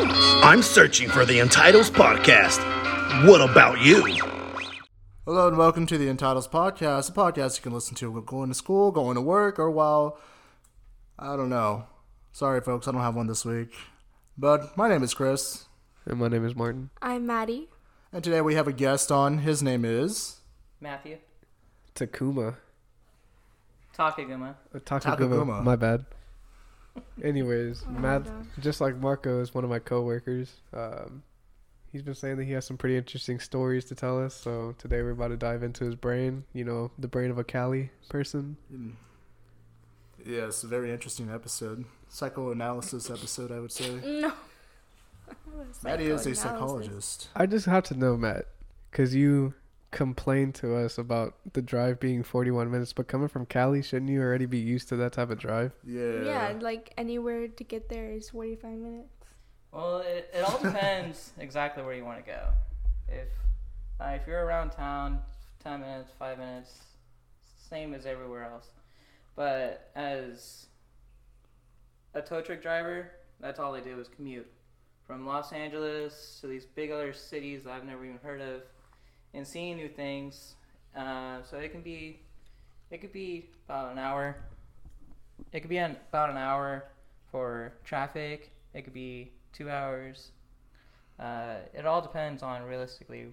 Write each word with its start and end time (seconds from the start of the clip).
I'm 0.00 0.62
searching 0.62 1.08
for 1.08 1.24
the 1.24 1.40
Entitles 1.40 1.90
Podcast. 1.90 2.58
What 3.26 3.40
about 3.40 3.80
you? 3.80 4.04
Hello 5.26 5.48
and 5.48 5.56
welcome 5.58 5.86
to 5.86 5.98
the 5.98 6.08
Entitles 6.08 6.46
Podcast, 6.46 7.10
a 7.10 7.12
podcast 7.12 7.56
you 7.56 7.62
can 7.64 7.72
listen 7.72 7.96
to 7.96 8.08
while 8.10 8.22
going 8.22 8.48
to 8.48 8.54
school, 8.54 8.92
going 8.92 9.16
to 9.16 9.20
work, 9.20 9.58
or 9.58 9.72
while 9.72 10.16
I 11.18 11.34
don't 11.36 11.48
know. 11.48 11.86
Sorry, 12.30 12.60
folks, 12.60 12.86
I 12.86 12.92
don't 12.92 13.00
have 13.00 13.16
one 13.16 13.26
this 13.26 13.44
week. 13.44 13.72
But 14.36 14.76
my 14.76 14.88
name 14.88 15.02
is 15.02 15.14
Cris, 15.14 15.64
And 16.06 16.20
my 16.20 16.28
name 16.28 16.46
is 16.46 16.54
Martin. 16.54 16.90
I'm 17.02 17.26
Maddy. 17.26 17.68
and 18.12 18.22
today 18.22 18.40
we 18.40 18.54
have 18.54 18.68
a 18.68 18.72
guest 18.72 19.10
on. 19.10 19.38
His 19.38 19.64
name 19.64 19.84
is 19.84 20.36
Matthew. 20.80 21.18
Takuma. 21.96 22.54
Takaguma. 23.96 24.54
Uh, 24.72 24.78
Takaguma. 24.78 25.16
Takaguma. 25.18 25.64
My 25.64 25.74
bad. 25.74 26.04
Anyways, 27.22 27.84
Oh 27.86 27.90
Matt, 27.90 28.22
just 28.60 28.80
like 28.80 28.96
Marco 28.96 29.40
is 29.40 29.54
one 29.54 29.64
of 29.64 29.70
my 29.70 29.78
coworkers. 29.78 30.52
Um, 30.72 31.22
he's 31.92 32.02
been 32.02 32.14
saying 32.14 32.36
that 32.36 32.44
he 32.44 32.52
has 32.52 32.66
some 32.66 32.76
pretty 32.76 32.96
interesting 32.96 33.40
stories 33.40 33.84
to 33.86 33.94
tell 33.94 34.22
us. 34.22 34.34
So 34.34 34.74
today 34.78 35.02
we're 35.02 35.10
about 35.10 35.28
to 35.28 35.36
dive 35.36 35.62
into 35.62 35.84
his 35.84 35.94
brain. 35.94 36.44
You 36.52 36.64
know, 36.64 36.90
the 36.98 37.08
brain 37.08 37.30
of 37.30 37.38
a 37.38 37.44
Cali 37.44 37.90
person. 38.08 38.56
Yeah, 40.24 40.46
it's 40.46 40.62
a 40.64 40.66
very 40.68 40.92
interesting 40.92 41.30
episode. 41.30 41.84
Psychoanalysis 42.08 43.10
episode, 43.10 43.52
I 43.52 43.60
would 43.60 43.72
say. 43.72 43.98
No. 44.04 44.32
Maddy 45.82 46.06
is 46.06 46.26
a 46.26 46.34
psychologist. 46.34 47.28
I 47.36 47.44
just 47.44 47.66
have 47.66 47.84
to 47.84 47.94
know, 47.94 48.16
Matt, 48.16 48.46
because 48.90 49.14
you 49.14 49.52
complained 49.90 50.54
to 50.56 50.76
us 50.76 50.98
about 50.98 51.34
the 51.52 51.62
drive 51.62 51.98
being 51.98 52.22
41 52.22 52.70
minutes, 52.70 52.92
but 52.92 53.08
coming 53.08 53.28
from 53.28 53.46
Cali, 53.46 53.82
shouldn't 53.82 54.10
you 54.10 54.20
already 54.20 54.46
be 54.46 54.58
used 54.58 54.88
to 54.90 54.96
that 54.96 55.12
type 55.12 55.30
of 55.30 55.38
drive? 55.38 55.72
Yeah. 55.84 56.22
Yeah, 56.22 56.54
like 56.60 56.92
anywhere 56.96 57.48
to 57.48 57.64
get 57.64 57.88
there 57.88 58.12
is 58.12 58.30
45 58.30 58.70
minutes. 58.78 59.08
Well, 59.72 59.98
it, 59.98 60.30
it 60.32 60.42
all 60.42 60.58
depends 60.58 61.32
exactly 61.38 61.82
where 61.82 61.94
you 61.94 62.04
want 62.04 62.24
to 62.24 62.30
go. 62.30 62.48
If 63.08 63.28
uh, 64.00 64.16
if 64.20 64.26
you're 64.26 64.44
around 64.44 64.70
town, 64.70 65.18
ten 65.62 65.80
minutes, 65.80 66.10
five 66.18 66.38
minutes, 66.38 66.72
same 67.68 67.94
as 67.94 68.06
everywhere 68.06 68.44
else. 68.44 68.68
But 69.34 69.90
as 69.94 70.66
a 72.14 72.22
tow 72.22 72.40
truck 72.40 72.62
driver, 72.62 73.10
that's 73.40 73.58
all 73.58 73.72
they 73.72 73.80
do 73.80 73.98
is 73.98 74.08
commute 74.08 74.50
from 75.06 75.26
Los 75.26 75.52
Angeles 75.52 76.38
to 76.40 76.46
these 76.46 76.66
big 76.66 76.90
other 76.90 77.12
cities 77.12 77.64
that 77.64 77.72
I've 77.72 77.84
never 77.84 78.04
even 78.04 78.18
heard 78.22 78.40
of, 78.40 78.62
and 79.34 79.46
seeing 79.46 79.76
new 79.76 79.88
things. 79.88 80.54
Uh, 80.96 81.42
so 81.42 81.58
it 81.58 81.70
can 81.70 81.82
be, 81.82 82.20
it 82.90 83.00
could 83.00 83.12
be 83.12 83.50
about 83.66 83.92
an 83.92 83.98
hour. 83.98 84.36
It 85.52 85.60
could 85.60 85.70
be 85.70 85.78
an, 85.78 85.96
about 86.08 86.30
an 86.30 86.36
hour 86.36 86.84
for 87.30 87.72
traffic. 87.84 88.50
It 88.74 88.82
could 88.82 88.94
be 88.94 89.32
two 89.52 89.70
hours. 89.70 90.32
Uh, 91.18 91.56
it 91.74 91.84
all 91.86 92.00
depends 92.00 92.42
on 92.42 92.62
realistically 92.62 93.26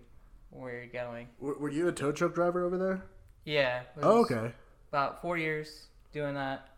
where 0.50 0.74
you're 0.74 0.88
going. 0.88 1.28
W- 1.40 1.58
were 1.60 1.70
you 1.70 1.88
a 1.88 1.92
tow 1.92 2.12
truck 2.12 2.34
driver 2.34 2.64
over 2.64 2.78
there? 2.78 3.04
Yeah. 3.46 3.82
Oh, 4.02 4.22
okay. 4.22 4.52
About 4.90 5.22
four 5.22 5.38
years 5.38 5.88
doing 6.14 6.34
that. 6.36 6.70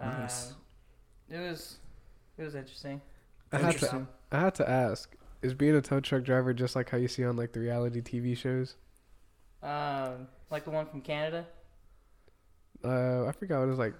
Nice. 0.00 0.50
Um, 0.50 0.56
it 1.30 1.50
was, 1.50 1.78
it 2.36 2.42
was 2.42 2.54
interesting. 2.54 3.00
I 3.52 3.58
had 3.58 3.78
to, 3.78 4.06
I 4.32 4.40
had 4.40 4.54
to 4.56 4.68
ask: 4.68 5.14
Is 5.44 5.52
being 5.52 5.74
a 5.74 5.82
tow 5.82 6.00
truck 6.00 6.24
driver 6.24 6.54
just 6.54 6.74
like 6.74 6.88
how 6.88 6.96
you 6.96 7.06
see 7.06 7.22
on 7.22 7.36
like 7.36 7.52
the 7.52 7.60
reality 7.60 8.00
TV 8.00 8.34
shows? 8.34 8.76
Um, 9.62 10.26
like 10.50 10.64
the 10.64 10.70
one 10.70 10.86
from 10.86 11.02
Canada. 11.02 11.46
Uh, 12.82 13.26
I 13.26 13.32
forgot 13.32 13.58
what 13.58 13.64
it 13.66 13.68
was 13.70 13.78
like. 13.78 13.94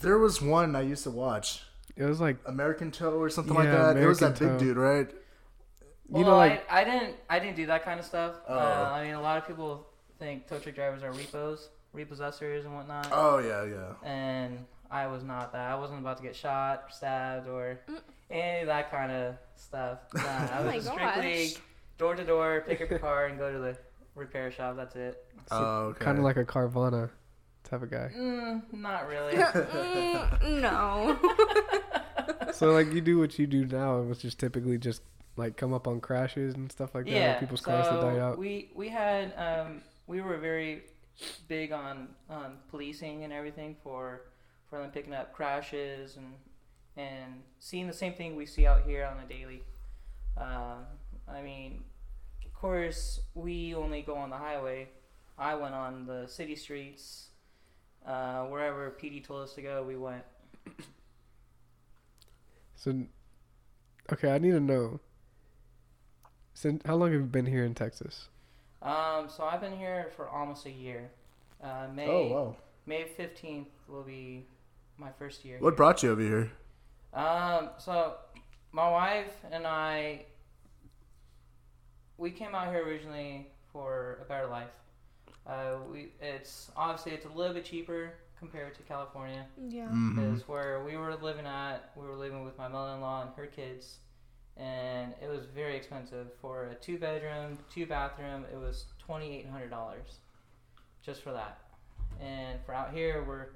There 0.00 0.18
was 0.18 0.40
one 0.40 0.76
I 0.76 0.82
used 0.82 1.02
to 1.02 1.10
watch, 1.10 1.62
It 1.96 2.04
was 2.04 2.20
like 2.20 2.36
American 2.46 2.92
Tow 2.92 3.18
or 3.20 3.28
something 3.28 3.54
like 3.54 3.64
Yeah, 3.64 3.92
that. 3.92 3.96
it 3.96 4.06
was 4.06 4.20
that 4.20 4.40
American 4.40 4.58
big 4.58 4.68
dude, 4.68 4.76
right? 4.76 5.10
Well, 6.08 6.22
know, 6.22 6.36
like- 6.36 6.70
I, 6.70 6.82
I 6.82 6.84
didn't 6.84 7.16
I 7.28 7.38
didn't 7.40 7.56
do 7.56 7.66
that 7.66 7.84
kind 7.84 7.98
of 7.98 8.06
stuff. 8.06 8.36
Oh. 8.46 8.56
Uh, 8.56 8.90
I 8.94 9.04
mean, 9.04 9.14
a 9.14 9.20
lot 9.20 9.36
of 9.36 9.48
people 9.48 9.84
think 10.20 10.46
tow 10.46 10.60
truck 10.60 10.76
drivers 10.76 11.02
are 11.02 11.10
repos, 11.12 11.70
repossessors, 11.92 12.64
and 12.64 12.74
whatnot. 12.76 13.08
Oh 13.10 13.38
yeah, 13.38 13.64
yeah. 13.64 14.08
and 14.08 14.64
I 14.90 15.06
was 15.06 15.22
not 15.22 15.52
that. 15.52 15.70
I 15.70 15.74
wasn't 15.74 16.00
about 16.00 16.16
to 16.18 16.22
get 16.22 16.34
shot, 16.36 16.84
or 16.86 16.90
stabbed, 16.90 17.48
or 17.48 17.80
Mm. 17.88 18.00
any 18.30 18.60
of 18.62 18.66
that 18.68 18.90
kind 18.90 19.12
of 19.12 19.34
stuff. 19.56 19.98
Nah, 20.14 20.22
I 20.22 20.58
Oh 20.60 20.64
my 20.64 20.76
was 20.76 20.86
strictly 20.86 21.56
door 21.98 22.14
to 22.14 22.24
door, 22.24 22.64
pick 22.66 22.80
up 22.80 22.90
your 22.90 22.98
car, 22.98 23.26
and 23.26 23.38
go 23.38 23.52
to 23.52 23.58
the 23.58 23.76
repair 24.14 24.50
shop. 24.50 24.76
That's 24.76 24.96
it. 24.96 25.24
Oh, 25.50 25.86
okay. 25.90 26.04
kind 26.04 26.18
of 26.18 26.24
like 26.24 26.36
a 26.36 26.44
Carvana 26.44 27.10
type 27.64 27.82
of 27.82 27.90
guy. 27.90 28.10
Mm, 28.16 28.62
not 28.72 29.08
really. 29.08 29.34
Mm, 29.42 30.60
no. 30.62 31.18
so 32.52 32.72
like 32.72 32.92
you 32.92 33.00
do 33.00 33.18
what 33.18 33.38
you 33.38 33.46
do 33.46 33.64
now, 33.66 34.00
which 34.02 34.20
just 34.20 34.38
typically 34.38 34.78
just 34.78 35.02
like 35.36 35.56
come 35.56 35.72
up 35.72 35.86
on 35.86 36.00
crashes 36.00 36.54
and 36.54 36.70
stuff 36.72 36.94
like 36.94 37.04
that, 37.04 37.10
yeah. 37.12 37.36
or 37.36 37.40
people's 37.40 37.60
cars 37.60 37.86
that 37.88 38.00
die 38.00 38.18
out. 38.18 38.38
we 38.38 38.70
we 38.74 38.88
had 38.88 39.32
um, 39.36 39.82
we 40.06 40.20
were 40.20 40.36
very 40.38 40.82
big 41.48 41.72
on 41.72 42.08
on 42.30 42.56
policing 42.70 43.24
and 43.24 43.32
everything 43.32 43.76
for 43.82 44.22
for 44.68 44.78
them 44.80 44.90
picking 44.90 45.14
up 45.14 45.32
crashes 45.32 46.16
and 46.16 46.34
and 46.96 47.42
seeing 47.60 47.86
the 47.86 47.92
same 47.92 48.12
thing 48.14 48.34
we 48.34 48.44
see 48.46 48.66
out 48.66 48.82
here 48.84 49.04
on 49.04 49.22
a 49.22 49.28
daily. 49.28 49.62
Um, 50.36 50.84
I 51.28 51.42
mean, 51.42 51.84
of 52.44 52.52
course, 52.54 53.20
we 53.34 53.74
only 53.74 54.02
go 54.02 54.16
on 54.16 54.30
the 54.30 54.36
highway. 54.36 54.88
I 55.38 55.54
went 55.54 55.74
on 55.74 56.06
the 56.06 56.26
city 56.26 56.56
streets. 56.56 57.28
Uh, 58.04 58.44
wherever 58.46 58.90
PD 59.00 59.22
told 59.22 59.42
us 59.42 59.54
to 59.54 59.62
go, 59.62 59.84
we 59.84 59.96
went. 59.96 60.24
So, 62.76 62.94
okay, 64.12 64.30
I 64.32 64.38
need 64.38 64.52
to 64.52 64.60
know. 64.60 65.00
Since 66.54 66.82
how 66.84 66.96
long 66.96 67.12
have 67.12 67.20
you 67.20 67.26
been 67.26 67.46
here 67.46 67.64
in 67.64 67.74
Texas? 67.74 68.28
Um, 68.82 69.28
so 69.28 69.44
I've 69.44 69.60
been 69.60 69.76
here 69.76 70.10
for 70.16 70.28
almost 70.28 70.66
a 70.66 70.70
year. 70.70 71.10
Uh, 71.62 71.86
May 71.94 72.06
Oh 72.06 72.26
wow. 72.28 72.56
May 72.86 73.04
fifteenth 73.04 73.68
will 73.88 74.02
be 74.02 74.46
my 74.98 75.10
first 75.18 75.44
year. 75.44 75.58
What 75.60 75.70
here. 75.70 75.76
brought 75.76 76.02
you 76.02 76.10
over 76.10 76.20
here? 76.20 76.50
Um, 77.14 77.70
so 77.78 78.14
my 78.72 78.90
wife 78.90 79.32
and 79.50 79.66
I, 79.66 80.26
we 82.16 82.30
came 82.30 82.54
out 82.54 82.68
here 82.72 82.84
originally 82.84 83.48
for 83.72 84.18
a 84.22 84.24
better 84.24 84.46
life. 84.46 84.70
Uh, 85.46 85.76
we 85.90 86.08
it's 86.20 86.70
obviously 86.76 87.12
it's 87.12 87.24
a 87.24 87.30
little 87.30 87.54
bit 87.54 87.64
cheaper 87.64 88.12
compared 88.38 88.74
to 88.74 88.82
California 88.82 89.44
yeah. 89.68 89.88
Mhm. 89.88 90.40
where 90.46 90.84
we 90.84 90.96
were 90.96 91.14
living 91.16 91.46
at, 91.46 91.90
we 91.96 92.06
were 92.06 92.14
living 92.16 92.44
with 92.44 92.56
my 92.58 92.68
mother-in-law 92.68 93.22
and 93.22 93.30
her 93.34 93.46
kids, 93.46 93.98
and 94.56 95.14
it 95.22 95.28
was 95.28 95.46
very 95.46 95.74
expensive 95.76 96.28
for 96.40 96.66
a 96.66 96.74
two-bedroom, 96.74 97.58
two-bathroom. 97.74 98.44
It 98.52 98.58
was 98.58 98.84
twenty-eight 98.98 99.48
hundred 99.48 99.70
dollars 99.70 100.18
just 101.02 101.22
for 101.22 101.32
that, 101.32 101.58
and 102.20 102.60
for 102.66 102.74
out 102.74 102.92
here, 102.92 103.24
we're 103.26 103.46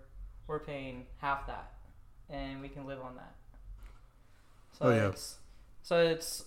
we're 0.47 0.59
paying 0.61 1.07
half 1.19 1.47
that, 1.47 1.73
and 2.31 2.61
we 2.61 2.69
can 2.69 2.87
live 2.87 3.01
on 3.01 3.15
that. 3.17 3.35
So 4.79 4.87
Oh, 4.87 4.91
yeah. 4.91 5.09
it's 5.09 5.37
so 5.83 5.99
it's 5.99 6.45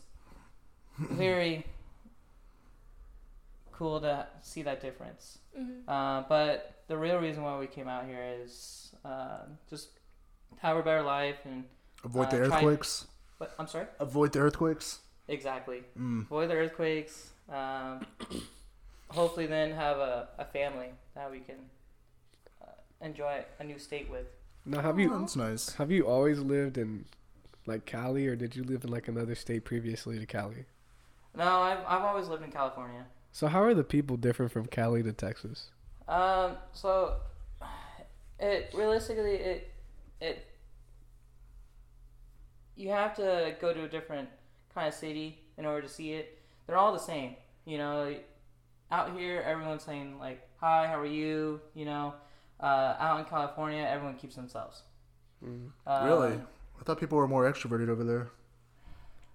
very 0.98 1.66
cool 3.72 4.00
to 4.02 4.28
see 4.42 4.62
that 4.64 4.82
difference. 4.82 5.40
Mhm. 5.58 5.82
Uh, 5.88 6.24
but 6.28 6.84
the 6.88 6.98
real 6.98 7.18
reason 7.20 7.44
why 7.44 7.58
we 7.58 7.68
came 7.68 7.88
out 7.88 8.06
here 8.06 8.24
is 8.44 8.94
uh, 9.04 9.40
just 9.70 9.90
have 10.60 10.78
a 10.78 10.82
better 10.84 11.02
life 11.04 11.38
and. 11.46 11.66
Avoid 12.04 12.30
the 12.30 12.44
Uh, 12.44 12.48
try- 12.48 12.58
earthquakes. 12.58 13.08
But 13.40 13.54
I'm 13.60 13.68
sorry. 13.68 13.88
Avoid 14.00 14.32
the 14.34 14.40
earthquakes. 14.40 15.00
Exactly. 15.28 15.84
Mm. 15.98 16.22
Avoid 16.26 16.50
the 16.50 16.54
earthquakes. 16.56 17.32
Um, 17.50 18.06
hopefully, 19.10 19.48
then 19.48 19.72
have 19.72 19.98
a, 19.98 20.30
a 20.38 20.46
family 20.46 20.90
that 21.16 21.30
we 21.32 21.40
can 21.40 21.56
enjoy 23.06 23.46
a 23.60 23.64
new 23.64 23.80
state 23.80 24.10
with. 24.10 24.26
Now, 24.66 24.82
have 24.82 25.00
you 25.00 25.14
Oh, 25.14 25.20
that's 25.20 25.36
nice. 25.36 25.76
have 25.76 25.92
you 25.92 26.08
always 26.08 26.40
lived 26.40 26.78
in 26.78 27.06
like 27.68 27.86
Cali, 27.86 28.28
or 28.28 28.36
did 28.36 28.56
you 28.56 28.64
live 28.64 28.84
in 28.84 28.90
like 28.92 29.08
another 29.08 29.36
state 29.36 29.64
previously 29.64 30.20
to 30.20 30.26
Cali? 30.26 30.66
No, 31.36 31.44
I've 31.62 31.80
I've 31.88 32.04
always 32.04 32.28
lived 32.28 32.44
in 32.44 32.52
California. 32.52 33.06
So 33.32 33.48
how 33.48 33.62
are 33.62 33.74
the 33.74 33.84
people 33.84 34.18
different 34.18 34.52
from 34.52 34.66
Cali 34.68 35.04
to 35.04 35.14
Texas? 35.14 35.70
Um, 36.08 36.58
so 36.74 37.16
it 38.40 38.72
realistically 38.74 39.36
it 39.36 39.72
it 40.22 40.46
you 42.76 42.90
have 42.90 43.16
to 43.16 43.56
go 43.62 43.74
to 43.74 43.84
a 43.84 43.88
different 43.88 44.30
kind 44.74 44.88
of 44.88 44.94
city 44.94 45.40
in 45.58 45.66
order 45.66 45.82
to 45.82 45.90
see 45.94 46.14
it. 46.14 46.40
They're 46.68 46.78
all 46.78 46.92
the 46.94 47.00
same, 47.00 47.36
you 47.66 47.78
know. 47.78 48.16
Out 48.92 49.18
here, 49.18 49.42
everyone's 49.42 49.84
saying 49.84 50.20
like, 50.20 50.48
"Hi, 50.60 50.86
how 50.88 51.00
are 51.00 51.06
you?" 51.06 51.60
You 51.74 51.86
know. 51.86 52.14
Uh, 52.60 52.96
out 53.00 53.20
in 53.20 53.26
California, 53.26 53.84
everyone 53.84 54.16
keeps 54.16 54.36
themselves. 54.36 54.84
Mm. 55.44 55.70
Um, 55.86 56.06
really? 56.06 56.34
I 56.80 56.84
thought 56.84 57.00
people 57.00 57.18
were 57.18 57.28
more 57.28 57.52
extroverted 57.52 57.90
over 57.90 58.04
there. 58.04 58.28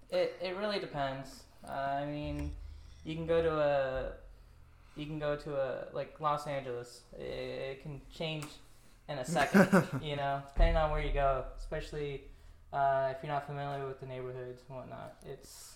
It 0.09 0.35
it 0.41 0.57
really 0.57 0.79
depends. 0.79 1.43
Uh, 1.67 1.71
I 2.01 2.05
mean, 2.05 2.51
you 3.05 3.15
can 3.15 3.25
go 3.27 3.41
to 3.41 3.51
a 3.59 4.11
you 4.99 5.05
can 5.05 5.19
go 5.19 5.35
to 5.35 5.55
a 5.55 5.87
like 5.93 6.19
Los 6.19 6.47
Angeles. 6.47 7.01
It, 7.17 7.21
it 7.23 7.83
can 7.83 8.01
change 8.13 8.45
in 9.07 9.17
a 9.19 9.25
second. 9.25 9.67
you 10.01 10.15
know, 10.15 10.41
depending 10.53 10.75
on 10.77 10.91
where 10.91 11.01
you 11.01 11.13
go, 11.13 11.45
especially 11.57 12.23
Uh, 12.73 13.11
if 13.11 13.17
you're 13.21 13.31
not 13.31 13.45
familiar 13.45 13.85
with 13.85 13.99
the 13.99 14.05
neighborhoods 14.05 14.63
and 14.69 14.77
whatnot, 14.77 15.15
it's 15.25 15.75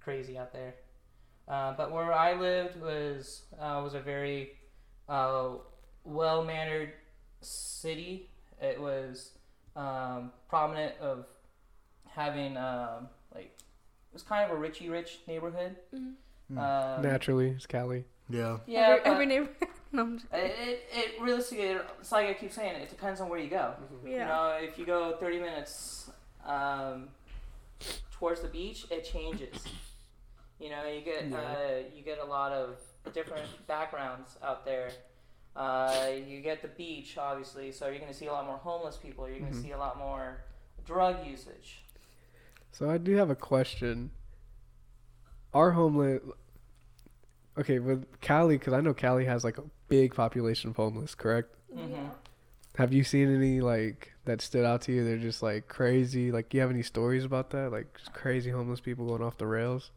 crazy 0.00 0.36
out 0.36 0.52
there. 0.52 0.74
Uh, 1.48 1.72
but 1.76 1.90
where 1.90 2.12
I 2.12 2.34
lived 2.34 2.76
was 2.80 3.44
uh, 3.58 3.80
was 3.82 3.94
a 3.94 4.00
very 4.00 4.50
uh, 5.08 5.56
well 6.06 6.42
mannered 6.44 6.92
city. 7.42 8.28
It 8.60 8.80
was 8.80 9.32
um, 9.74 10.32
prominent 10.48 10.94
of 11.00 11.26
having 12.08 12.56
um, 12.56 13.08
like 13.34 13.46
it 13.46 14.14
was 14.14 14.22
kind 14.22 14.50
of 14.50 14.56
a 14.56 14.60
richy 14.60 14.90
rich 14.90 15.18
neighborhood. 15.26 15.76
Mhm. 15.94 16.12
Hmm. 16.48 16.58
Um, 16.58 17.02
Naturally, 17.02 17.50
it's 17.50 17.66
Cali. 17.66 18.04
Yeah. 18.28 18.58
yeah, 18.66 18.80
every, 18.90 19.00
but 19.04 19.10
every 19.12 19.26
neighbor. 19.26 19.48
no, 19.92 20.02
I'm 20.02 20.18
just, 20.18 20.32
it, 20.32 20.54
it, 20.60 20.84
it 20.92 21.20
realistically, 21.22 21.76
it's 22.00 22.10
like 22.12 22.28
I 22.28 22.34
keep 22.34 22.52
saying, 22.52 22.74
it 22.80 22.88
depends 22.88 23.20
on 23.20 23.28
where 23.28 23.38
you 23.38 23.48
go. 23.50 23.74
yeah. 24.04 24.10
You 24.12 24.18
know, 24.18 24.58
if 24.68 24.78
you 24.78 24.86
go 24.86 25.16
30 25.18 25.40
minutes 25.40 26.10
um, 26.44 27.08
towards 28.12 28.40
the 28.40 28.48
beach, 28.48 28.86
it 28.90 29.04
changes. 29.04 29.64
You 30.58 30.70
know, 30.70 30.86
you 30.88 31.02
get 31.02 31.28
Yeah. 31.28 31.36
uh, 31.36 31.68
you 31.94 32.02
get 32.02 32.18
a 32.18 32.24
lot 32.24 32.52
of 32.52 32.78
different 33.12 33.46
backgrounds 33.66 34.36
out 34.42 34.64
there. 34.64 34.90
Uh, 35.56 36.08
you 36.28 36.40
get 36.42 36.60
the 36.60 36.68
beach, 36.68 37.16
obviously, 37.16 37.72
so 37.72 37.86
you're 37.88 37.98
going 37.98 38.12
to 38.12 38.16
see 38.18 38.26
a 38.26 38.32
lot 38.32 38.44
more 38.46 38.58
homeless 38.58 38.96
people. 38.98 39.26
You're 39.28 39.38
going 39.40 39.52
to 39.52 39.58
Mhm. 39.58 39.62
see 39.62 39.70
a 39.72 39.78
lot 39.78 39.96
more 39.96 40.44
drug 40.84 41.26
usage. 41.26 41.82
So 42.72 42.90
I 42.90 42.98
do 42.98 43.14
have 43.16 43.30
a 43.30 43.34
question. 43.36 44.10
Are 45.54 45.72
homeless? 45.72 46.20
Okay, 47.56 47.78
with 47.78 48.20
Cali, 48.20 48.58
because 48.58 48.74
I 48.74 48.82
know 48.82 48.92
Cali 48.92 49.24
has 49.24 49.42
like 49.44 49.56
a 49.56 49.64
big 49.88 50.14
population 50.14 50.68
of 50.70 50.76
homeless. 50.76 51.14
Correct? 51.14 51.54
Mhm. 51.74 52.10
Have 52.76 52.92
you 52.92 53.02
seen 53.02 53.34
any 53.34 53.62
like 53.62 54.12
that 54.26 54.40
stood 54.40 54.64
out 54.64 54.82
to 54.82 54.92
you? 54.92 55.04
They're 55.04 55.16
just 55.16 55.42
like 55.42 55.66
crazy. 55.68 56.30
Like, 56.30 56.50
do 56.50 56.58
you 56.58 56.60
have 56.60 56.70
any 56.70 56.82
stories 56.82 57.24
about 57.24 57.50
that? 57.50 57.72
Like 57.72 57.96
just 57.98 58.12
crazy 58.12 58.50
homeless 58.50 58.80
people 58.80 59.06
going 59.06 59.22
off 59.22 59.38
the 59.38 59.46
rails. 59.46 59.90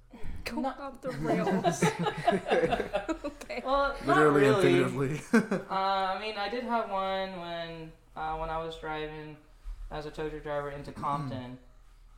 Go 0.46 0.62
Not- 0.62 0.80
off 0.80 1.02
the 1.02 1.12
rails. 1.12 1.84
okay. 3.26 3.62
Well, 3.64 3.96
not 4.06 4.18
Literally 4.18 4.48
and 4.48 4.62
figuratively. 4.62 5.22
Uh, 5.70 5.74
I 5.74 6.20
mean, 6.20 6.36
I 6.38 6.50
did 6.50 6.64
have 6.64 6.90
one 6.90 7.40
when 7.40 7.92
uh, 8.16 8.38
when 8.38 8.50
I 8.50 8.58
was 8.64 8.76
driving 8.78 9.38
as 9.92 10.06
a 10.06 10.12
tow 10.12 10.30
truck 10.30 10.44
driver 10.44 10.72
into 10.72 10.92
Compton, 10.92 11.58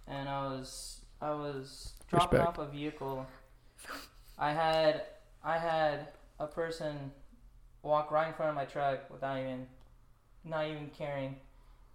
and 0.07 0.29
I 0.29 0.45
was 0.47 1.01
I 1.21 1.31
was 1.31 1.93
dropping 2.09 2.39
Respect. 2.39 2.59
off 2.59 2.67
a 2.67 2.71
vehicle. 2.71 3.25
I 4.37 4.53
had 4.53 5.03
I 5.43 5.57
had 5.57 6.07
a 6.39 6.47
person 6.47 7.11
walk 7.83 8.11
right 8.11 8.27
in 8.27 8.33
front 8.33 8.49
of 8.49 8.55
my 8.55 8.65
truck 8.65 9.09
without 9.11 9.37
even 9.37 9.67
not 10.43 10.67
even 10.67 10.89
caring, 10.97 11.35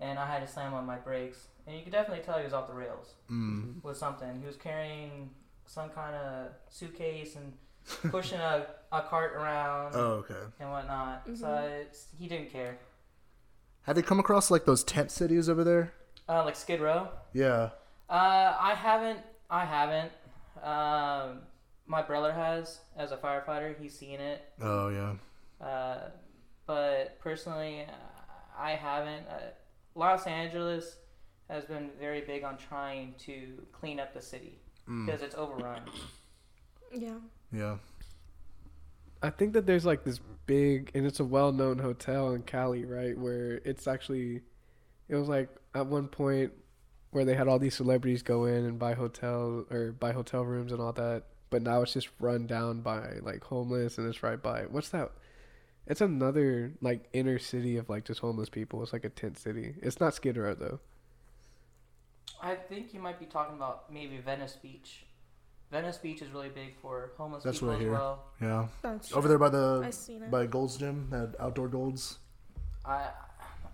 and 0.00 0.18
I 0.18 0.26
had 0.26 0.46
to 0.46 0.52
slam 0.52 0.74
on 0.74 0.84
my 0.86 0.96
brakes. 0.96 1.48
And 1.66 1.76
you 1.76 1.82
could 1.82 1.92
definitely 1.92 2.22
tell 2.24 2.38
he 2.38 2.44
was 2.44 2.52
off 2.52 2.68
the 2.68 2.74
rails 2.74 3.14
mm. 3.30 3.82
with 3.82 3.96
something. 3.96 4.40
He 4.40 4.46
was 4.46 4.56
carrying 4.56 5.30
some 5.64 5.88
kind 5.90 6.14
of 6.14 6.48
suitcase 6.68 7.36
and 7.36 7.52
pushing 8.12 8.38
a, 8.38 8.66
a 8.92 9.02
cart 9.02 9.32
around 9.34 9.94
Oh, 9.94 10.24
okay. 10.24 10.34
and 10.60 10.70
whatnot. 10.70 11.22
So 11.34 11.46
Mhm. 11.46 11.80
it's, 11.80 12.06
he 12.18 12.28
didn't 12.28 12.50
care. 12.50 12.78
Have 13.82 13.96
you 13.96 14.02
come 14.02 14.18
across 14.20 14.50
like 14.50 14.64
those 14.64 14.82
tent 14.84 15.10
cities 15.10 15.48
over 15.48 15.64
there? 15.64 15.92
Uh, 16.28 16.44
like 16.44 16.56
Skid 16.56 16.80
Row. 16.80 17.08
Yeah. 17.32 17.70
Uh, 18.10 18.54
I 18.58 18.74
haven't. 18.74 19.20
I 19.50 19.64
haven't. 19.64 20.12
Um, 20.62 21.42
my 21.86 22.02
brother 22.02 22.32
has 22.32 22.80
as 22.96 23.12
a 23.12 23.16
firefighter. 23.16 23.80
He's 23.80 23.96
seen 23.96 24.20
it. 24.20 24.42
Oh, 24.60 24.88
yeah. 24.88 25.64
Uh, 25.64 26.10
but 26.66 27.18
personally, 27.20 27.82
uh, 27.88 27.92
I 28.60 28.72
haven't. 28.72 29.26
Uh, 29.28 29.50
Los 29.96 30.26
Angeles 30.26 30.98
has 31.48 31.64
been 31.64 31.90
very 31.98 32.20
big 32.20 32.44
on 32.44 32.56
trying 32.56 33.14
to 33.18 33.62
clean 33.72 33.98
up 33.98 34.12
the 34.14 34.22
city 34.22 34.58
Mm. 34.88 35.06
because 35.06 35.22
it's 35.22 35.34
overrun. 35.34 35.82
Yeah. 36.92 37.18
Yeah. 37.52 37.78
I 39.22 39.30
think 39.30 39.54
that 39.54 39.66
there's 39.66 39.84
like 39.84 40.04
this 40.04 40.20
big, 40.46 40.92
and 40.94 41.04
it's 41.06 41.18
a 41.18 41.24
well-known 41.24 41.78
hotel 41.78 42.32
in 42.32 42.42
Cali, 42.42 42.84
right? 42.84 43.16
Where 43.18 43.60
it's 43.64 43.88
actually, 43.88 44.42
it 45.08 45.16
was 45.16 45.28
like 45.28 45.48
at 45.74 45.86
one 45.86 46.06
point 46.06 46.52
where 47.10 47.24
they 47.24 47.34
had 47.34 47.48
all 47.48 47.58
these 47.58 47.74
celebrities 47.74 48.22
go 48.22 48.44
in 48.44 48.64
and 48.64 48.78
buy 48.78 48.94
hotel 48.94 49.64
or 49.70 49.92
buy 49.92 50.12
hotel 50.12 50.44
rooms 50.44 50.70
and 50.70 50.80
all 50.80 50.92
that, 50.92 51.24
but 51.50 51.62
now 51.62 51.82
it's 51.82 51.92
just 51.94 52.08
run 52.20 52.46
down 52.46 52.82
by 52.82 53.14
like 53.22 53.42
homeless, 53.42 53.98
and 53.98 54.06
it's 54.06 54.22
right 54.22 54.40
by 54.42 54.62
what's 54.70 54.90
that? 54.90 55.10
It's 55.86 56.00
another 56.00 56.72
like 56.80 57.08
inner 57.12 57.38
city 57.38 57.76
of 57.76 57.88
like 57.88 58.04
just 58.04 58.20
homeless 58.20 58.48
people. 58.48 58.82
It's 58.82 58.92
like 58.92 59.04
a 59.04 59.08
tent 59.08 59.38
city. 59.38 59.74
It's 59.82 60.00
not 60.00 60.14
Skid 60.14 60.36
Row 60.36 60.54
though. 60.54 60.80
I 62.42 62.54
think 62.54 62.92
you 62.92 63.00
might 63.00 63.18
be 63.18 63.26
talking 63.26 63.56
about 63.56 63.92
maybe 63.92 64.18
Venice 64.18 64.56
Beach. 64.60 65.04
Venice 65.70 65.96
Beach 65.98 66.22
is 66.22 66.30
really 66.30 66.48
big 66.48 66.76
for 66.80 67.10
homeless 67.16 67.42
That's 67.44 67.58
people 67.58 67.68
what 67.68 67.74
I 67.74 67.76
as 67.78 67.82
hear. 67.82 67.92
well. 67.92 68.24
Yeah. 68.40 68.66
That's 68.82 69.12
Over 69.12 69.28
there 69.28 69.38
by 69.38 69.48
the 69.48 69.82
I've 69.84 69.94
seen 69.94 70.22
it. 70.22 70.30
by 70.30 70.46
Gold's 70.46 70.76
Gym, 70.76 71.08
that 71.10 71.34
outdoor 71.40 71.68
Gold's. 71.68 72.18
I 72.84 73.08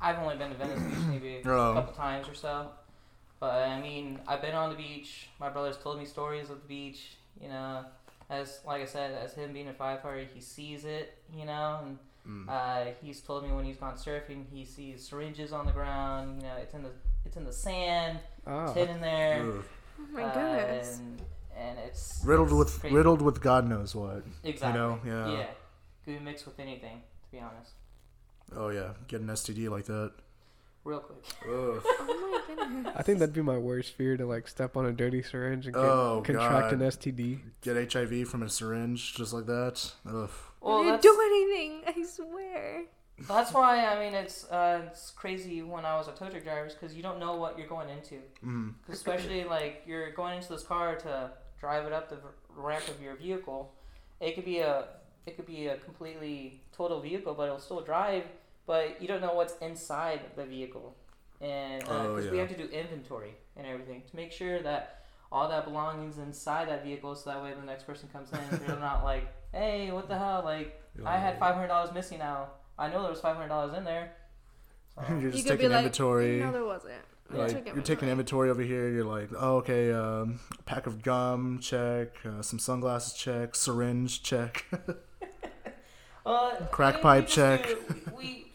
I've 0.01 0.19
only 0.19 0.37
been 0.37 0.51
to 0.51 0.57
Venice 0.57 0.81
Beach 0.83 1.05
maybe 1.09 1.43
Oh. 1.47 1.73
a 1.73 1.75
couple 1.75 1.95
times 1.95 2.29
or 2.29 2.35
so, 2.35 2.69
but 3.41 3.53
I 3.69 3.81
mean 3.81 4.21
I've 4.27 4.41
been 4.43 4.55
on 4.55 4.71
the 4.71 4.77
beach. 4.77 5.29
My 5.41 5.49
brother's 5.51 5.77
told 5.79 5.99
me 5.99 6.05
stories 6.07 6.51
of 6.51 6.61
the 6.63 6.69
beach. 6.69 7.17
You 7.41 7.49
know, 7.49 7.85
as 8.41 8.61
like 8.67 8.83
I 8.83 8.87
said, 8.87 9.13
as 9.25 9.35
him 9.35 9.53
being 9.53 9.69
a 9.69 9.73
firefighter, 9.73 10.27
he 10.35 10.41
sees 10.41 10.85
it. 10.85 11.19
You 11.37 11.47
know, 11.47 11.81
and 11.85 11.99
Mm. 12.27 12.49
uh, 12.49 12.93
he's 13.03 13.21
told 13.21 13.43
me 13.45 13.51
when 13.51 13.65
he's 13.65 13.79
gone 13.79 13.95
surfing, 13.97 14.45
he 14.53 14.65
sees 14.65 15.09
syringes 15.09 15.53
on 15.53 15.67
the 15.67 15.73
ground. 15.73 16.41
You 16.41 16.47
know, 16.49 16.55
it's 16.57 16.73
in 16.73 16.83
the 16.85 16.93
it's 17.27 17.37
in 17.37 17.45
the 17.45 17.53
sand, 17.53 18.21
Ah, 18.47 18.65
it's 18.67 18.75
hidden 18.75 19.01
there. 19.01 19.43
Ugh. 19.43 19.65
oh 20.01 20.05
my 20.13 20.23
uh, 20.23 20.35
goodness. 20.35 20.99
and, 20.99 21.21
and 21.57 21.79
it's 21.81 22.23
Riddled 22.25 22.49
it's 22.51 22.57
with 22.59 22.81
crazy. 22.81 22.95
riddled 22.95 23.23
with 23.23 23.41
God 23.41 23.69
knows 23.69 23.95
what. 23.97 24.23
Exactly. 24.45 24.79
know, 24.81 25.01
yeah. 25.05 25.33
Yeah. 25.39 25.47
Could 26.05 26.19
be 26.19 26.25
mixed 26.25 26.47
with 26.47 26.59
anything, 26.61 27.03
to 27.25 27.31
be 27.33 27.41
honest. 27.41 27.73
Oh 28.55 28.69
yeah, 28.69 28.91
get 29.09 29.21
an 29.21 29.27
STD 29.29 29.69
like 29.69 29.87
that. 29.87 30.13
Real 30.85 30.99
quick. 31.01 31.19
Ugh. 31.45 31.83
oh 31.85 32.43
my 32.49 32.55
goodness. 32.57 32.93
I 32.97 33.03
think 33.03 33.19
that'd 33.21 33.35
be 33.35 33.43
my 33.43 33.59
worst 33.59 33.95
fear 33.95 34.17
to 34.17 34.27
like 34.27 34.49
step 34.49 34.77
on 34.77 34.87
a 34.87 34.93
dirty 34.93 35.23
syringe 35.23 35.67
and 35.67 35.75
get, 35.75 35.83
Oh, 35.85 36.23
contract 36.25 36.71
God. 36.71 36.73
an 36.73 36.81
STD. 36.81 37.39
Get 37.63 37.93
HIV 37.93 38.29
from 38.29 38.43
a 38.43 38.49
syringe 38.49 39.15
just 39.15 39.33
like 39.33 39.47
that. 39.47 39.93
Ugh. 40.09 40.31
Well, 40.61 40.79
I 40.81 40.85
didn't 40.85 41.03
do 41.03 41.21
anything. 41.25 41.83
I 41.87 42.03
swear. 42.05 42.83
that's 43.29 43.53
why 43.53 43.85
I 43.87 43.99
mean 44.05 44.15
it's 44.15 44.45
uh, 44.51 44.83
it's 44.87 45.11
crazy 45.13 45.63
when 45.63 45.85
I 45.85 45.97
was 45.97 46.09
a 46.09 46.13
tow 46.13 46.29
truck 46.29 46.43
driver 46.43 46.69
because 46.69 46.95
you 46.97 47.03
don't 47.03 47.21
know 47.21 47.37
what 47.37 47.59
you're 47.59 47.69
going 47.69 47.89
into. 47.89 48.17
Mm. 48.45 48.75
'Cause 48.87 48.97
especially 48.97 49.45
like 49.45 49.83
you're 49.87 50.11
going 50.13 50.37
into 50.39 50.49
this 50.49 50.63
car 50.65 50.97
to 50.97 51.31
drive 51.61 51.85
it 51.87 51.93
up 51.93 52.09
the 52.09 52.17
v- 52.17 52.23
ramp 52.57 52.89
of 52.89 53.01
your 53.01 53.15
vehicle. 53.15 53.73
It 54.21 54.35
could 54.35 54.45
be 54.45 54.59
a 54.59 54.87
it 55.27 55.37
could 55.37 55.47
be 55.47 55.67
a 55.69 55.77
completely 55.77 56.63
total 56.77 57.01
vehicle, 57.01 57.35
but 57.35 57.45
it'll 57.45 57.61
still 57.61 57.81
drive. 57.83 58.25
But 58.67 59.01
you 59.03 59.09
don't 59.09 59.21
know 59.21 59.35
what's 59.35 59.55
inside 59.59 60.21
the 60.37 60.45
vehicle, 60.45 60.95
and 61.41 61.81
because 61.81 62.27
Oh, 62.27 62.31
we 62.31 62.39
have 62.39 62.49
to 62.49 62.57
do 62.57 62.65
inventory 62.67 63.35
and 63.57 63.67
everything 63.67 64.03
to 64.09 64.17
make 64.17 64.31
sure 64.33 64.63
that 64.63 65.05
all 65.33 65.49
that 65.49 65.65
belongings 65.65 66.19
inside 66.19 66.69
that 66.69 66.85
vehicle, 66.85 67.15
so 67.17 67.31
that 67.31 67.43
way 67.43 67.53
the 67.59 67.67
next 67.67 67.85
person 67.87 68.09
comes 68.13 68.31
in, 68.33 68.39
they're 68.67 68.77
not 68.79 69.03
like, 69.11 69.27
"Hey, 69.53 69.91
what 69.91 70.09
the 70.09 70.17
hell? 70.19 70.43
Like, 70.45 70.81
I 71.05 71.17
had 71.19 71.39
five 71.39 71.55
hundred 71.55 71.69
dollars 71.69 71.93
missing 71.93 72.19
now. 72.19 72.49
I 72.79 72.89
know 72.89 73.03
there 73.03 73.11
was 73.11 73.21
five 73.21 73.35
hundred 73.37 73.49
dollars 73.49 73.77
in 73.77 73.85
there." 73.85 74.13
So, 74.95 75.03
You're 75.21 75.31
just 75.33 75.45
could 75.45 75.45
be 75.45 75.57
taking 75.57 75.71
like, 75.71 75.79
inventory. 75.79 76.39
No, 76.39 76.53
there 76.53 76.65
wasn't. 76.65 76.95
Like, 77.31 77.65
you're 77.75 77.83
taking 77.83 78.11
inventory 78.11 78.51
over 78.51 78.61
here. 78.61 78.91
You're 78.91 79.07
like, 79.07 79.31
oh, 79.39 79.57
okay, 79.57 79.91
um, 79.91 80.39
pack 80.67 80.87
of 80.87 81.03
gum, 81.03 81.61
check. 81.63 82.09
Uh, 82.27 82.43
some 82.43 82.59
sunglasses, 82.59 83.15
check. 83.15 83.55
Syringe, 83.57 84.23
check. 84.23 84.67
Uh, 86.25 86.55
Crack 86.71 86.95
we- 86.95 86.99
we 86.99 87.03
pipe 87.03 87.25
just 87.25 87.35
check. 87.35 87.67
do- 87.67 88.13
we 88.17 88.52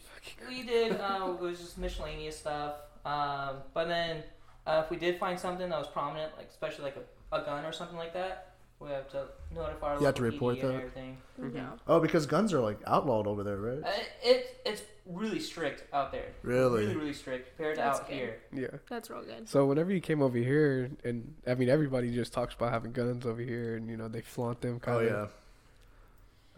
we 0.48 0.62
did. 0.62 0.92
Uh, 1.00 1.34
it 1.34 1.40
was 1.40 1.58
just 1.58 1.78
miscellaneous 1.78 2.38
stuff. 2.38 2.74
Um, 3.04 3.56
but 3.74 3.86
then 3.88 4.22
uh, 4.66 4.82
if 4.84 4.90
we 4.90 4.96
did 4.96 5.18
find 5.18 5.38
something 5.38 5.68
that 5.68 5.78
was 5.78 5.88
prominent, 5.88 6.32
like 6.36 6.48
especially 6.48 6.84
like 6.84 6.96
a, 7.32 7.36
a 7.36 7.44
gun 7.44 7.64
or 7.64 7.72
something 7.72 7.96
like 7.96 8.12
that, 8.14 8.52
we 8.80 8.90
have 8.90 9.08
to 9.10 9.24
notify. 9.54 9.94
Our 9.94 10.00
You 10.00 10.06
have 10.06 10.14
to 10.16 10.22
report 10.22 10.56
PD 10.56 10.62
and 10.64 10.70
that? 10.70 10.76
Everything. 10.76 11.16
Yeah. 11.54 11.66
oh, 11.86 12.00
because 12.00 12.26
guns 12.26 12.52
are 12.52 12.60
like 12.60 12.78
outlawed 12.86 13.26
over 13.26 13.42
there, 13.42 13.56
right? 13.56 13.82
Uh, 13.84 13.90
it 14.22 14.60
it's 14.64 14.82
really 15.06 15.40
strict 15.40 15.84
out 15.92 16.12
there. 16.12 16.26
Really? 16.42 16.82
Really, 16.84 16.96
really 16.96 17.12
strict 17.14 17.56
compared 17.56 17.76
to 17.76 17.80
That's 17.80 18.00
out 18.00 18.08
good. 18.08 18.14
here. 18.14 18.38
Yeah. 18.52 18.66
That's 18.90 19.10
real 19.10 19.22
good. 19.24 19.48
So 19.48 19.64
whenever 19.66 19.90
you 19.92 20.00
came 20.00 20.22
over 20.22 20.36
here, 20.38 20.90
and 21.04 21.34
I 21.46 21.54
mean 21.54 21.68
everybody 21.68 22.10
just 22.14 22.32
talks 22.32 22.54
about 22.54 22.72
having 22.72 22.92
guns 22.92 23.24
over 23.26 23.40
here, 23.40 23.76
and 23.76 23.88
you 23.88 23.96
know 23.96 24.06
they 24.08 24.20
flaunt 24.20 24.60
them. 24.60 24.78
Kind 24.80 24.96
Oh 24.98 25.00
of. 25.00 25.06
yeah. 25.10 25.26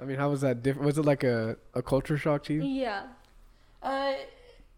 I 0.02 0.04
mean, 0.06 0.16
how 0.16 0.30
was 0.30 0.40
that 0.40 0.62
different? 0.62 0.86
Was 0.86 0.96
it 0.98 1.04
like 1.04 1.24
a, 1.24 1.56
a 1.74 1.82
culture 1.82 2.16
shock 2.16 2.42
to 2.44 2.54
you? 2.54 2.62
Yeah. 2.62 3.02
Uh, 3.82 4.14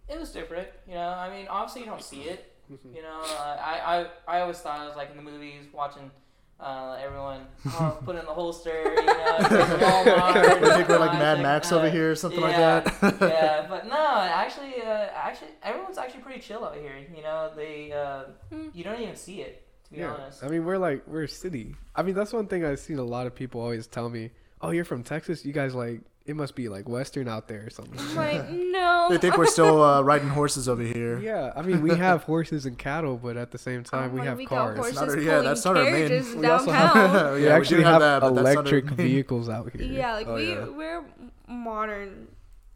it 0.09 0.19
was 0.19 0.31
different. 0.33 0.69
You 0.87 0.95
know, 0.95 1.09
I 1.09 1.31
mean, 1.31 1.47
obviously 1.49 1.83
you 1.83 1.87
don't 1.89 2.03
see 2.03 2.23
it. 2.23 2.49
You 2.95 3.03
know, 3.03 3.21
uh, 3.23 3.57
I, 3.61 4.07
I 4.27 4.37
I 4.37 4.41
always 4.41 4.57
thought 4.59 4.81
it 4.83 4.87
was 4.89 4.97
like 4.97 5.11
in 5.11 5.17
the 5.17 5.23
movies 5.23 5.65
watching 5.75 6.11
Uh, 6.59 6.97
everyone 7.05 7.41
oh, 7.67 7.99
put 8.05 8.15
in 8.17 8.25
the 8.25 8.33
holster, 8.33 8.85
you 8.85 9.05
know. 9.05 9.37
go 9.41 10.17
I 10.23 10.77
think 10.77 10.89
we're 10.89 10.99
like 10.99 11.13
Mad 11.15 11.43
Max 11.43 11.71
uh, 11.73 11.77
over 11.77 11.91
here 11.91 12.13
or 12.13 12.15
something 12.15 12.41
like 12.41 12.57
that. 12.57 12.87
yeah, 13.21 13.67
but 13.69 13.89
no, 13.89 14.07
actually, 14.43 14.81
uh, 14.81 15.09
actually, 15.13 15.49
everyone's 15.63 15.99
actually 15.99 16.23
pretty 16.23 16.41
chill 16.41 16.65
out 16.65 16.77
here. 16.77 16.95
You 17.15 17.23
know, 17.23 17.51
they 17.55 17.93
uh, 17.93 18.25
Hmm. 18.51 18.69
you 18.73 18.85
don't 18.85 19.01
even 19.01 19.17
see 19.17 19.43
it, 19.43 19.67
to 19.87 19.91
be 19.91 19.99
Yeah, 19.99 20.13
honest. 20.15 20.43
I 20.45 20.49
mean 20.49 20.65
we're 20.65 20.79
like 20.79 21.03
we're 21.07 21.25
a 21.25 21.29
city. 21.29 21.75
I 21.97 22.03
mean 22.05 22.15
that's 22.15 22.33
one 22.33 22.47
thing 22.47 22.65
I've 22.65 22.79
seen 22.79 22.99
a 22.99 23.05
lot 23.05 23.27
of 23.27 23.35
people 23.35 23.61
always 23.61 23.87
tell 23.87 24.09
me. 24.09 24.31
Oh, 24.61 24.71
you're 24.71 24.85
from 24.87 25.03
Texas. 25.03 25.45
You 25.45 25.53
guys 25.53 25.75
like 25.75 26.01
it 26.25 26.37
must 26.37 26.55
be 26.55 26.69
like 26.69 26.88
Western 26.88 27.26
out 27.29 27.49
there 27.49 27.67
or 27.67 27.71
something. 27.71 27.99
I'm 27.99 28.14
like, 28.26 28.49
no. 28.50 29.09
they 29.11 29.19
think 29.19 29.37
we're 29.37 29.47
still 29.47 29.83
uh, 29.83 30.02
riding 30.02 30.29
horses 30.29 30.69
over 30.69 30.83
here. 30.83 31.19
Yeah, 31.19 31.52
I 31.57 31.62
mean 31.62 31.83
we 31.83 31.97
have 31.97 32.23
horses 32.25 32.64
and 32.67 32.79
cattle, 32.79 33.17
but 33.17 33.37
at 33.37 33.50
the 33.50 33.59
same 33.59 33.83
time 33.85 34.11
Oh, 34.11 34.14
we 34.14 34.19
like, 34.21 34.29
have 34.29 34.38
we 34.38 34.47
cars. 34.47 34.76
got 34.76 34.83
horses 34.85 34.95
Not 35.00 35.09
our- 35.09 35.19
yeah, 35.19 35.31
pulling 35.31 35.45
that's 35.45 35.64
not 35.64 35.76
our 35.76 35.85
main- 35.85 35.93
carriages 36.09 36.35
We 36.37 36.47
also 36.47 36.71
have- 36.71 36.95
downtown. 36.95 37.35
we 37.35 37.41
Yeah, 37.41 37.47
we 37.47 37.52
actually 37.52 37.76
do 37.79 37.83
have 37.85 37.93
have, 37.95 38.00
that, 38.00 38.21
but 38.21 38.35
that's 38.35 38.45
not 38.55 38.67
electric 38.69 38.85
vehicles 38.91 39.49
out 39.49 39.73
here. 39.73 39.83
yeah, 39.83 40.12
like 40.14 40.26
Oh, 40.29 40.35
we 40.37 40.49
yeah. 40.50 40.64
we're 40.69 41.05
modern, 41.49 42.29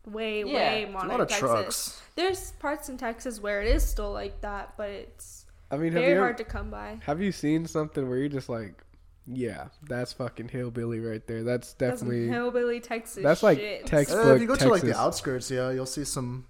way 0.06 0.40
Yeah, 0.40 0.44
way 0.54 0.82
it's 0.82 0.90
A 0.90 0.92
modern. 0.92 1.08
lot 1.10 1.20
of 1.20 1.28
Texas. 1.28 1.40
trucks. 1.50 2.02
There's 2.16 2.52
parts 2.52 2.88
in 2.88 2.96
Texas 2.96 3.40
where 3.40 3.62
it 3.62 3.68
is 3.68 3.84
still 3.84 4.12
like 4.12 4.40
that, 4.40 4.74
but 4.76 4.90
it's 4.90 5.46
I 5.70 5.76
mean, 5.76 5.92
have 5.92 6.02
very 6.02 6.14
you 6.14 6.18
hard 6.20 6.38
to 6.38 6.44
come 6.44 6.70
by. 6.70 6.98
have 7.04 7.20
you 7.20 7.32
seen 7.32 7.66
something 7.66 8.08
where 8.08 8.18
you're 8.18 8.28
just 8.28 8.48
like, 8.48 8.82
yeah, 9.26 9.68
that's 9.88 10.12
fucking 10.12 10.49
hillbilly 10.49 11.00
right 11.00 11.26
there. 11.26 11.42
That's 11.42 11.73
That's 11.75 12.00
definitely 12.00 12.28
hillbilly 12.28 12.80
Texas. 12.80 13.23
that's 13.23 13.42
like 13.42 13.59
shit. 13.59 13.87
Texas. 13.87 14.14
Uh, 14.16 14.35
if 14.35 14.40
you 14.40 14.47
go 14.47 14.54
to 14.56 14.68
like 14.68 14.83
the 14.83 14.97
outskirts, 14.97 15.50
yeah, 15.50 15.71
you'll 15.71 15.87
see 15.87 16.04
some 16.04 16.47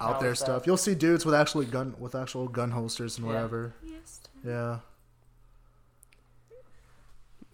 out 0.00 0.08
Metal 0.08 0.22
there 0.22 0.34
stuff. 0.34 0.46
stuff. 0.46 0.66
You'll 0.66 0.76
see 0.76 0.94
dudes 0.94 1.24
with 1.26 1.34
actually 1.34 1.66
gun 1.66 1.94
with 1.98 2.14
actual 2.14 2.46
gun 2.48 2.70
holsters 2.70 3.16
and 3.18 3.26
Yeah. 3.26 3.32
whatever. 3.32 3.74
Yes. 3.84 4.20
Yeah. 4.44 4.78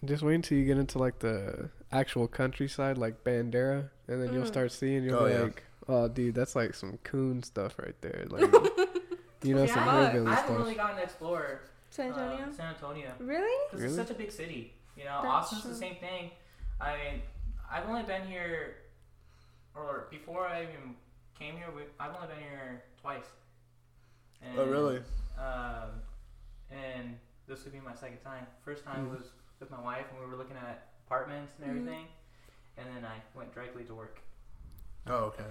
Just 0.03 0.21
wait 0.21 0.35
until 0.35 0.57
you 0.57 0.65
get 0.65 0.77
into 0.77 0.99
like 0.99 1.19
the 1.19 1.69
actual 1.91 2.27
countryside, 2.27 2.97
like 2.97 3.23
Bandera, 3.23 3.89
and 4.07 4.21
then 4.21 4.33
you'll 4.33 4.43
Mm. 4.43 4.47
start 4.47 4.71
seeing. 4.71 5.03
You'll 5.03 5.15
Oh, 5.19 5.25
be 5.25 5.31
yeah. 5.31 5.41
like, 5.43 5.63
oh, 5.87 6.07
dude, 6.07 6.35
that's 6.35 6.55
like 6.55 6.75
some 6.75 6.97
coon 7.03 7.41
stuff 7.41 7.75
right 7.79 7.95
there. 8.01 8.25
Like, 8.29 8.41
you 9.43 9.53
know, 9.55 9.63
Yeah, 9.63 9.73
some 9.73 9.87
I, 9.89 10.09
hillbilly 10.11 10.31
I 10.31 10.35
haven't 10.35 10.45
stuff. 10.45 10.57
really 10.59 10.75
gotten 10.75 10.97
to 10.97 11.03
explore 11.03 11.61
San 11.95 12.11
uh, 12.11 12.15
Antonio. 12.17 12.51
San 12.55 12.65
Antonio. 12.75 13.11
really? 13.19 13.65
Because 13.69 13.81
Really? 13.83 13.97
it's 13.99 14.07
such 14.07 14.15
a 14.15 14.17
big 14.19 14.31
city. 14.31 14.73
You 14.97 15.05
know, 15.05 15.19
That's 15.23 15.53
Austin's 15.53 15.63
the 15.63 15.75
same 15.75 15.95
thing. 15.95 16.31
I 16.79 16.91
mean, 16.97 17.21
I've 17.71 17.87
only 17.87 18.03
been 18.03 18.25
here, 18.27 18.75
or 19.75 20.07
before 20.11 20.47
I 20.47 20.63
even 20.63 20.95
came 21.37 21.55
here, 21.55 21.67
we, 21.75 21.83
I've 21.99 22.13
only 22.15 22.27
been 22.27 22.39
here 22.43 22.83
twice. 23.01 23.25
And, 24.41 24.59
Oh, 24.59 24.65
really? 24.67 24.99
Um, 25.37 26.01
and 26.71 27.17
this 27.47 27.63
would 27.63 27.73
be 27.73 27.79
my 27.79 27.93
second 27.95 28.19
time. 28.23 28.45
First 28.63 28.83
time 28.83 29.07
Mhm. 29.07 29.11
was 29.17 29.29
with 29.59 29.71
my 29.71 29.79
wife, 29.81 30.05
and 30.11 30.19
we 30.19 30.25
were 30.25 30.35
looking 30.37 30.57
at 30.57 30.87
apartments 31.07 31.53
and 31.57 31.65
Mhm. 31.67 31.69
everything. 31.77 32.07
And 32.77 32.87
then 32.95 33.05
I 33.05 33.21
went 33.37 33.53
directly 33.53 33.83
to 33.85 33.93
work. 33.95 34.19
Oh, 35.07 35.25
okay. 35.25 35.45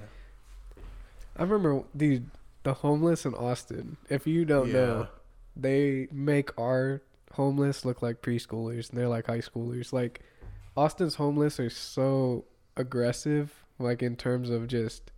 I 1.36 1.42
remember, 1.42 1.84
dude, 1.96 2.30
the 2.64 2.74
homeless 2.74 3.24
in 3.24 3.34
Austin. 3.34 3.96
If 4.08 4.26
you 4.26 4.44
don't 4.44 4.72
know, 4.72 5.08
they 5.56 6.08
make 6.12 6.56
our 6.58 7.02
homeless 7.32 7.84
look 7.84 8.02
like 8.02 8.22
preschoolers, 8.22 8.90
and 8.90 8.98
they're 8.98 9.08
like 9.08 9.26
high 9.26 9.38
schoolers. 9.38 9.92
Like, 9.92 10.20
Austin's 10.76 11.16
homeless 11.16 11.60
are 11.60 11.70
so 11.70 12.44
aggressive, 12.76 13.52
like 13.78 14.02
in 14.02 14.16
terms 14.16 14.50
of 14.50 14.66
just 14.66 15.10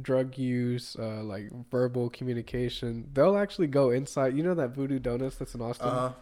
drug 0.00 0.38
use, 0.38 0.96
uh, 0.98 1.22
like 1.22 1.50
verbal 1.70 2.10
communication. 2.10 3.08
They'll 3.12 3.36
actually 3.36 3.66
go 3.66 3.90
inside. 3.90 4.36
You 4.36 4.42
know 4.42 4.54
that 4.54 4.70
Voodoo 4.70 4.98
Donuts 4.98 5.36
that's 5.36 5.54
in 5.54 5.60
Austin. 5.60 5.88
Uh 5.88 5.98
huh. 6.08 6.12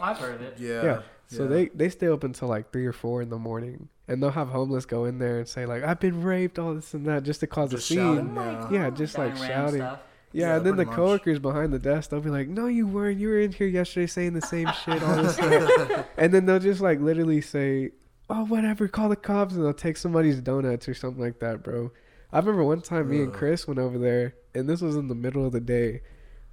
I've 0.00 0.18
heard 0.18 0.34
of 0.36 0.42
it. 0.42 0.56
Yeah. 0.58 0.82
Yeah. 0.84 1.02
So 1.28 1.42
yeah. 1.42 1.48
they 1.48 1.66
they 1.68 1.88
stay 1.88 2.06
open 2.06 2.30
until 2.30 2.48
like 2.48 2.70
three 2.72 2.86
or 2.86 2.92
four 2.92 3.22
in 3.22 3.30
the 3.30 3.38
morning, 3.38 3.88
and 4.06 4.22
they'll 4.22 4.30
have 4.30 4.48
homeless 4.48 4.86
go 4.86 5.04
in 5.06 5.18
there 5.18 5.38
and 5.38 5.48
say 5.48 5.66
like 5.66 5.82
I've 5.82 6.00
been 6.00 6.22
raped, 6.22 6.58
all 6.58 6.74
this 6.74 6.94
and 6.94 7.06
that, 7.06 7.24
just 7.24 7.40
to 7.40 7.46
cause 7.46 7.70
Just 7.70 7.90
a 7.90 7.94
scene. 7.94 7.98
Oh 7.98 8.34
shouting, 8.34 8.74
yeah. 8.74 8.84
Yeah, 8.84 8.90
just 8.90 9.18
like 9.18 9.34
Dying 9.34 9.42
random 9.42 9.66
shouting. 9.66 9.80
Stuff. 9.80 10.00
Yeah, 10.36 10.48
Yeah, 10.48 10.56
and 10.56 10.66
then 10.66 10.76
the 10.76 10.84
much. 10.84 10.94
coworkers 10.94 11.38
behind 11.38 11.72
the 11.72 11.78
desk, 11.78 12.10
they'll 12.10 12.20
be 12.20 12.30
like, 12.30 12.48
"No, 12.48 12.66
you 12.66 12.86
weren't. 12.86 13.18
You 13.18 13.28
were 13.28 13.40
in 13.40 13.52
here 13.52 13.66
yesterday 13.66 14.06
saying 14.06 14.34
the 14.34 14.42
same 14.42 14.68
shit, 14.84 15.02
all 15.02 15.16
this 15.22 15.34
stuff." 15.36 16.06
and 16.18 16.32
then 16.34 16.46
they'll 16.46 16.58
just 16.58 16.80
like 16.80 17.00
literally 17.00 17.40
say, 17.40 17.92
"Oh, 18.28 18.44
whatever, 18.44 18.86
call 18.88 19.08
the 19.08 19.16
cops," 19.16 19.54
and 19.54 19.64
they'll 19.64 19.72
take 19.72 19.96
somebody's 19.96 20.40
donuts 20.40 20.88
or 20.88 20.94
something 20.94 21.22
like 21.22 21.38
that, 21.40 21.62
bro. 21.62 21.90
I 22.32 22.38
remember 22.38 22.64
one 22.64 22.80
time 22.82 23.08
me 23.08 23.22
and 23.22 23.32
Cris 23.32 23.66
went 23.66 23.78
over 23.78 23.98
there, 23.98 24.34
and 24.54 24.68
this 24.68 24.80
was 24.82 24.96
in 24.96 25.08
the 25.08 25.14
middle 25.14 25.46
of 25.46 25.52
the 25.52 25.60
day. 25.60 26.02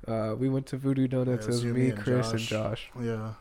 Uh, 0.07 0.35
we 0.37 0.49
went 0.49 0.65
to 0.67 0.77
Voodoo 0.77 1.07
Donuts. 1.07 1.45
Yeah, 1.45 1.49
it 1.51 1.53
was 1.55 1.63
you, 1.63 1.73
me, 1.73 1.79
me, 1.81 1.89
and 1.89 1.99
Cris, 1.99 2.29
and 2.31 2.39
Josh. 2.39 2.89
Josh. 2.95 3.03
Yeah. 3.03 3.33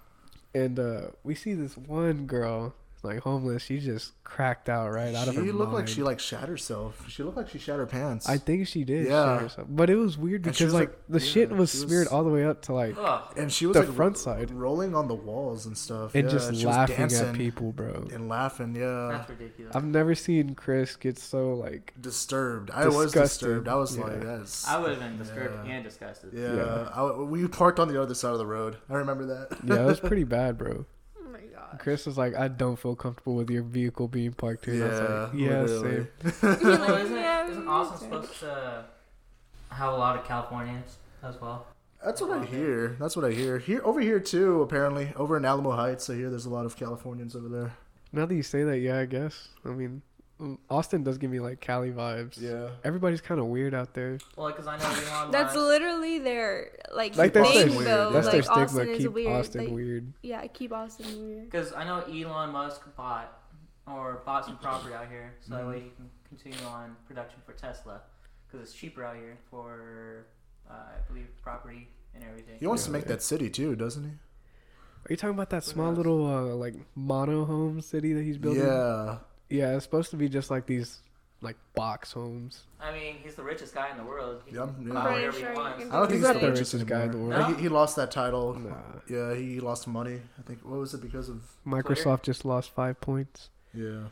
And 0.54 0.78
uh, 0.78 1.00
we 1.25 1.34
see 1.34 1.54
this 1.54 1.76
one 1.76 2.26
girl, 2.26 2.75
like 3.04 3.21
homeless. 3.21 3.62
She 3.64 3.78
just 3.78 4.12
cracked 4.25 4.68
out 4.68 4.88
right 4.90 5.14
out 5.14 5.28
of 5.28 5.35
her 5.35 5.44
She 5.44 5.52
looked 5.52 5.73
like 5.73 5.88
she 5.88 6.02
like 6.02 6.18
shat 6.21 6.49
herself. 6.49 7.04
She 7.09 7.23
looked 7.23 7.37
like 7.37 7.49
she 7.50 7.59
shat 7.59 7.78
her 7.78 7.87
pants. 7.87 8.28
I 8.28 8.38
think 8.38 8.66
she 8.68 8.85
did. 8.85 9.06
Yeah. 9.06 9.47
shit 9.49 9.59
or. 9.59 9.64
But 9.68 9.90
it 9.90 9.97
was 9.97 10.16
weird 10.16 10.42
because 10.42 10.61
was, 10.61 10.73
like, 10.75 10.88
like- 10.90 10.99
the 11.09 11.21
shit 11.21 11.50
was 11.50 11.59
was- 11.59 11.80
smeared 11.80 12.09
all 12.09 12.25
the 12.25 12.30
way 12.30 12.44
up 12.44 12.62
to 12.62 12.73
like 12.75 12.94
Ugh. 12.99 13.23
and 13.37 13.52
she 13.52 13.66
was 13.66 13.75
the 13.75 13.82
like 13.85 13.94
front 13.94 14.16
side. 14.18 14.50
rolling 14.50 14.94
on 14.94 15.09
the 15.09 15.14
walls 15.14 15.66
and 15.66 15.76
stuff. 15.76 16.14
and 16.14 16.25
yeah, 16.25 16.30
just 16.30 16.47
she 16.49 16.64
was 16.66 16.76
laughing 16.76 16.97
dancing 16.97 17.28
at 17.28 17.35
people, 17.35 17.73
bro. 17.73 18.09
and 18.12 18.28
laughing. 18.28 18.75
Yeah. 18.75 19.09
That's 19.12 19.30
ridiculous. 19.30 19.75
I've 19.76 19.85
never 19.85 20.14
seen 20.14 20.54
Cris 20.54 20.97
get 20.97 21.18
so 21.18 21.54
like 21.54 21.92
disturbed. 22.00 22.71
I 22.71 22.88
was 22.88 23.12
disturbed. 23.12 23.68
I 23.68 23.75
was 23.75 23.97
Yeah. 23.97 24.04
like, 24.04 24.21
that's. 24.23 24.66
I 24.66 24.78
would 24.78 24.90
have 24.90 25.00
been 25.00 25.18
disturbed 25.18 25.66
Yeah. 25.66 25.73
and 25.73 25.85
disgusted. 25.85 26.30
Yeah, 26.32 26.54
Yeah. 26.56 26.88
I, 26.94 27.12
we 27.23 27.47
parked 27.49 27.78
on 27.80 27.88
the 27.88 28.00
other 28.00 28.14
side 28.14 28.32
of 28.32 28.38
the 28.38 28.47
road. 28.47 28.76
I 28.88 28.94
remember 28.94 29.26
that. 29.26 29.59
yeah, 29.64 29.82
it 29.82 29.87
was 29.87 30.00
pretty 30.09 30.25
bad, 30.25 30.56
bro. 30.56 30.87
Cris 31.78 32.06
was 32.06 32.18
like, 32.18 32.34
I 32.34 32.48
don't 32.48 32.76
feel 32.76 32.94
comfortable 32.94 33.34
with 33.34 33.50
your 33.50 33.62
vehicle 33.62 34.08
being 34.08 34.32
parked 34.32 34.64
here. 34.66 34.74
And 34.74 34.84
I 34.84 34.88
was 34.88 35.32
like, 35.32 35.40
yeah, 35.40 35.62
literally. 35.62 36.06
same. 36.22 36.32
Well, 36.62 36.94
isn't, 37.04 37.16
Yeah, 37.16 37.48
isn't 37.48 37.68
Austin 37.68 37.98
supposed 37.98 38.40
to 38.40 38.84
have 39.70 39.92
a 39.92 39.96
lot 39.96 40.16
of 40.16 40.24
Californians 40.26 40.96
as 41.22 41.40
well? 41.40 41.66
That's 42.04 42.20
what 42.20 42.32
I 42.32 42.44
hear. 42.44 42.96
That's 42.98 43.14
what 43.14 43.24
I 43.24 43.30
hear. 43.30 43.58
Here, 43.58 43.80
over 43.84 44.00
here 44.00 44.18
too. 44.18 44.60
Apparently, 44.62 45.12
over 45.16 45.36
in 45.36 45.44
Alamo 45.44 45.70
Heights, 45.72 46.10
I 46.10 46.14
hear 46.14 46.30
there's 46.30 46.46
a 46.46 46.50
lot 46.50 46.66
of 46.66 46.76
Californians 46.76 47.36
over 47.36 47.48
there. 47.48 47.72
Now 48.12 48.26
that 48.26 48.34
you 48.34 48.42
say 48.42 48.64
that, 48.64 48.78
yeah, 48.80 48.98
I 48.98 49.06
guess. 49.06 49.48
I 49.64 49.68
mean, 49.68 50.02
Austin 50.70 51.02
does 51.02 51.18
give 51.18 51.30
me 51.30 51.40
like 51.40 51.61
Cali 51.61 51.90
vibes. 51.90 52.40
Yeah. 52.40 52.68
Everybody's 52.84 53.20
kind 53.20 53.40
of 53.40 53.46
weird 53.46 53.75
out 53.75 53.94
there. 53.94 54.18
Well, 54.37 54.49
because 54.49 54.66
I 54.66 54.76
know 54.78 54.84
Elon 55.12 55.30
That's 55.32 55.54
literally 55.54 56.18
their 56.18 56.70
like, 56.94 57.16
Like 57.16 57.32
that's 57.32 57.50
thing 57.50 57.68
their, 57.68 57.76
weird. 57.76 57.87
though. 57.88 58.11
that's 58.12 58.26
like 58.26 58.32
their 58.32 58.42
stigma. 58.42 58.62
Austin 58.64 58.88
is 58.90 58.99
keep 58.99 59.12
weird. 59.12 59.32
Austin 59.32 59.64
Like, 59.64 59.72
weird. 59.75 60.12
Yeah, 60.22 60.46
keep 60.49 60.72
Austin 60.72 61.06
weird. 61.28 61.44
Because 61.50 61.72
I 61.72 61.84
know 61.84 62.00
Elon 62.02 62.50
Musk 62.50 62.82
bought 62.96 63.38
or 63.87 64.22
bought 64.25 64.44
some 64.44 64.56
property 64.58 64.94
out 64.94 65.08
here, 65.08 65.34
so 65.40 65.54
that 65.54 65.66
way 65.66 65.75
Mm-hmm. 65.76 65.84
he 65.84 65.90
can 65.96 66.11
continue 66.28 66.66
on 66.68 66.96
production 67.06 67.40
for 67.44 67.52
Tesla, 67.52 68.00
because 68.46 68.66
it's 68.68 68.75
cheaper 68.76 69.04
out 69.04 69.16
here 69.16 69.37
for, 69.50 70.26
uh, 70.70 70.75
I 70.75 71.08
believe, 71.08 71.26
property 71.42 71.88
and 72.14 72.22
everything. 72.25 72.56
He 72.61 72.66
wants 72.66 72.84
to 72.84 72.90
Yeah. 72.90 72.99
make 72.99 73.06
that 73.06 73.22
city 73.22 73.50
too, 73.50 73.75
doesn't 73.75 74.04
he? 74.04 74.11
Are 74.11 75.11
you 75.11 75.16
talking 75.16 75.34
about 75.34 75.50
that 75.50 75.64
small 75.64 75.92
little 75.92 76.25
uh, 76.26 76.54
like 76.54 76.75
mono 76.94 77.44
home 77.44 77.80
city 77.80 78.12
that 78.12 78.22
he's 78.22 78.38
building? 78.38 78.62
Yeah. 78.62 79.18
Yeah, 79.52 79.75
it's 79.76 79.85
supposed 79.85 80.11
to 80.11 80.16
be 80.16 80.28
just 80.28 80.50
like 80.50 80.66
these 80.66 81.00
like 81.40 81.56
box 81.75 82.12
homes. 82.12 82.62
I 82.80 82.92
mean, 82.92 83.16
he's 83.23 83.35
the 83.35 83.42
richest 83.42 83.75
guy 83.75 83.90
in 83.90 83.97
the 83.97 84.04
world. 84.04 84.42
He 84.47 84.54
Yeah, 84.56 84.66
can 84.66 84.87
yeah. 84.87 84.94
buy 84.94 85.02
Pretty 85.02 85.16
whatever 85.26 85.38
sure 85.38 85.50
he 85.50 85.56
wants. 85.59 85.78
can 85.82 85.90
I 85.92 85.97
don't 85.99 86.06
think 86.09 86.18
He's 86.21 86.28
he's, 86.28 86.35
the 86.35 86.40
the 86.47 86.50
richest, 86.52 86.73
richest 86.75 86.88
guy 86.88 87.02
in 87.04 87.11
the 87.12 87.18
world. 87.18 87.56
He, 87.56 87.62
he 87.62 87.68
lost 87.68 87.97
that 87.97 88.11
title. 88.11 88.54
Nah. 88.54 88.75
Yeah, 89.09 89.35
he 89.35 89.61
lost 89.61 89.87
money. 89.88 90.21
I 90.38 90.42
think. 90.42 90.61
What 90.64 90.78
was 90.80 90.94
it 90.94 91.00
because 91.02 91.28
of? 91.28 91.42
Microsoft 91.66 92.23
just 92.23 92.44
lost 92.44 92.71
five 92.71 93.00
points. 93.00 93.50
Yeah. 93.75 94.04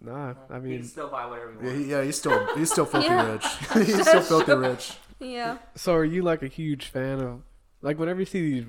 Nah, 0.00 0.34
I 0.48 0.54
he 0.56 0.60
mean, 0.60 0.78
can 0.80 0.88
still 0.88 1.08
buy 1.08 1.26
whatever 1.26 1.50
he 1.52 1.56
wants. 1.66 1.72
he, 1.84 1.90
yeah. 1.90 2.02
He's 2.04 2.16
still 2.18 2.56
he's 2.56 2.70
still 2.70 2.86
filthy 2.92 3.06
Yeah. 3.08 3.32
rich. 3.32 3.46
he's 3.86 4.00
still 4.08 4.22
filthy 4.22 4.54
rich. 4.54 4.92
Yeah. 5.20 5.58
so 5.74 5.94
are 5.94 6.04
you 6.04 6.22
like 6.22 6.42
a 6.42 6.46
huge 6.48 6.86
fan 6.86 7.20
of 7.20 7.42
like 7.82 7.98
whenever 7.98 8.20
you 8.20 8.26
see 8.26 8.40
these 8.60 8.64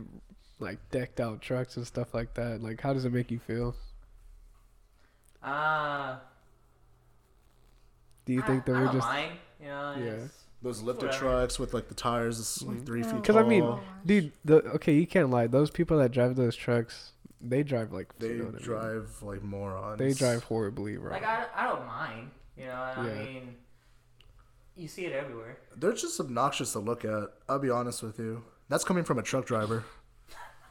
like 0.60 0.80
decked 0.90 1.20
out 1.20 1.42
trucks 1.42 1.78
and 1.78 1.86
stuff 1.86 2.14
like 2.14 2.34
that? 2.34 2.62
Like, 2.64 2.82
how 2.82 2.94
does 2.94 3.06
it 3.06 3.14
make 3.14 3.30
you 3.32 3.40
feel? 3.40 3.76
Uh, 5.44 6.18
Do 8.26 8.34
you 8.34 8.42
think 8.42 8.64
I, 8.64 8.66
that 8.72 8.76
I 8.76 8.80
we're 8.80 8.86
don't 8.86 8.94
just 8.96 9.08
mind. 9.08 9.32
You 9.60 9.68
know, 9.68 9.96
Yeah. 9.98 10.04
it's, 10.26 10.44
Those 10.62 10.82
lifted 10.82 11.08
Whatever. 11.08 11.26
trucks 11.26 11.58
with 11.60 11.74
like 11.74 11.88
the 11.88 11.96
tires 11.96 12.38
is 12.38 12.62
like 12.64 12.78
Mhm. 12.78 12.86
three 12.86 13.04
feet 13.04 13.16
Because. 13.16 13.36
I 13.38 13.44
mean, 13.44 13.80
dude, 14.06 14.32
the 14.44 14.56
okay, 14.76 14.94
you 14.94 15.08
can't 15.08 15.30
lie. 15.30 15.48
Those 15.48 15.72
people 15.72 15.98
that 16.00 16.12
drive 16.12 16.36
those 16.36 16.56
trucks, 16.56 17.14
they 17.40 17.64
drive 17.64 17.94
like 17.94 18.18
they 18.20 18.28
you 18.30 18.34
know 18.40 18.44
what 18.46 18.56
I 18.56 18.58
mean? 18.58 18.64
drive 18.66 19.22
like 19.22 19.42
morons. 19.44 19.98
They 20.00 20.12
drive 20.14 20.44
horribly, 20.44 20.98
bro. 20.98 21.12
like 21.12 21.24
I, 21.24 21.46
I 21.56 21.68
don't 21.68 21.86
mind. 21.88 22.32
You 22.58 22.66
know, 22.66 22.74
I 22.74 23.08
Yeah. 23.08 23.14
mean, 23.24 23.56
you 24.76 24.88
see 24.90 25.06
it 25.06 25.14
everywhere. 25.14 25.58
They're 25.78 25.94
just 25.94 26.20
obnoxious 26.20 26.74
to 26.74 26.80
look 26.80 27.06
at. 27.06 27.30
I'll 27.48 27.60
be 27.60 27.70
honest 27.70 28.04
with 28.04 28.20
you. 28.20 28.44
That's 28.68 28.84
coming 28.84 29.06
from 29.06 29.18
a 29.18 29.24
truck 29.24 29.46
driver. 29.46 29.86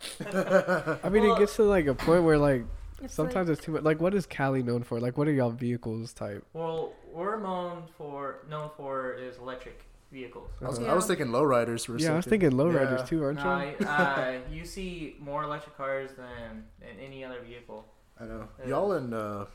I 0.21 1.09
mean, 1.09 1.23
Well- 1.25 1.37
it 1.37 1.39
gets 1.39 1.57
to 1.57 1.65
like 1.65 1.87
a 1.87 1.95
point 1.95 2.25
where 2.25 2.37
like 2.39 2.65
It's 3.03 3.15
sometimes 3.15 3.49
it's 3.49 3.63
too 3.63 3.73
much. 3.73 3.83
Like, 3.83 4.01
what 4.01 4.15
is 4.15 4.27
Cali 4.27 4.63
known 4.63 4.83
for? 4.83 5.01
Like, 5.01 5.17
what 5.17 5.29
are 5.29 5.33
y'all 5.33 5.51
vehicles 5.51 6.13
type? 6.13 6.45
Well, 6.53 6.93
we're 7.13 7.41
known 7.41 7.85
for 7.97 8.41
known 8.49 8.71
for 8.77 9.15
is 9.15 9.39
electric 9.39 9.85
vehicles. 10.11 10.51
I 10.63 10.69
was, 10.69 10.79
I 10.79 10.95
was 10.95 11.07
thinking 11.07 11.29
lowriders 11.29 11.87
for 11.87 11.97
a 11.97 12.01
Yeah, 12.01 12.15
I 12.15 12.17
was 12.17 12.25
thinking 12.27 12.51
lowriders 12.53 12.99
Yeah. 12.99 13.05
too, 13.05 13.23
aren't 13.25 13.39
No, 13.45 13.61
you? 13.61 13.87
uh, 13.87 14.39
you 14.51 14.65
see 14.65 15.17
more 15.21 15.43
electric 15.45 15.77
cars 15.77 16.11
than, 16.17 16.65
than 16.81 16.99
any 17.05 17.25
other 17.25 17.41
vehicle. 17.47 17.87
I 18.21 18.25
know. 18.25 18.49
Yeah. 18.61 18.69
Y'all 18.69 18.93
in 18.95 19.13
uh, 19.13 19.47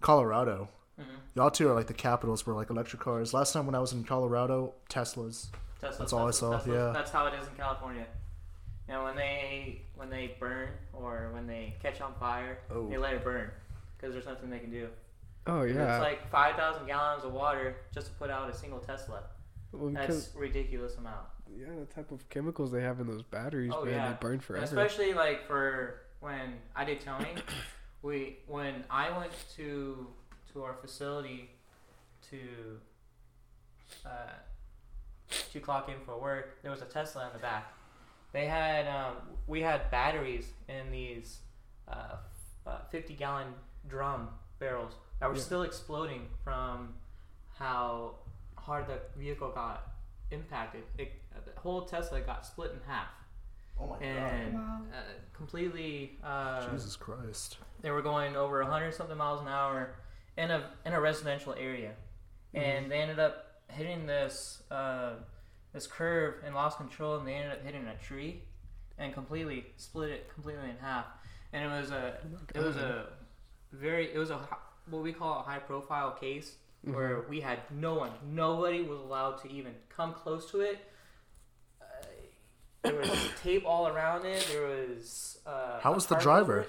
Colorado. 0.00 0.68
hmm 0.98 1.04
Y'all 1.34 1.50
two 1.50 1.68
are 1.68 1.74
like 1.74 1.86
the 1.86 1.94
capitals 1.94 2.42
for 2.42 2.54
like 2.54 2.70
electric 2.70 3.02
cars. 3.02 3.34
Last 3.34 3.52
time 3.52 3.66
when 3.66 3.74
I 3.74 3.80
was 3.80 3.92
in 3.92 4.04
Colorado, 4.04 4.74
Teslas. 4.88 5.48
Teslas 5.82 5.98
That's 5.98 6.12
all 6.12 6.28
I 6.28 6.30
saw, 6.30 6.60
yeah. 6.66 6.92
That's 6.92 7.10
how 7.10 7.26
it 7.26 7.34
is 7.40 7.46
in 7.48 7.54
California. 7.54 8.06
Now, 8.88 9.04
when 9.04 9.16
they 9.16 9.82
when 9.96 10.10
they 10.10 10.36
burn 10.38 10.68
or 10.92 11.30
when 11.32 11.46
they 11.46 11.74
catch 11.82 12.00
on 12.00 12.14
fire, 12.20 12.58
Oh. 12.70 12.88
they 12.88 12.96
let 12.98 13.14
it 13.14 13.24
burn 13.24 13.50
because 13.96 14.12
there's 14.14 14.26
nothing 14.26 14.48
they 14.50 14.58
can 14.60 14.70
do. 14.70 14.88
Oh 15.46 15.62
yeah. 15.62 15.96
It's 15.96 16.02
like 16.04 16.28
five 16.30 16.56
thousand 16.56 16.86
gallons 16.86 17.24
of 17.24 17.32
water 17.32 17.76
just 17.92 18.06
to 18.08 18.12
put 18.14 18.30
out 18.30 18.48
a 18.50 18.54
single 18.54 18.78
Tesla. 18.78 19.24
Well, 19.72 19.90
That's 19.90 20.30
ridiculous 20.36 20.96
amount. 20.96 21.26
yeah, 21.54 21.66
the 21.78 21.86
type 21.86 22.10
of 22.12 22.28
chemicals 22.30 22.70
they 22.72 22.80
have 22.82 23.00
in 23.00 23.06
those 23.06 23.22
batteries, 23.22 23.72
Oh, 23.74 23.84
man, 23.84 23.94
yeah. 23.94 24.08
they 24.12 24.16
burn 24.20 24.40
forever. 24.40 24.64
Especially 24.64 25.12
like 25.12 25.46
for 25.46 26.02
when 26.20 26.54
I 26.74 26.84
did 26.84 27.00
towing, 27.00 27.38
we 28.02 28.38
when 28.46 28.84
I 28.88 29.16
went 29.18 29.32
to 29.56 30.06
to 30.52 30.62
our 30.62 30.74
facility 30.80 31.50
to 32.30 32.38
uh, 34.04 34.10
to 35.52 35.60
clock 35.60 35.88
in 35.88 35.96
for 36.04 36.18
work, 36.18 36.62
there 36.62 36.70
was 36.70 36.82
a 36.82 36.86
Tesla 36.86 37.26
in 37.26 37.32
the 37.32 37.38
back. 37.40 37.72
They 38.36 38.44
had 38.44 38.86
um, 38.86 39.16
we 39.46 39.62
had 39.62 39.90
batteries 39.90 40.46
in 40.68 40.90
these 40.90 41.38
uh, 41.88 42.16
uh, 42.66 42.78
fifty 42.90 43.14
gallon 43.14 43.54
drum 43.88 44.28
barrels 44.58 44.92
that 45.20 45.28
were 45.30 45.36
Yeah. 45.36 45.40
still 45.40 45.62
exploding 45.62 46.28
from 46.44 46.92
how 47.58 48.16
hard 48.56 48.88
the 48.88 48.98
vehicle 49.18 49.50
got 49.52 49.88
impacted. 50.30 50.82
It, 50.98 51.12
the 51.46 51.58
whole 51.58 51.86
Tesla 51.86 52.20
got 52.20 52.44
split 52.44 52.72
in 52.72 52.80
half 52.86 53.08
Oh 53.80 53.86
my 53.86 53.98
and 54.04 54.54
Wow. 54.54 54.82
uh, 54.92 54.96
completely 55.32 56.18
uh, 56.22 56.68
Jesus 56.70 56.94
Christ. 56.94 57.56
they 57.80 57.90
were 57.90 58.02
going 58.02 58.36
over 58.36 58.62
100 58.62 58.92
something 58.92 59.16
miles 59.16 59.40
an 59.40 59.48
hour 59.48 59.94
in 60.36 60.50
a 60.50 60.70
in 60.84 60.92
a 60.92 61.00
residential 61.00 61.54
area 61.54 61.92
and 62.52 62.90
they 62.90 62.98
ended 63.00 63.18
up 63.18 63.62
hitting 63.68 64.04
this 64.06 64.62
uh, 64.70 65.12
this 65.76 65.86
curve 65.86 66.36
and 66.44 66.54
lost 66.54 66.78
control 66.78 67.16
and 67.16 67.28
they 67.28 67.34
ended 67.34 67.52
up 67.52 67.62
hitting 67.62 67.86
a 67.86 67.94
tree 68.02 68.40
and 68.98 69.12
completely 69.12 69.66
split 69.76 70.10
it 70.10 70.32
completely 70.32 70.64
in 70.70 70.76
half. 70.80 71.04
And 71.52 71.70
it 71.70 71.80
was 71.80 71.90
a 71.90 72.16
it 72.54 72.60
was 72.60 72.76
a 72.76 73.06
very 73.72 74.12
it 74.12 74.18
was 74.18 74.30
a 74.30 74.38
what 74.88 75.02
we 75.02 75.12
call 75.12 75.40
a 75.40 75.42
high 75.42 75.58
profile 75.58 76.12
case 76.12 76.54
where 76.82 77.26
we 77.28 77.40
had 77.40 77.58
no 77.70 77.92
one 77.94 78.10
nobody 78.32 78.80
was 78.82 78.98
allowed 79.00 79.36
to 79.42 79.52
even 79.52 79.74
come 79.94 80.14
close 80.14 80.50
to 80.50 80.62
it. 80.62 80.78
Uh, 81.82 81.84
there 82.82 82.94
was 82.94 83.10
tape 83.42 83.64
all 83.66 83.86
around 83.88 84.24
it. 84.24 84.48
There 84.50 84.66
was 84.66 85.38
uh, 85.46 85.78
How 85.80 85.92
was 85.92 86.06
the 86.06 86.14
tarp 86.14 86.22
driver? 86.22 86.66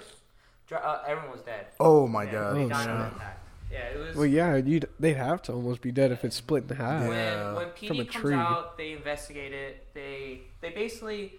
Dri- 0.66 0.76
uh, 0.76 0.98
everyone 1.06 1.32
was 1.32 1.40
dead. 1.40 1.68
Oh 1.80 2.06
my 2.06 2.24
yeah, 2.24 2.32
god. 2.32 2.56
they 2.56 2.64
Oh, 2.64 2.68
died 2.68 2.88
on 2.90 3.20
Yeah. 3.70 3.78
it 3.88 3.98
was. 3.98 4.16
Well, 4.16 4.26
yeah, 4.26 4.56
you 4.56 4.80
they'd 4.98 5.14
have 5.14 5.42
to 5.42 5.52
almost 5.52 5.80
be 5.82 5.92
dead 5.92 6.10
if 6.12 6.24
it's 6.24 6.36
split 6.36 6.70
in 6.70 6.76
half. 6.76 7.02
when 7.08 7.12
Yeah. 7.16 7.54
when 7.54 7.70
From 7.70 8.00
a 8.00 8.04
PD 8.04 8.10
comes 8.10 8.22
tree. 8.22 8.34
out, 8.34 8.76
they 8.78 8.92
investigate 8.92 9.52
it. 9.52 9.88
They 9.94 10.42
they 10.60 10.70
basically 10.70 11.34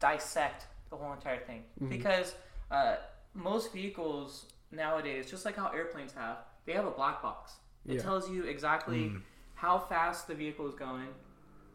dissect 0.00 0.66
the 0.90 0.96
whole 0.96 1.12
entire 1.12 1.38
thing 1.40 1.62
Mm-hmm. 1.80 1.88
because 1.90 2.34
uh, 2.70 2.96
most 3.34 3.72
vehicles 3.72 4.46
nowadays, 4.70 5.30
just 5.30 5.44
like 5.44 5.56
how 5.56 5.68
airplanes 5.68 6.12
have, 6.12 6.38
they 6.66 6.72
have 6.72 6.86
a 6.86 6.90
black 6.90 7.22
box. 7.22 7.52
It 7.86 7.94
Yeah. 7.96 8.02
tells 8.02 8.28
you 8.30 8.44
exactly 8.44 9.12
how 9.54 9.78
fast 9.78 10.26
the 10.28 10.34
vehicle 10.34 10.66
is 10.68 10.74
going, 10.74 11.08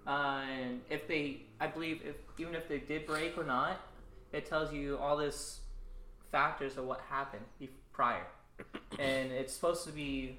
uh, 0.07 0.43
and 0.50 0.81
if 0.89 1.07
they, 1.07 1.43
I 1.59 1.67
believe, 1.67 2.01
if 2.05 2.15
even 2.38 2.55
if 2.55 2.67
they 2.67 2.79
did 2.79 3.05
brake 3.05 3.38
or 3.38 3.43
not, 3.43 3.79
it 4.33 4.45
tells 4.45 4.74
you 4.74 4.98
all 4.98 5.15
this 5.17 5.62
factors 6.31 6.77
of 6.77 6.86
what 6.86 7.00
happened 7.09 7.43
prior, 7.93 8.25
and 9.00 9.32
it's 9.32 9.54
supposed 9.54 9.86
to 9.86 9.92
be 9.92 10.38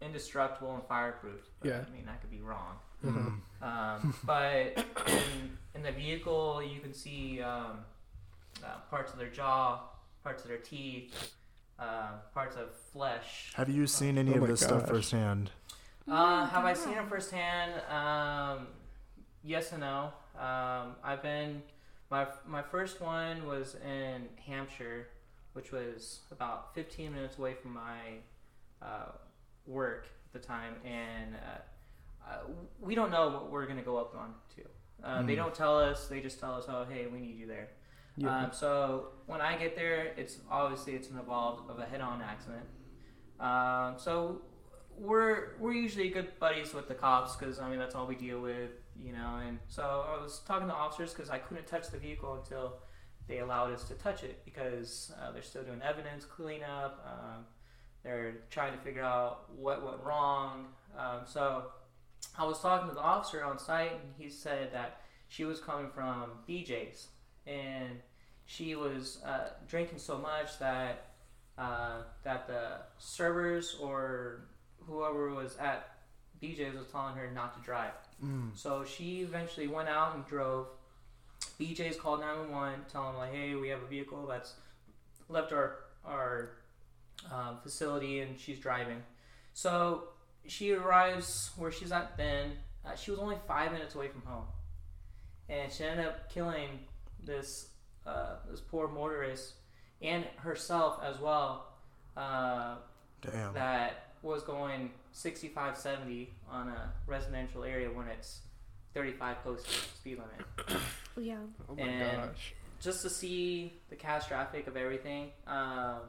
indestructible 0.00 0.74
and 0.74 0.82
fireproof. 0.84 1.40
But, 1.60 1.68
Yeah. 1.68 1.84
I 1.88 1.90
mean 1.96 2.08
I 2.08 2.16
could 2.16 2.30
be 2.30 2.40
wrong. 2.40 2.78
Mhm. 3.04 3.40
Um, 3.62 4.14
but 4.24 4.84
in, 5.08 5.58
in 5.74 5.82
the 5.82 5.92
vehicle, 5.92 6.62
you 6.62 6.80
can 6.80 6.92
see 6.94 7.40
um, 7.42 7.78
uh, 8.64 8.78
parts 8.90 9.12
of 9.12 9.18
their 9.18 9.28
jaw, 9.28 9.80
parts 10.22 10.42
of 10.42 10.48
their 10.48 10.58
teeth, 10.58 11.32
uh, 11.78 12.12
parts 12.32 12.56
of 12.56 12.74
flesh. 12.92 13.52
Have 13.56 13.68
you 13.68 13.86
seen 13.86 14.16
any 14.18 14.32
Oh 14.32 14.36
of 14.36 14.40
my 14.42 14.46
this 14.48 14.60
stuff 14.60 14.86
firsthand? 14.88 15.50
Uh, 16.08 16.46
have 16.46 16.64
I 16.64 16.72
seen 16.74 16.94
it 16.94 17.08
firsthand? 17.08 17.72
Um, 17.90 18.68
yes 19.42 19.72
and 19.72 19.80
no. 19.80 20.12
Um, 20.38 20.96
I've 21.02 21.22
been 21.22 21.62
my 22.10 22.26
my 22.46 22.62
first 22.62 23.00
one 23.00 23.46
was 23.46 23.76
in 23.76 24.28
Hampshire, 24.46 25.08
which 25.54 25.72
was 25.72 26.20
about 26.30 26.74
15 26.74 27.12
minutes 27.14 27.38
away 27.38 27.54
from 27.54 27.72
my 27.74 28.18
uh, 28.82 29.12
work 29.66 30.06
at 30.26 30.40
the 30.40 30.46
time, 30.46 30.74
and 30.84 31.34
uh, 31.34 32.28
uh, 32.30 32.38
we 32.80 32.94
don't 32.94 33.10
know 33.10 33.30
what 33.30 33.50
we're 33.50 33.66
gonna 33.66 33.82
go 33.82 33.96
up 33.96 34.14
on 34.16 34.34
to. 34.56 34.62
Uh, 35.06 35.22
They 35.22 35.34
don't 35.34 35.54
tell 35.54 35.78
us. 35.78 36.06
They 36.08 36.20
just 36.20 36.38
tell 36.40 36.54
us, 36.54 36.64
"Oh, 36.68 36.84
hey, 36.88 37.06
we 37.06 37.18
need 37.20 37.36
you 37.38 37.46
there." 37.46 37.68
Yeah. 38.16 38.44
Um, 38.44 38.52
so 38.52 39.08
when 39.26 39.40
I 39.40 39.56
get 39.56 39.74
there, 39.74 40.12
it's 40.16 40.38
obviously 40.50 40.94
it's 40.94 41.08
an 41.10 41.18
involved 41.18 41.68
of 41.70 41.78
a 41.78 41.84
head-on 41.84 42.22
accident. 42.22 42.66
Um, 43.40 43.94
so 43.98 44.42
we're 44.96 45.56
we're 45.58 45.72
usually 45.72 46.08
good 46.10 46.38
buddies 46.38 46.72
with 46.74 46.88
the 46.88 46.94
cops 46.94 47.36
because 47.36 47.58
I 47.58 47.68
mean 47.68 47.78
that's 47.78 47.94
all 47.94 48.06
we 48.06 48.14
deal 48.14 48.40
with, 48.40 48.70
you 49.02 49.12
know. 49.12 49.40
And 49.46 49.58
so 49.68 49.82
I 50.08 50.22
was 50.22 50.40
talking 50.46 50.68
to 50.68 50.74
officers 50.74 51.12
because 51.12 51.28
I 51.30 51.38
couldn't 51.38 51.66
touch 51.66 51.90
the 51.90 51.98
vehicle 51.98 52.34
until 52.34 52.78
they 53.26 53.38
allowed 53.38 53.72
us 53.72 53.84
to 53.84 53.94
touch 53.94 54.22
it 54.22 54.42
because 54.44 55.12
uh, 55.20 55.30
they're 55.32 55.42
still 55.42 55.62
doing 55.62 55.80
evidence 55.82 56.24
cleanup. 56.24 57.04
Um, 57.06 57.44
they're 58.02 58.34
trying 58.50 58.72
to 58.72 58.78
figure 58.78 59.02
out 59.02 59.50
what 59.56 59.84
went 59.84 60.02
wrong. 60.04 60.66
Um, 60.98 61.20
so 61.26 61.66
I 62.38 62.44
was 62.44 62.60
talking 62.60 62.88
to 62.88 62.94
the 62.94 63.00
officer 63.00 63.42
on 63.44 63.58
site, 63.58 63.92
and 63.92 64.12
he 64.18 64.28
said 64.28 64.72
that 64.72 65.00
she 65.28 65.44
was 65.44 65.58
coming 65.60 65.88
from 65.94 66.30
BJ's, 66.48 67.08
and 67.46 68.00
she 68.44 68.74
was 68.76 69.20
uh, 69.24 69.48
drinking 69.68 69.98
so 69.98 70.18
much 70.18 70.58
that 70.58 71.06
uh, 71.56 72.02
that 72.24 72.46
the 72.46 72.78
servers 72.98 73.76
or 73.80 74.48
whoever 74.86 75.30
was 75.32 75.56
at 75.56 75.88
BJ's 76.42 76.76
was 76.76 76.88
telling 76.88 77.14
her 77.14 77.30
not 77.32 77.54
to 77.56 77.64
drive. 77.64 77.92
So 78.54 78.84
she 78.84 79.20
eventually 79.22 79.66
went 79.66 79.88
out 79.88 80.14
and 80.14 80.26
drove. 80.26 80.66
BJ's 81.60 81.96
called 81.96 82.20
911, 82.20 82.80
telling 82.90 83.12
them 83.12 83.18
like, 83.18 83.32
"Hey, 83.32 83.54
we 83.54 83.68
have 83.68 83.82
a 83.82 83.86
vehicle 83.86 84.26
that's 84.26 84.54
left 85.28 85.52
our 85.52 85.76
our 86.04 86.50
um, 87.32 87.58
facility 87.62 88.20
and 88.20 88.38
she's 88.38 88.58
driving." 88.58 89.02
So 89.52 90.08
she 90.46 90.72
arrives 90.72 91.50
where 91.56 91.70
she's 91.70 91.92
at. 91.92 92.16
Then 92.16 92.52
uh, 92.84 92.94
she 92.96 93.10
was 93.10 93.20
only 93.20 93.36
five 93.46 93.72
minutes 93.72 93.94
away 93.94 94.08
from 94.08 94.22
home, 94.22 94.46
and 95.48 95.72
she 95.72 95.84
ended 95.84 96.06
up 96.06 96.30
killing 96.30 96.80
this 97.22 97.68
uh, 98.06 98.36
this 98.50 98.60
poor 98.60 98.88
motorist 98.88 99.54
and 100.02 100.24
herself 100.36 101.00
as 101.02 101.18
well. 101.20 101.66
Uh, 102.16 102.76
Damn. 103.20 103.54
that 103.54 104.14
was 104.22 104.42
going 104.42 104.90
65 105.12 105.76
70 105.76 106.32
on 106.50 106.68
a 106.68 106.92
residential 107.06 107.64
area 107.64 107.88
when 107.88 108.06
it's 108.08 108.40
35 108.94 109.42
posted 109.42 109.72
speed 109.72 110.18
limit 110.18 110.80
Yeah. 111.16 111.38
oh 111.68 111.74
my 111.76 111.82
and- 111.82 112.22
gosh. 112.30 112.54
just 112.80 113.02
to 113.02 113.10
see 113.10 113.72
the 113.88 113.96
catastrophic 113.96 114.66
of 114.66 114.76
everything 114.76 115.30
um, 115.46 116.00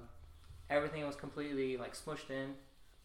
everything 0.70 1.06
was 1.06 1.16
completely 1.16 1.78
like 1.78 1.94
smushed 1.96 2.30
in 2.30 2.54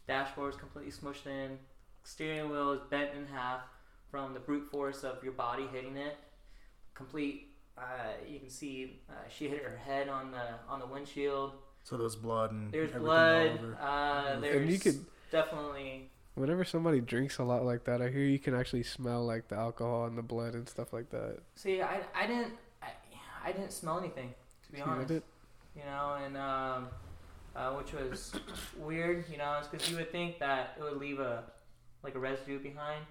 dashboard 0.07 0.53
is 0.53 0.59
completely 0.59 0.91
smushed 0.91 1.27
in 1.27 1.57
steering 2.03 2.49
wheel 2.49 2.71
is 2.71 2.81
bent 2.89 3.11
in 3.15 3.25
half 3.27 3.61
from 4.09 4.33
the 4.33 4.39
brute 4.39 4.69
force 4.71 5.03
of 5.03 5.23
your 5.23 5.33
body 5.33 5.65
hitting 5.71 5.95
it 5.95 6.17
complete 6.93 7.47
uh, 7.77 7.81
you 8.27 8.39
can 8.39 8.49
see 8.49 8.99
uh, 9.09 9.13
she 9.29 9.47
hit 9.47 9.63
her 9.63 9.77
head 9.77 10.09
on 10.09 10.31
the 10.31 10.43
on 10.67 10.79
the 10.79 10.85
windshield 10.85 11.53
So 11.83 11.97
there's 11.97 12.15
blood 12.15 12.51
and 12.51 12.71
there's 12.71 12.89
everything 12.89 13.01
blood 13.05 13.47
all 13.51 13.65
over. 13.65 13.77
uh, 13.81 14.33
And 14.33 14.43
there's 14.43 14.71
you 14.73 14.79
could- 14.79 15.05
definitely 15.31 16.09
Whenever 16.41 16.65
somebody 16.65 16.99
drinks 17.01 17.37
a 17.37 17.43
lot 17.43 17.63
like 17.63 17.83
that, 17.83 18.01
I 18.01 18.09
hear 18.09 18.23
you 18.23 18.39
can 18.39 18.55
actually 18.55 18.81
smell 18.81 19.23
like 19.23 19.47
the 19.47 19.55
alcohol 19.55 20.05
and 20.05 20.17
the 20.17 20.23
blood 20.23 20.55
and 20.55 20.67
stuff 20.67 20.91
like 20.91 21.11
that. 21.11 21.37
See, 21.55 21.83
I, 21.83 22.01
I 22.15 22.25
didn't 22.25 22.53
I, 22.81 22.87
I 23.45 23.51
didn't 23.51 23.71
smell 23.71 23.99
anything 23.99 24.33
to 24.65 24.71
be 24.71 24.79
You 24.79 24.83
honest. 24.85 25.07
did? 25.09 25.23
You 25.75 25.83
know, 25.83 26.17
and 26.25 26.35
um, 26.35 26.87
uh, 27.55 27.73
which 27.73 27.93
was 27.93 28.33
weird. 28.79 29.25
You 29.31 29.37
know, 29.37 29.59
because 29.69 29.87
you 29.87 29.97
would 29.97 30.11
think 30.11 30.39
that 30.39 30.75
it 30.79 30.81
would 30.83 30.97
leave 30.97 31.19
a 31.19 31.43
like 32.01 32.15
a 32.15 32.19
residue 32.19 32.57
behind. 32.59 33.05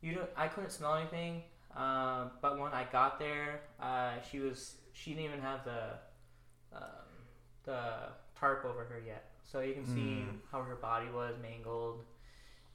You 0.00 0.14
don't. 0.14 0.30
I 0.34 0.48
couldn't 0.48 0.70
smell 0.70 0.94
anything. 0.94 1.42
Um, 1.76 2.30
but 2.40 2.58
when 2.58 2.72
I 2.72 2.86
got 2.90 3.18
there, 3.18 3.60
uh, 3.78 4.12
she 4.30 4.38
was 4.40 4.76
she 4.94 5.10
didn't 5.10 5.26
even 5.26 5.40
have 5.42 5.66
the 5.66 5.82
um, 6.74 7.08
the 7.64 7.80
tarp 8.40 8.64
over 8.64 8.84
her 8.84 9.02
yet, 9.06 9.32
so 9.44 9.60
you 9.60 9.74
can 9.74 9.84
see 9.84 10.24
Mm. 10.30 10.38
how 10.50 10.62
her 10.62 10.76
body 10.76 11.08
was 11.14 11.34
mangled. 11.42 12.04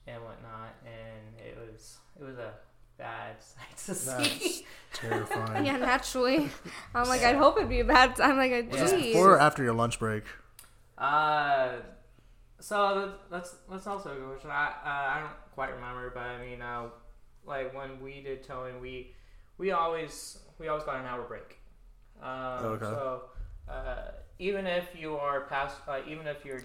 And 0.06 0.22
whatnot, 0.22 0.74
and 0.84 1.40
it 1.46 1.56
was 1.58 1.98
it 2.18 2.24
was 2.24 2.36
a 2.38 2.52
bad 2.98 3.36
sight 3.42 3.76
to 3.76 3.86
That's 4.06 4.40
see. 4.40 4.66
terrifying. 4.92 5.64
Yeah, 5.66 5.76
naturally. 5.78 6.48
I'm 6.94 7.08
like, 7.08 7.22
I'd 7.22 7.36
hope 7.36 7.56
it'd 7.56 7.68
be 7.68 7.80
a 7.80 7.84
bad 7.84 8.16
time. 8.16 8.36
Like, 8.36 8.70
Was 8.70 8.80
this 8.80 8.90
geez. 8.92 9.14
before 9.14 9.34
or 9.34 9.40
after 9.40 9.62
your 9.64 9.74
lunch 9.74 9.98
break? 9.98 10.24
Uh, 10.96 11.72
so 12.60 13.00
that- 13.00 13.30
that's 13.30 13.54
that's 13.70 13.86
also 13.86 14.12
a 14.12 14.14
good 14.14 14.28
question. 14.30 14.50
I 14.50 14.66
uh, 14.66 15.16
I 15.16 15.20
don't 15.20 15.52
quite 15.54 15.74
remember, 15.74 16.10
but 16.14 16.22
I 16.22 16.40
mean, 16.44 16.62
uh, 16.62 16.84
like 17.46 17.74
when 17.74 18.00
we 18.00 18.22
did 18.22 18.42
towing, 18.44 18.80
we 18.80 19.12
we 19.58 19.72
always 19.72 20.38
we 20.58 20.68
always 20.68 20.84
got 20.84 20.96
an 21.00 21.06
hour 21.06 21.22
break. 21.22 21.58
Um, 22.22 22.64
Okay. 22.76 22.84
So 22.86 23.22
uh, 23.68 24.12
even 24.38 24.66
if 24.66 24.86
you 24.98 25.16
are 25.16 25.42
past, 25.42 25.76
uh, 25.88 26.00
even 26.08 26.26
if 26.26 26.44
you're 26.44 26.62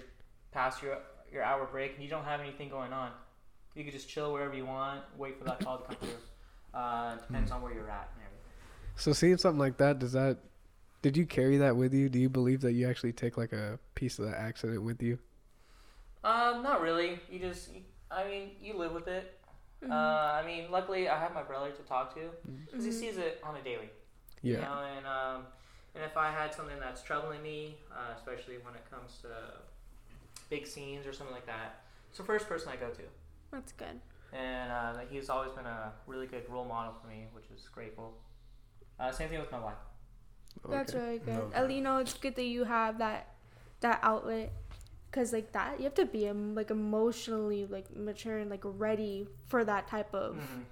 past 0.51 0.81
your 0.83 0.97
your 1.31 1.43
hour 1.43 1.65
break 1.65 1.95
and 1.95 2.03
you 2.03 2.09
don't 2.09 2.25
have 2.25 2.39
anything 2.39 2.69
going 2.69 2.93
on, 2.93 3.11
you 3.79 3.85
could 3.85 3.93
just 3.93 4.09
chill 4.09 4.31
wherever 4.33 4.53
you 4.53 4.65
want, 4.65 5.01
wait 5.17 5.37
for 5.39 5.45
that 5.45 5.59
call 5.61 5.77
to 5.79 5.83
come 5.85 5.95
through. 5.95 6.09
Uh, 6.79 7.15
depends 7.15 7.49
on 7.51 7.61
where 7.61 7.73
you're 7.73 7.89
at 7.89 8.11
and 8.15 8.23
everything. 8.25 8.51
So 8.95 9.13
seeing 9.13 9.37
something 9.37 9.59
like 9.59 9.77
that, 9.77 9.97
does 9.97 10.11
that? 10.11 10.37
Did 11.01 11.15
you 11.17 11.25
carry 11.25 11.57
that 11.57 11.75
with 11.77 11.93
you? 11.93 12.09
Do 12.09 12.19
you 12.19 12.29
believe 12.29 12.61
that 12.61 12.73
you 12.73 12.87
actually 12.87 13.13
take 13.13 13.37
like 13.37 13.53
a 13.53 13.79
piece 13.95 14.19
of 14.19 14.25
that 14.25 14.35
accident 14.35 14.83
with 14.83 15.01
you? 15.01 15.17
Um, 16.23 16.61
not 16.61 16.81
really. 16.81 17.19
You 17.31 17.39
just, 17.39 17.73
you, 17.73 17.81
I 18.11 18.27
mean, 18.27 18.51
you 18.61 18.77
live 18.77 18.91
with 18.91 19.07
it. 19.07 19.39
Mm-hmm. 19.81 19.93
Uh, 19.93 19.95
I 19.95 20.43
mean, 20.45 20.69
luckily 20.69 21.07
I 21.07 21.17
have 21.17 21.33
my 21.33 21.41
brother 21.43 21.71
to 21.71 21.81
talk 21.83 22.13
to 22.15 22.29
because 22.65 22.83
he 22.83 22.91
Mhm. 22.91 22.99
sees 22.99 23.17
it 23.17 23.39
on 23.43 23.55
a 23.55 23.61
daily. 23.63 23.89
Yeah. 24.41 24.55
You 24.55 24.61
know, 24.61 24.83
and 24.97 25.07
um, 25.07 25.45
and 25.95 26.03
if 26.03 26.17
I 26.17 26.29
had 26.31 26.53
something 26.53 26.77
that's 26.79 27.01
troubling 27.01 27.41
me, 27.41 27.77
uh, 27.91 28.13
especially 28.15 28.55
when 28.57 28.75
it 28.75 28.83
comes 28.91 29.19
to 29.21 29.29
big 30.49 30.67
scenes 30.67 31.07
or 31.07 31.13
something 31.13 31.33
like 31.33 31.45
that, 31.45 31.83
it's 32.09 32.17
the 32.17 32.23
first 32.25 32.47
person 32.49 32.69
I 32.69 32.75
go 32.75 32.89
to. 32.89 33.01
That's 33.51 33.71
good. 33.73 33.99
And 34.31 34.71
uh, 34.71 34.93
he's 35.09 35.29
always 35.29 35.51
been 35.51 35.65
a 35.65 35.91
really 36.07 36.27
good 36.27 36.43
role 36.49 36.65
model 36.65 36.93
for 37.01 37.07
me, 37.07 37.27
which 37.33 37.45
is 37.55 37.67
grateful. 37.67 38.13
Uh, 38.99 39.11
same 39.11 39.29
thing 39.29 39.39
with 39.39 39.51
my 39.51 39.59
wife. 39.59 39.73
That's 40.69 40.93
Okay. 40.93 41.05
really 41.05 41.19
good. 41.19 41.35
Okay. 41.35 41.55
At 41.57 41.63
least, 41.67 41.75
you 41.77 41.81
know, 41.83 41.97
it's 41.97 42.13
good 42.13 42.35
that 42.35 42.43
you 42.43 42.63
have 42.65 42.97
that 42.99 43.27
that 43.81 43.99
outlet. 44.03 44.51
Cause 45.11 45.33
like 45.33 45.51
that, 45.53 45.79
you 45.79 45.85
have 45.85 45.95
to 45.95 46.05
be 46.05 46.27
um, 46.29 46.53
like 46.53 46.69
emotionally 46.69 47.65
like 47.65 47.95
mature 47.95 48.37
and 48.37 48.49
like 48.51 48.61
ready 48.63 49.27
for 49.47 49.65
that 49.65 49.87
type 49.87 50.13
of 50.13 50.35
Mhm. 50.35 50.65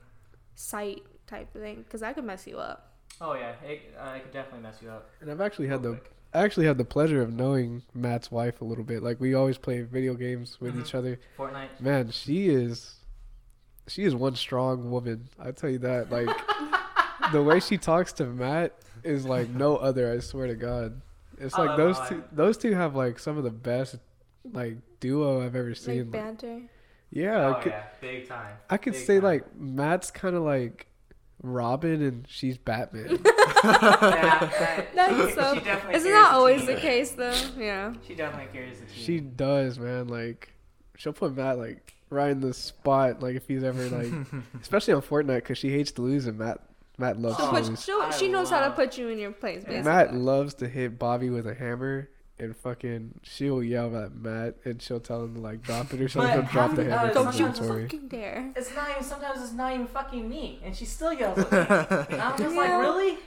sight 0.54 1.02
type 1.26 1.54
of 1.56 1.62
thing. 1.62 1.84
Cause 1.90 2.02
that 2.02 2.14
could 2.14 2.26
mess 2.26 2.46
you 2.46 2.60
up. 2.60 2.94
Oh 3.20 3.34
yeah, 3.34 3.54
it, 3.66 3.96
uh, 4.00 4.14
it 4.16 4.22
could 4.24 4.32
definitely 4.32 4.62
mess 4.62 4.80
you 4.82 4.92
up. 4.92 5.10
And 5.22 5.32
I've 5.32 5.42
actually 5.42 5.68
had 5.68 5.84
real 5.84 5.94
the 5.94 6.00
quick. 6.00 6.12
I 6.34 6.44
actually 6.44 6.66
had 6.68 6.78
the 6.78 6.86
pleasure 6.86 7.22
of 7.22 7.34
knowing 7.34 7.84
Matt's 7.94 8.30
wife 8.32 8.62
a 8.62 8.66
little 8.66 8.84
bit. 8.84 9.02
Like 9.04 9.20
we 9.20 9.34
always 9.34 9.58
play 9.58 9.82
video 9.82 10.14
games 10.14 10.60
with 10.60 10.76
Mhm. 10.76 10.82
each 10.82 10.94
other. 10.96 11.20
Fortnite. 11.38 11.80
Man, 11.80 12.12
she 12.12 12.50
is 12.50 12.94
she 13.88 14.04
is 14.04 14.14
one 14.14 14.36
strong 14.36 14.92
woman. 14.92 15.30
I 15.40 15.52
tell 15.52 15.70
you 15.70 15.80
that. 15.80 16.12
Like 16.12 16.28
the 17.32 17.42
way 17.42 17.60
she 17.60 17.78
talks 17.78 18.12
to 18.14 18.26
Matt 18.26 18.74
is 19.04 19.26
like 19.26 19.50
no 19.50 19.78
other, 19.78 20.12
I 20.12 20.20
swear 20.20 20.48
to 20.48 20.56
God. 20.56 21.02
It's 21.40 21.58
like 21.58 21.70
love 21.70 21.78
those 21.78 22.00
my 22.00 22.10
two 22.10 22.24
those 22.32 22.58
two 22.58 22.74
have 22.74 22.96
like 22.96 23.20
some 23.20 23.38
of 23.38 23.44
the 23.44 23.52
best 23.52 23.96
like 24.52 24.78
duo 25.00 25.46
I've 25.46 25.56
ever 25.56 25.74
seen. 25.76 26.12
Like, 26.12 26.12
banter. 26.12 26.62
yeah, 27.12 27.46
oh 27.48 27.54
I 27.54 27.62
could, 27.64 27.72
yeah, 27.72 27.84
big 28.02 28.28
time. 28.28 28.56
I 28.70 28.78
could 28.78 28.94
Big 28.94 29.06
say 29.06 29.16
time. 29.16 29.24
like 29.24 29.56
Matt's 29.56 30.12
kind 30.12 30.36
of 30.36 30.44
like 30.44 30.88
Robin 31.44 32.02
and 32.02 32.26
she's 32.30 32.58
Batman. 32.58 33.20
yeah, 33.64 34.84
That's 34.96 35.34
so. 35.36 35.54
She 35.56 35.60
definitely 35.62 35.96
Isn't 35.96 36.12
that 36.12 36.32
always 36.34 36.62
team. 36.66 36.76
the 36.76 36.82
case 36.82 37.12
though? 37.12 37.40
Yeah. 37.58 37.94
She 38.08 38.16
definitely 38.16 38.50
carries 38.52 38.80
the 38.80 38.86
team. 38.86 38.96
She 38.96 39.20
does, 39.20 39.78
man. 39.80 40.08
Like, 40.08 40.54
she'll 40.96 41.14
put 41.14 41.36
Matt 41.36 41.58
like 41.58 41.94
right 42.10 42.32
in 42.32 42.40
the 42.42 42.54
spot. 42.54 43.22
Like, 43.22 43.36
if 43.36 43.48
he's 43.48 43.64
ever 43.64 43.88
like, 43.90 44.12
especially 44.62 44.94
on 44.94 45.02
Fortnite, 45.02 45.36
because 45.38 45.58
she 45.58 45.70
hates 45.72 45.92
to 45.94 46.02
lose, 46.02 46.26
and 46.28 46.38
Matt 46.40 46.60
Matt 46.98 47.20
loves 47.20 47.38
She'll 47.38 47.46
Oh, 47.46 47.50
to 47.52 47.62
put, 47.62 47.70
lose. 47.70 47.84
she'll, 47.84 48.02
I 48.02 48.10
she 48.12 48.28
knows 48.28 48.50
how 48.50 48.62
to 48.68 48.72
put 48.72 48.98
you 48.98 49.10
in 49.10 49.20
your 49.20 49.32
place, 49.32 49.64
basically. 49.64 49.84
Matt 49.84 50.16
loves 50.16 50.56
to 50.56 50.68
hit 50.68 50.98
Bobby 50.98 51.30
with 51.30 51.46
a 51.46 51.54
hammer, 51.54 52.10
and 52.40 52.56
fucking 52.56 53.20
she'll 53.24 53.64
yell 53.64 53.96
at 53.98 54.14
Matt, 54.16 54.56
and 54.66 54.82
she'll 54.82 55.00
tell 55.00 55.24
him 55.24 55.36
to 55.36 55.40
like 55.42 55.62
drop 55.62 55.94
it 55.94 56.02
or 56.02 56.08
something. 56.08 56.36
But 56.36 56.44
He'll 56.44 56.52
drop 56.52 56.76
the 56.76 56.84
how- 56.90 56.98
hammer 57.00 57.14
from 57.14 57.24
Don't 57.38 57.60
you 57.60 57.68
fucking 57.84 58.08
dare. 58.10 58.54
It's 58.56 58.74
not 58.76 58.90
even. 58.92 59.04
Sometimes 59.04 59.42
it's 59.42 59.54
not 59.54 59.74
even 59.74 59.88
fucking 59.88 60.28
me, 60.30 60.60
and 60.64 60.76
she 60.76 60.86
still 60.86 61.14
yells 61.14 61.40
at 61.40 61.52
me. 61.52 61.98
And 62.16 62.22
I'm 62.22 62.38
just 62.38 62.56
like, 62.56 62.70
really? 62.72 63.18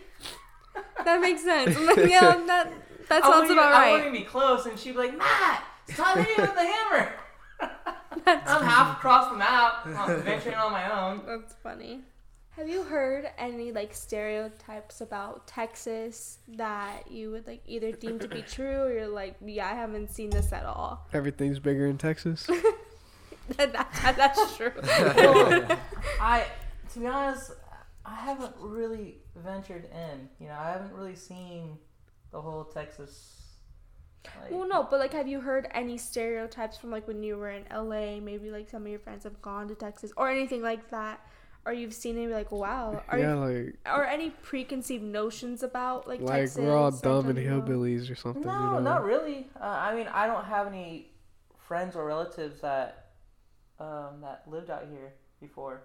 That 1.04 1.20
makes 1.20 1.42
sense. 1.42 1.76
I'm 1.76 1.86
like, 1.96 1.96
yeah, 2.08 2.20
that 2.46 2.72
that 3.08 3.24
I 3.24 3.28
wouldn't 3.28 3.32
sounds 3.32 3.44
even- 3.46 3.58
about 3.58 3.72
I 3.72 3.80
right. 3.80 3.92
wouldn't 3.92 4.08
even 4.14 4.20
be 4.22 4.26
close, 4.28 4.66
and 4.66 4.78
she'd 4.78 4.92
be 4.92 4.98
like, 4.98 5.18
Matt, 5.18 5.64
stop 5.88 6.16
hitting 6.16 6.36
me 6.36 6.42
with 6.42 6.54
the 6.54 6.66
hammer. 6.66 7.12
I'm 8.26 8.64
half 8.64 8.96
across 8.98 9.30
the 9.30 9.36
map, 9.36 9.86
I'm 9.86 10.22
venturing 10.22 10.54
on 10.56 10.72
my 10.72 11.10
own. 11.10 11.22
That's 11.26 11.54
funny. 11.62 12.02
Have 12.60 12.68
you 12.68 12.82
heard 12.82 13.26
any 13.38 13.72
like 13.72 13.94
stereotypes 13.94 15.00
about 15.00 15.46
Texas 15.46 16.40
that 16.46 17.10
you 17.10 17.30
would 17.30 17.46
like 17.46 17.62
either 17.66 17.90
deem 17.90 18.18
to 18.18 18.28
be 18.28 18.42
true 18.48 18.82
or 18.82 18.92
you're 18.92 19.08
like, 19.08 19.36
yeah, 19.42 19.70
I 19.70 19.74
haven't 19.74 20.10
seen 20.10 20.28
this 20.28 20.52
at 20.52 20.66
all? 20.66 21.08
Everything's 21.14 21.58
bigger 21.58 21.86
in 21.86 21.96
Texas. 21.96 22.46
that, 23.56 23.72
that, 23.72 24.14
that's 24.14 24.56
true. 24.58 24.72
Well, 24.82 25.78
I, 26.20 26.44
to 26.92 26.98
be 26.98 27.06
honest, 27.06 27.52
I 28.04 28.16
haven't 28.16 28.54
really 28.58 29.22
ventured 29.34 29.86
in. 29.86 30.28
You 30.38 30.48
know, 30.48 30.58
I 30.60 30.72
haven't 30.72 30.92
really 30.92 31.16
seen 31.16 31.78
the 32.30 32.42
whole 32.42 32.64
Texas. 32.64 33.40
Like, 34.38 34.50
well, 34.50 34.68
no, 34.68 34.86
but 34.90 35.00
like, 35.00 35.14
have 35.14 35.26
you 35.26 35.40
heard 35.40 35.66
any 35.70 35.96
stereotypes 35.96 36.76
from 36.76 36.90
like 36.90 37.08
when 37.08 37.22
you 37.22 37.38
were 37.38 37.52
in 37.52 37.64
LA? 37.74 38.20
Maybe 38.20 38.50
like 38.50 38.68
some 38.68 38.82
of 38.82 38.88
your 38.88 39.00
friends 39.00 39.24
have 39.24 39.40
gone 39.40 39.66
to 39.68 39.74
Texas 39.74 40.12
or 40.14 40.30
anything 40.30 40.60
like 40.60 40.90
that, 40.90 41.20
or 41.66 41.72
you've 41.72 41.94
seen 41.94 42.16
it 42.16 42.20
and 42.20 42.28
be 42.28 42.34
like, 42.34 42.50
wow, 42.50 43.02
are 43.08 43.18
yeah, 43.18 43.34
like 43.34 43.76
or 43.86 44.04
any 44.04 44.30
preconceived 44.30 45.04
notions 45.04 45.62
about 45.62 46.08
like 46.08 46.20
like 46.20 46.40
Texas? 46.40 46.58
we're 46.58 46.76
all 46.76 46.90
dumb 46.90 47.28
and 47.28 47.38
Central? 47.38 47.62
hillbillies 47.62 48.10
or 48.10 48.14
something. 48.14 48.42
No, 48.42 48.52
you 48.52 48.58
know? 48.58 48.78
not 48.80 49.04
really. 49.04 49.46
Uh, 49.60 49.64
I 49.64 49.94
mean, 49.94 50.08
I 50.08 50.26
don't 50.26 50.44
have 50.44 50.66
any 50.66 51.10
friends 51.58 51.96
or 51.96 52.04
relatives 52.04 52.60
that 52.62 53.10
um, 53.78 54.20
that 54.22 54.42
lived 54.46 54.70
out 54.70 54.86
here 54.90 55.12
before, 55.40 55.82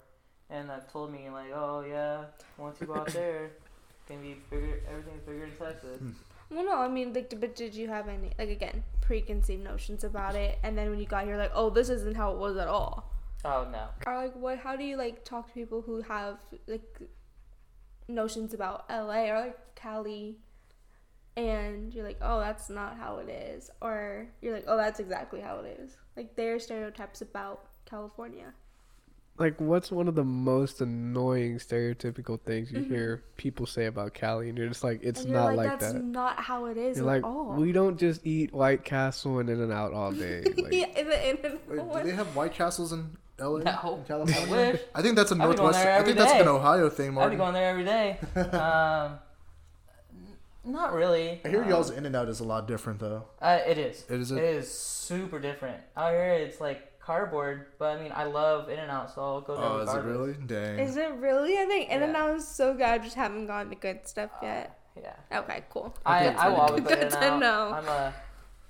and 0.49 0.69
have 0.69 0.91
told 0.91 1.11
me 1.11 1.29
like, 1.29 1.51
oh 1.53 1.83
yeah, 1.87 2.25
once 2.57 2.79
you 2.79 2.87
go 2.87 2.95
out 2.95 3.07
there, 3.07 3.45
it's 3.45 4.09
gonna 4.09 4.21
be 4.21 4.37
bigger. 4.49 4.81
Everything's 4.89 5.21
bigger 5.21 5.45
in 5.45 5.51
Texas. 5.51 6.01
Well, 6.49 6.63
no, 6.63 6.77
I 6.77 6.87
mean, 6.87 7.11
like, 7.13 7.33
but 7.39 7.55
did 7.55 7.73
you 7.73 7.87
have 7.87 8.07
any, 8.07 8.29
like, 8.37 8.49
again, 8.49 8.83
preconceived 9.01 9.63
notions 9.63 10.03
about 10.03 10.35
it, 10.35 10.59
and 10.61 10.77
then 10.77 10.91
when 10.91 10.99
you 10.99 11.05
got 11.07 11.25
here, 11.25 11.37
like, 11.37 11.51
oh, 11.55 11.71
this 11.71 11.89
isn't 11.89 12.15
how 12.15 12.33
it 12.33 12.37
was 12.37 12.55
at 12.57 12.67
all, 12.67 13.11
Oh 13.45 13.67
no. 13.71 13.87
or 14.07 14.15
like, 14.17 14.35
what? 14.35 14.57
How 14.57 14.75
do 14.75 14.83
you 14.83 14.97
like 14.97 15.23
talk 15.23 15.47
to 15.47 15.53
people 15.53 15.81
who 15.81 16.01
have 16.01 16.37
like 16.67 16.99
notions 18.07 18.53
about 18.53 18.85
LA 18.89 19.29
or 19.31 19.39
like 19.39 19.75
Cali, 19.75 20.37
and 21.37 21.93
you're 21.93 22.05
like, 22.05 22.17
oh, 22.21 22.39
that's 22.39 22.69
not 22.69 22.97
how 22.97 23.17
it 23.17 23.29
is, 23.29 23.69
or 23.81 24.27
you're 24.41 24.53
like, 24.53 24.65
oh, 24.67 24.77
that's 24.77 24.99
exactly 24.99 25.41
how 25.41 25.59
it 25.59 25.79
is. 25.81 25.97
Like, 26.15 26.35
their 26.35 26.59
stereotypes 26.59 27.21
about 27.21 27.65
California. 27.85 28.53
Like, 29.37 29.59
what's 29.59 29.91
one 29.91 30.07
of 30.07 30.15
the 30.15 30.23
most 30.23 30.79
annoying 30.79 31.57
stereotypical 31.57 32.39
things 32.39 32.71
you 32.71 32.79
Mhm. 32.79 32.87
hear 32.87 33.23
people 33.35 33.65
say 33.65 33.85
about 33.87 34.13
Cali, 34.13 34.47
and 34.47 34.57
you're 34.57 34.69
just 34.69 34.81
like, 34.83 35.03
it's 35.03 35.25
not 35.25 35.47
like, 35.47 35.57
like 35.57 35.67
that's 35.79 35.91
that. 35.93 36.01
not 36.01 36.39
how 36.39 36.65
it 36.67 36.77
is 36.77 36.97
You're 36.97 37.05
at 37.09 37.15
like, 37.15 37.23
all. 37.25 37.53
we 37.53 37.73
don't 37.73 37.97
just 37.99 38.25
eat 38.25 38.53
White 38.53 38.85
Castle 38.85 39.39
and 39.39 39.49
In 39.49 39.59
and 39.59 39.73
Out 39.73 39.91
all 39.91 40.13
day. 40.13 40.41
Like, 40.57 40.71
yeah, 40.73 40.85
and 40.95 41.09
then, 41.09 41.29
and 41.35 41.39
then 41.43 41.87
Wait, 41.89 42.03
do 42.03 42.09
they 42.09 42.15
have 42.15 42.33
White 42.33 42.53
Castles 42.53 42.93
in 42.93 43.17
LA? 43.39 43.59
No. 43.59 44.03
in 44.07 44.33
I 44.33 44.45
wish. 44.49 44.81
I 44.95 45.01
think 45.01 45.15
that's 45.15 45.31
a 45.31 45.35
I'd 45.35 45.37
be 45.37 45.43
going 45.43 45.55
Northwest. 45.57 45.79
there 45.83 45.91
I 45.91 45.95
every 45.97 46.05
think 46.07 46.17
that's 46.19 46.31
like 46.31 46.39
an 46.41 46.45
day. 46.47 46.51
Ohio 46.51 46.89
thing, 46.89 47.07
I'd 47.07 47.11
be 47.11 47.15
Martin. 47.15 47.37
going 47.37 47.53
there 47.53 47.69
every 47.69 47.83
day. 47.85 48.17
Um, 48.35 49.19
n- 50.13 50.71
not 50.73 50.93
really. 50.93 51.41
I 51.43 51.49
hear 51.49 51.63
Um, 51.63 51.69
y'all's 51.69 51.89
In 51.91 52.05
and 52.05 52.15
Out 52.15 52.29
is 52.29 52.39
a 52.39 52.43
lot 52.45 52.67
different 52.67 52.99
though. 52.99 53.25
Uh, 53.41 53.59
it 53.67 53.77
is. 53.77 54.05
It 54.09 54.19
is 54.21 54.31
It 54.31 54.37
it? 54.37 54.55
is 54.55 54.71
super 54.71 55.39
different. 55.39 55.81
Out 55.97 56.11
here, 56.11 56.31
it's 56.33 56.61
like 56.61 56.99
cardboard, 56.99 57.67
but 57.77 57.97
I 57.97 58.01
mean, 58.01 58.11
I 58.15 58.23
love 58.23 58.69
In 58.69 58.79
and 58.79 58.89
Out, 58.89 59.13
so 59.13 59.21
I'll 59.21 59.41
go 59.41 59.55
there. 59.55 59.65
Oh, 59.65 59.77
is 59.79 59.89
it 59.89 59.95
regardless. 59.97 60.17
really? 60.37 60.47
Dang. 60.47 60.79
Is 60.79 60.97
it 60.97 61.11
really? 61.15 61.57
I 61.59 61.65
think 61.65 61.89
In 61.89 62.01
and 62.03 62.13
Yeah. 62.13 62.23
Out 62.23 62.35
is 62.37 62.47
so 62.47 62.73
good. 62.73 62.83
I 62.83 62.97
just 62.99 63.15
haven't 63.15 63.47
gotten 63.47 63.69
to 63.69 63.75
good 63.75 64.07
stuff 64.07 64.31
yet. 64.41 64.79
Yeah. 64.95 65.39
Okay, 65.39 65.65
cool. 65.69 65.93
I, 66.05 66.23
think 66.27 66.37
I 66.39 66.47
will 66.47 66.55
really 66.55 66.67
always 66.69 66.83
go 66.83 66.89
good. 66.89 66.97
In 66.99 67.03
and 67.03 67.11
to 67.11 67.31
Out. 67.31 67.39
know. 67.41 67.71
I'm 67.73 67.87
a 67.89 68.13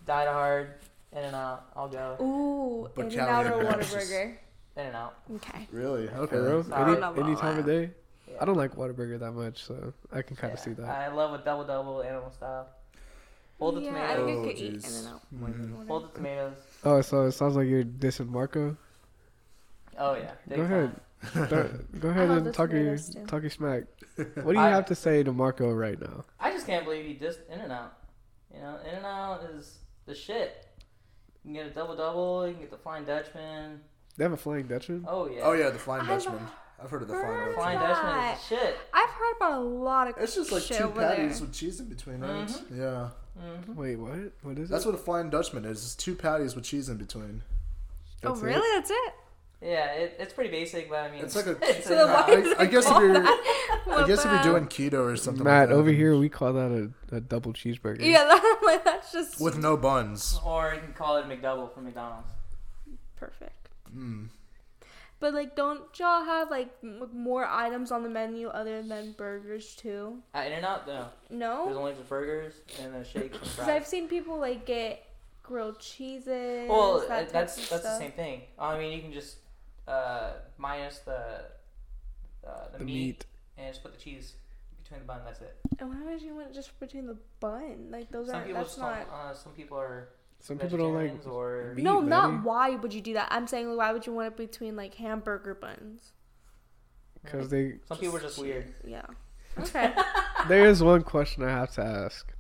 die 0.07 0.25
hard 0.25 0.69
In 1.11 1.19
and 1.19 1.35
Out. 1.35 1.65
I'll 1.75 1.87
go 1.87 2.17
Ooh, 2.19 2.89
But 2.95 3.05
In 3.13 3.19
and 3.19 3.29
Out 3.29 3.45
or 3.45 3.59
and 3.61 3.69
Whataburger. 3.69 4.35
In 4.77 4.87
and 4.87 4.95
Out. 4.95 5.15
Okay. 5.35 5.67
Really? 5.71 6.09
Okay. 6.09 6.37
real? 6.37 6.65
I 6.73 6.91
Any, 6.91 7.21
any 7.21 7.35
time 7.35 7.59
of 7.59 7.65
day? 7.65 7.91
Yeah. 8.27 8.37
I 8.41 8.45
don't 8.45 8.57
like 8.57 8.75
Whataburger 8.75 9.19
that 9.19 9.31
much, 9.31 9.63
so 9.63 9.93
I 10.11 10.21
can 10.21 10.35
kind 10.35 10.51
of 10.53 10.59
Yeah. 10.59 10.63
see 10.65 10.73
that. 10.73 10.85
I 10.89 11.13
love 11.13 11.39
a 11.39 11.43
double 11.43 11.63
double 11.63 12.01
animal 12.03 12.31
style. 12.31 12.67
Hold 13.59 13.75
the 13.77 13.81
yeah, 13.81 13.93
I 14.11 14.15
think 14.17 14.27
tomatoes. 14.27 14.35
Oh, 14.37 14.41
I 14.41 14.53
could 14.53 14.57
eat. 14.61 14.87
In 14.87 14.93
and 14.95 15.07
Out. 15.07 15.21
Mhm. 15.33 15.87
Hold 15.87 16.03
the 16.11 16.15
tomatoes. 16.17 16.53
Oh, 16.83 17.01
so 17.01 17.21
it 17.25 17.31
sounds 17.31 17.55
like 17.55 17.67
you're 17.67 17.83
dissing 17.85 18.27
Marco. 18.27 18.75
Oh 19.97 20.15
yeah. 20.15 20.31
Big 20.47 20.57
Go 20.57 20.63
ahead. 20.63 20.91
time. 20.91 21.01
Go, 21.49 21.69
go 22.01 22.09
ahead 22.09 22.29
and 22.29 22.53
talk 22.53 22.71
your 22.71 22.97
too. 22.97 23.25
talk 23.27 23.41
your 23.41 23.49
smack. 23.49 23.83
What 24.17 24.47
do 24.47 24.53
you 24.53 24.59
I- 24.59 24.69
have 24.69 24.85
to 24.87 24.95
say 24.95 25.23
to 25.23 25.31
Marco 25.31 25.71
right 25.71 25.99
now? 25.99 26.25
I 26.39 26.51
just 26.51 26.65
can't 26.67 26.83
believe 26.83 27.05
he 27.05 27.13
just 27.13 27.39
In 27.49 27.61
and 27.61 27.71
Out. 27.71 27.93
You 28.53 28.59
know, 28.61 28.77
In 28.87 28.95
and 28.95 29.05
Out 29.05 29.43
is 29.55 29.79
the 30.05 30.13
shit. 30.15 30.67
You 31.43 31.53
can 31.53 31.53
get 31.53 31.65
a 31.67 31.69
double 31.73 31.95
double. 31.95 32.45
You 32.47 32.53
can 32.53 32.61
get 32.63 32.71
the 32.71 32.77
Flying 32.77 33.05
Dutchman. 33.05 33.79
They 34.17 34.23
have 34.23 34.33
a 34.33 34.37
Flying 34.37 34.67
Dutchman. 34.67 35.05
Oh 35.07 35.27
yeah. 35.29 35.41
Oh 35.43 35.53
yeah, 35.53 35.69
the 35.69 35.79
Flying 35.79 36.01
I've 36.03 36.07
Dutchman. 36.23 36.47
I've 36.81 36.89
heard 36.89 37.01
of 37.03 37.07
the 37.07 37.13
Flying 37.15 37.37
Dutchman. 37.37 37.53
Flying 37.55 37.79
Dutchman 37.79 38.33
is 38.35 38.43
shit. 38.47 38.77
I've 38.93 39.09
heard 39.09 39.33
about 39.37 39.53
a 39.53 39.59
lot 39.61 40.07
of. 40.09 40.15
It's 40.17 40.35
just 40.35 40.51
like 40.51 40.63
shit 40.63 40.77
two 40.77 40.83
over 40.85 40.99
patties 41.01 41.39
there. 41.39 41.47
with 41.47 41.55
cheese 41.55 41.79
in 41.79 41.87
between, 41.87 42.19
right? 42.19 42.47
Mm-hmm. 42.47 42.81
Yeah. 42.81 43.09
Wait, 43.73 43.95
what? 43.97 44.31
What 44.43 44.57
is 44.57 44.69
it? 44.69 44.71
That's 44.71 44.85
it? 44.85 44.89
what 44.89 44.95
a 44.95 45.01
Flying 45.01 45.29
Dutchman 45.29 45.65
is. 45.65 45.83
It's 45.83 45.95
two 45.95 46.15
patties 46.15 46.55
with 46.55 46.63
cheese 46.65 46.87
in 46.89 46.97
between. 46.97 47.41
Oh 48.23 48.29
That's 48.29 48.41
it? 48.41 48.45
really? 48.45 48.77
That's 48.77 48.91
it. 48.91 49.13
Yeah, 49.61 49.93
it, 49.93 50.15
it's 50.19 50.33
pretty 50.33 50.51
basic, 50.51 50.89
but 50.89 50.97
I 50.99 51.11
mean, 51.11 51.23
It's 51.23 51.35
like 51.35 51.47
a. 51.47 51.57
it's 51.61 51.87
So 51.87 51.95
a- 52.07 52.11
I, 52.11 52.55
I 52.59 52.65
guess 52.65 52.85
if 52.89 52.97
you're. 52.97 53.17
I 53.97 54.05
guess 54.07 54.23
if 54.25 54.31
you're 54.31 54.43
doing 54.43 54.65
keto 54.67 55.05
or 55.11 55.15
something. 55.15 55.43
Matt, 55.43 55.61
like 55.61 55.69
that, 55.69 55.75
over 55.75 55.91
here 55.91 56.15
we 56.17 56.29
call 56.29 56.53
that 56.53 56.91
a, 57.11 57.15
a 57.15 57.21
double 57.21 57.53
cheeseburger. 57.53 57.99
Yeah, 58.01 58.23
that, 58.29 58.59
like, 58.63 58.83
that's 58.85 59.11
just 59.11 59.39
with 59.41 59.57
no 59.57 59.75
buns. 59.77 60.39
or 60.45 60.73
you 60.75 60.81
can 60.81 60.93
call 60.93 61.17
it 61.17 61.25
a 61.25 61.27
McDouble 61.27 61.73
from 61.73 61.85
McDonald's. 61.85 62.29
perfect. 63.15 63.64
Mm. 63.93 64.29
But 65.19 65.33
like, 65.33 65.55
don't 65.55 65.81
y'all 65.97 66.23
have 66.25 66.51
like 66.51 66.69
m- 66.83 67.09
more 67.13 67.45
items 67.45 67.91
on 67.91 68.03
the 68.03 68.09
menu 68.09 68.47
other 68.49 68.81
than 68.83 69.13
burgers 69.13 69.75
too? 69.75 70.19
At 70.33 70.47
In-N-Out, 70.47 70.87
no. 71.29 71.65
There's 71.65 71.77
only 71.77 71.93
the 71.93 72.03
burgers 72.03 72.53
and 72.81 72.93
the 72.93 73.03
shakes 73.03 73.37
because. 73.37 73.59
I've 73.59 73.87
seen 73.87 74.07
people 74.07 74.37
like 74.39 74.65
get 74.65 75.05
grilled 75.41 75.79
cheeses. 75.79 76.69
Well, 76.69 76.99
that 76.99 77.05
uh, 77.05 77.15
type 77.21 77.31
that's 77.31 77.57
of 77.57 77.69
that's 77.69 77.83
the 77.83 77.97
same 77.97 78.11
thing. 78.11 78.41
I 78.59 78.77
mean, 78.77 78.91
you 78.91 79.01
can 79.01 79.13
just 79.13 79.37
uh, 79.87 80.31
minus 80.57 80.99
the 80.99 81.45
uh, 82.45 82.67
the, 82.73 82.79
The 82.79 82.83
meat, 82.83 82.93
meat. 82.93 83.25
and 83.57 83.67
just 83.73 83.83
put 83.83 83.93
the 83.93 83.99
cheese 83.99 84.33
between 84.83 84.99
the 84.99 85.05
bun. 85.07 85.21
That's 85.25 85.39
it. 85.41 85.55
And 85.79 85.89
why 85.89 86.11
would 86.11 86.21
you 86.21 86.35
want 86.35 86.49
it 86.49 86.53
just 86.53 86.77
between 86.79 87.07
the 87.07 87.17
bun? 87.39 87.87
Like 87.89 88.11
those 88.11 88.27
Some 88.27 88.35
aren't. 88.35 88.47
people 88.47 88.61
That's 88.63 88.75
just 88.75 88.81
don't. 88.81 88.91
not. 88.91 89.09
Uh, 89.11 89.33
some 89.33 89.53
people 89.53 89.77
are 89.79 90.09
Some 90.45 90.59
people 90.59 90.77
don't 90.77 90.93
like. 90.93 91.25
or 91.25 91.73
meat, 91.75 91.81
No, 91.81 92.01
not 92.01 92.29
Maddy. 92.31 92.43
why 92.43 92.69
would 92.75 92.93
you 92.93 93.01
do 93.01 93.13
that. 93.15 93.29
I'm 93.31 93.47
saying 93.47 93.75
why 93.75 93.91
would 93.91 94.05
you 94.05 94.13
want 94.13 94.27
it 94.27 94.37
between 94.37 94.75
like 94.75 94.93
hamburger 94.93 95.55
buns? 95.55 96.11
Because 97.23 97.49
they. 97.49 97.77
some 97.87 97.97
people 97.97 98.17
are 98.17 98.21
just 98.21 98.37
weird. 98.37 98.71
Yeah. 98.85 99.05
Okay. 99.59 99.93
There 100.47 100.67
is 100.67 100.83
one 100.83 101.01
question 101.01 101.43
I 101.43 101.49
have 101.49 101.71
to 101.71 101.81
ask. 101.83 102.31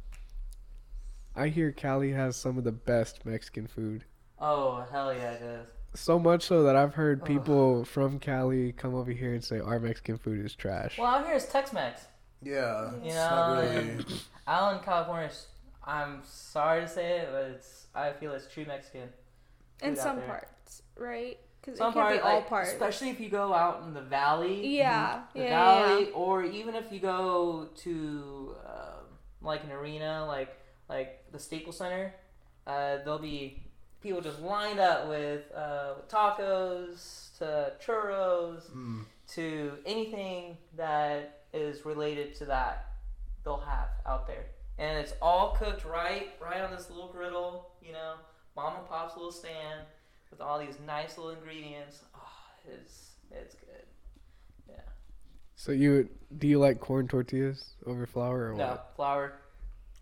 I 1.35 1.47
hear 1.47 1.71
Cali 1.71 2.11
has 2.11 2.35
some 2.35 2.59
of 2.59 2.63
the 2.63 2.71
best 2.71 3.25
Mexican 3.25 3.65
food. 3.65 4.05
Oh 4.37 4.85
hell 4.91 5.11
yeah, 5.11 5.31
it 5.31 5.41
is. 5.41 5.67
So 5.99 6.19
much 6.19 6.43
so 6.43 6.61
that 6.61 6.75
I've 6.75 6.93
heard 6.93 7.21
Ugh. 7.21 7.27
people 7.27 7.85
from 7.85 8.19
Cali 8.19 8.71
come 8.73 8.93
over 8.93 9.09
here 9.11 9.33
and 9.33 9.43
say 9.43 9.59
our 9.59 9.79
Mexican 9.79 10.19
food 10.19 10.45
is 10.45 10.53
trash. 10.53 10.99
Well, 10.99 11.07
out 11.07 11.25
here 11.25 11.33
is 11.35 11.47
Tex-Mex. 11.47 12.05
Yeah. 12.43 12.91
You 12.91 12.97
it's 13.05 13.15
know, 13.15 13.29
not 13.29 13.61
really. 13.63 14.05
Out 14.47 14.73
in 14.77 14.83
California, 14.83 15.29
is- 15.29 15.47
I'm 15.85 16.21
sorry 16.23 16.81
to 16.81 16.87
say 16.87 17.19
it, 17.19 17.29
but 17.31 17.43
it's 17.55 17.87
I 17.93 18.11
feel 18.13 18.33
it's 18.33 18.47
true 18.47 18.65
Mexican. 18.65 19.09
In 19.81 19.95
some 19.95 20.17
there. 20.17 20.25
parts, 20.27 20.81
right? 20.97 21.37
Because 21.61 21.79
it 21.79 21.83
can't 21.83 21.93
part, 21.95 22.13
be 22.13 22.19
all 22.19 22.35
like, 22.35 22.47
parts. 22.49 22.71
especially 22.71 23.09
if 23.09 23.19
you 23.19 23.29
go 23.29 23.53
out 23.53 23.83
in 23.83 23.93
the 23.93 24.01
valley. 24.01 24.77
Yeah, 24.77 25.21
the 25.33 25.41
yeah, 25.41 25.49
valley, 25.49 26.05
yeah. 26.05 26.11
or 26.13 26.43
even 26.43 26.75
if 26.75 26.91
you 26.91 26.99
go 26.99 27.69
to 27.77 28.55
um, 28.65 29.05
like 29.41 29.63
an 29.63 29.71
arena, 29.71 30.25
like 30.27 30.55
like 30.89 31.23
the 31.31 31.39
Staples 31.39 31.77
Center, 31.77 32.13
uh, 32.67 32.97
there'll 33.03 33.19
be 33.19 33.63
people 34.01 34.21
just 34.21 34.39
lined 34.41 34.79
up 34.79 35.07
with 35.09 35.41
uh, 35.55 35.95
tacos 36.07 37.35
to 37.39 37.73
churros 37.83 38.69
Mm. 38.71 39.05
to 39.29 39.73
anything 39.85 40.57
that 40.77 41.41
is 41.53 41.85
related 41.85 42.35
to 42.35 42.45
that. 42.45 42.85
They'll 43.43 43.57
have 43.59 43.89
out 44.05 44.27
there, 44.27 44.45
and 44.77 44.97
it's 44.97 45.13
all 45.21 45.55
cooked 45.57 45.85
right, 45.85 46.29
right 46.41 46.61
on 46.61 46.71
this 46.71 46.89
little 46.89 47.07
griddle. 47.07 47.71
You 47.81 47.93
know, 47.93 48.13
mom 48.55 48.77
and 48.79 48.87
pop's 48.87 49.15
little 49.15 49.31
stand 49.31 49.81
with 50.31 50.41
all 50.41 50.59
these 50.59 50.77
nice 50.85 51.17
little 51.17 51.31
ingredients. 51.31 52.01
Oh, 52.15 52.19
it's 52.73 53.11
it's 53.31 53.55
good. 53.55 53.85
Yeah. 54.69 54.75
So 55.55 55.71
you 55.71 56.09
do 56.37 56.47
you 56.47 56.59
like 56.59 56.79
corn 56.79 57.07
tortillas 57.07 57.73
over 57.85 58.05
flour 58.05 58.51
or 58.51 58.55
No, 58.55 58.67
what? 58.69 58.91
flour, 58.95 59.33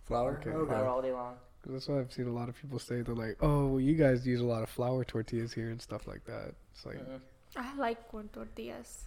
Flour? 0.05 0.37
Okay. 0.41 0.49
Okay. 0.49 0.69
flour 0.69 0.87
all 0.87 1.01
day 1.01 1.11
long. 1.11 1.35
That's 1.65 1.87
why 1.87 1.99
I've 1.99 2.11
seen 2.11 2.27
a 2.27 2.33
lot 2.33 2.49
of 2.49 2.59
people 2.59 2.77
say. 2.77 3.01
They're 3.01 3.15
like, 3.15 3.37
"Oh, 3.41 3.67
well, 3.67 3.79
you 3.79 3.95
guys 3.95 4.27
use 4.27 4.41
a 4.41 4.45
lot 4.45 4.63
of 4.63 4.69
flour 4.69 5.05
tortillas 5.05 5.53
here 5.53 5.69
and 5.69 5.81
stuff 5.81 6.07
like 6.07 6.25
that." 6.25 6.53
It's 6.73 6.85
like 6.85 6.97
Mm-mm. 6.97 7.21
I 7.55 7.73
like 7.77 8.07
corn 8.09 8.29
tortillas. 8.33 9.05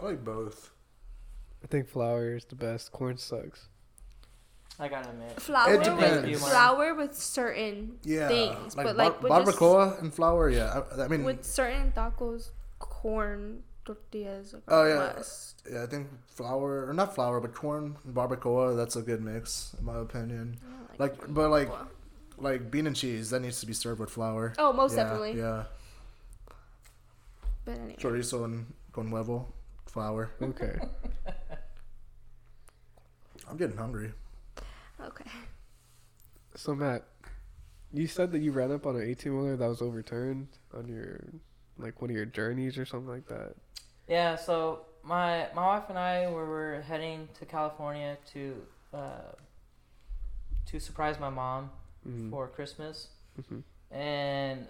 I 0.00 0.04
like 0.06 0.24
both. 0.24 0.70
I 1.62 1.66
think 1.66 1.88
flour 1.88 2.36
is 2.36 2.46
the 2.46 2.54
best. 2.54 2.90
Corn 2.92 3.18
sucks. 3.18 3.68
I 4.80 4.88
gotta 4.88 5.10
admit. 5.10 5.38
Flour 5.40 5.76
depends. 5.82 6.26
with 6.26 6.40
flour 6.50 6.94
with 6.94 7.14
certain 7.14 7.98
Yeah. 8.02 8.28
things, 8.28 8.74
like 8.76 8.86
but 8.86 8.96
bar- 8.96 9.06
like 9.06 9.22
with 9.22 9.30
just- 9.32 9.58
barbacoa 9.58 10.00
and 10.00 10.12
flour. 10.14 10.48
Yeah. 10.48 10.82
I, 10.96 11.02
I 11.04 11.08
mean, 11.08 11.22
with 11.24 11.44
certain 11.44 11.92
tacos, 11.92 12.48
corn 12.78 13.62
tortillas. 13.84 14.54
Like, 14.54 14.62
Oh, 14.68 14.80
are 14.82 14.88
yeah. 14.88 15.12
must. 15.16 15.62
yeah, 15.70 15.82
I 15.82 15.86
think 15.86 16.08
flour 16.28 16.86
or 16.88 16.94
not 16.94 17.14
flour, 17.14 17.40
but 17.40 17.52
corn 17.54 17.96
and 18.04 18.14
barbacoa. 18.14 18.74
That's 18.76 18.96
a 18.96 19.02
good 19.02 19.20
mix, 19.22 19.74
in 19.78 19.84
my 19.84 19.98
opinion. 19.98 20.56
I 20.64 20.70
don't 20.88 21.00
Like, 21.00 21.18
corn 21.18 21.34
but 21.34 21.50
like, 21.50 21.68
like 22.38 22.70
bean 22.70 22.86
and 22.86 22.96
cheese 22.96 23.28
that 23.30 23.40
needs 23.40 23.60
to 23.60 23.66
be 23.66 23.74
served 23.74 24.00
with 24.00 24.08
flour. 24.10 24.54
oh, 24.58 24.72
most 24.72 24.96
yeah, 24.96 25.02
definitely. 25.04 25.32
Yeah. 25.36 25.64
But 27.66 27.72
anyway, 27.76 27.96
Chorizo 28.00 28.44
and 28.46 28.72
con 28.92 29.10
huevo, 29.10 29.44
flour. 29.86 30.30
Okay. 30.40 30.78
I'm 33.48 33.56
getting 33.56 33.76
hungry. 33.76 34.12
Okay. 35.06 35.30
so 36.54 36.74
Matt, 36.74 37.04
you 37.92 38.06
said 38.06 38.32
that 38.32 38.40
you 38.40 38.52
ran 38.52 38.72
up 38.72 38.86
on 38.86 38.96
an 38.96 39.02
18 39.02 39.34
wheeler 39.36 39.56
that 39.56 39.68
was 39.68 39.82
overturned 39.82 40.48
on 40.74 40.88
your 40.88 41.20
like 41.78 42.00
one 42.00 42.10
of 42.10 42.16
your 42.16 42.26
journeys 42.26 42.76
or 42.78 42.84
something 42.84 43.08
like 43.08 43.26
that. 43.28 43.54
Yeah, 44.08 44.36
so 44.36 44.84
my 45.02 45.48
my 45.54 45.66
wife 45.66 45.84
and 45.88 45.98
I 45.98 46.28
were, 46.30 46.46
were 46.46 46.84
heading 46.86 47.28
to 47.38 47.46
California 47.46 48.18
to 48.32 48.54
uh, 48.92 49.32
to 50.66 50.80
surprise 50.80 51.18
my 51.18 51.30
mom 51.30 51.70
Mhm. 52.06 52.30
for 52.30 52.48
Christmas, 52.48 53.08
Mhm. 53.40 53.62
and 53.90 54.66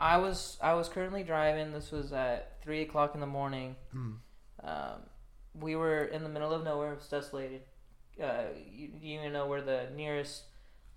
I 0.00 0.16
was 0.18 0.58
I 0.60 0.74
was 0.74 0.88
currently 0.88 1.22
driving. 1.22 1.72
This 1.72 1.90
was 1.92 2.12
at 2.12 2.60
three 2.62 2.82
o'clock 2.82 3.14
in 3.14 3.20
the 3.20 3.26
morning. 3.26 3.76
Mm. 3.94 4.16
Um, 4.64 5.02
we 5.54 5.76
were 5.76 6.04
in 6.04 6.22
the 6.22 6.28
middle 6.28 6.52
of 6.52 6.64
nowhere. 6.64 6.92
It 6.92 6.96
was 6.96 7.08
desolated. 7.08 7.62
Uh, 8.20 8.44
you, 8.70 8.90
you 9.00 9.18
even 9.20 9.32
know 9.32 9.46
where 9.46 9.62
the 9.62 9.88
nearest 9.96 10.42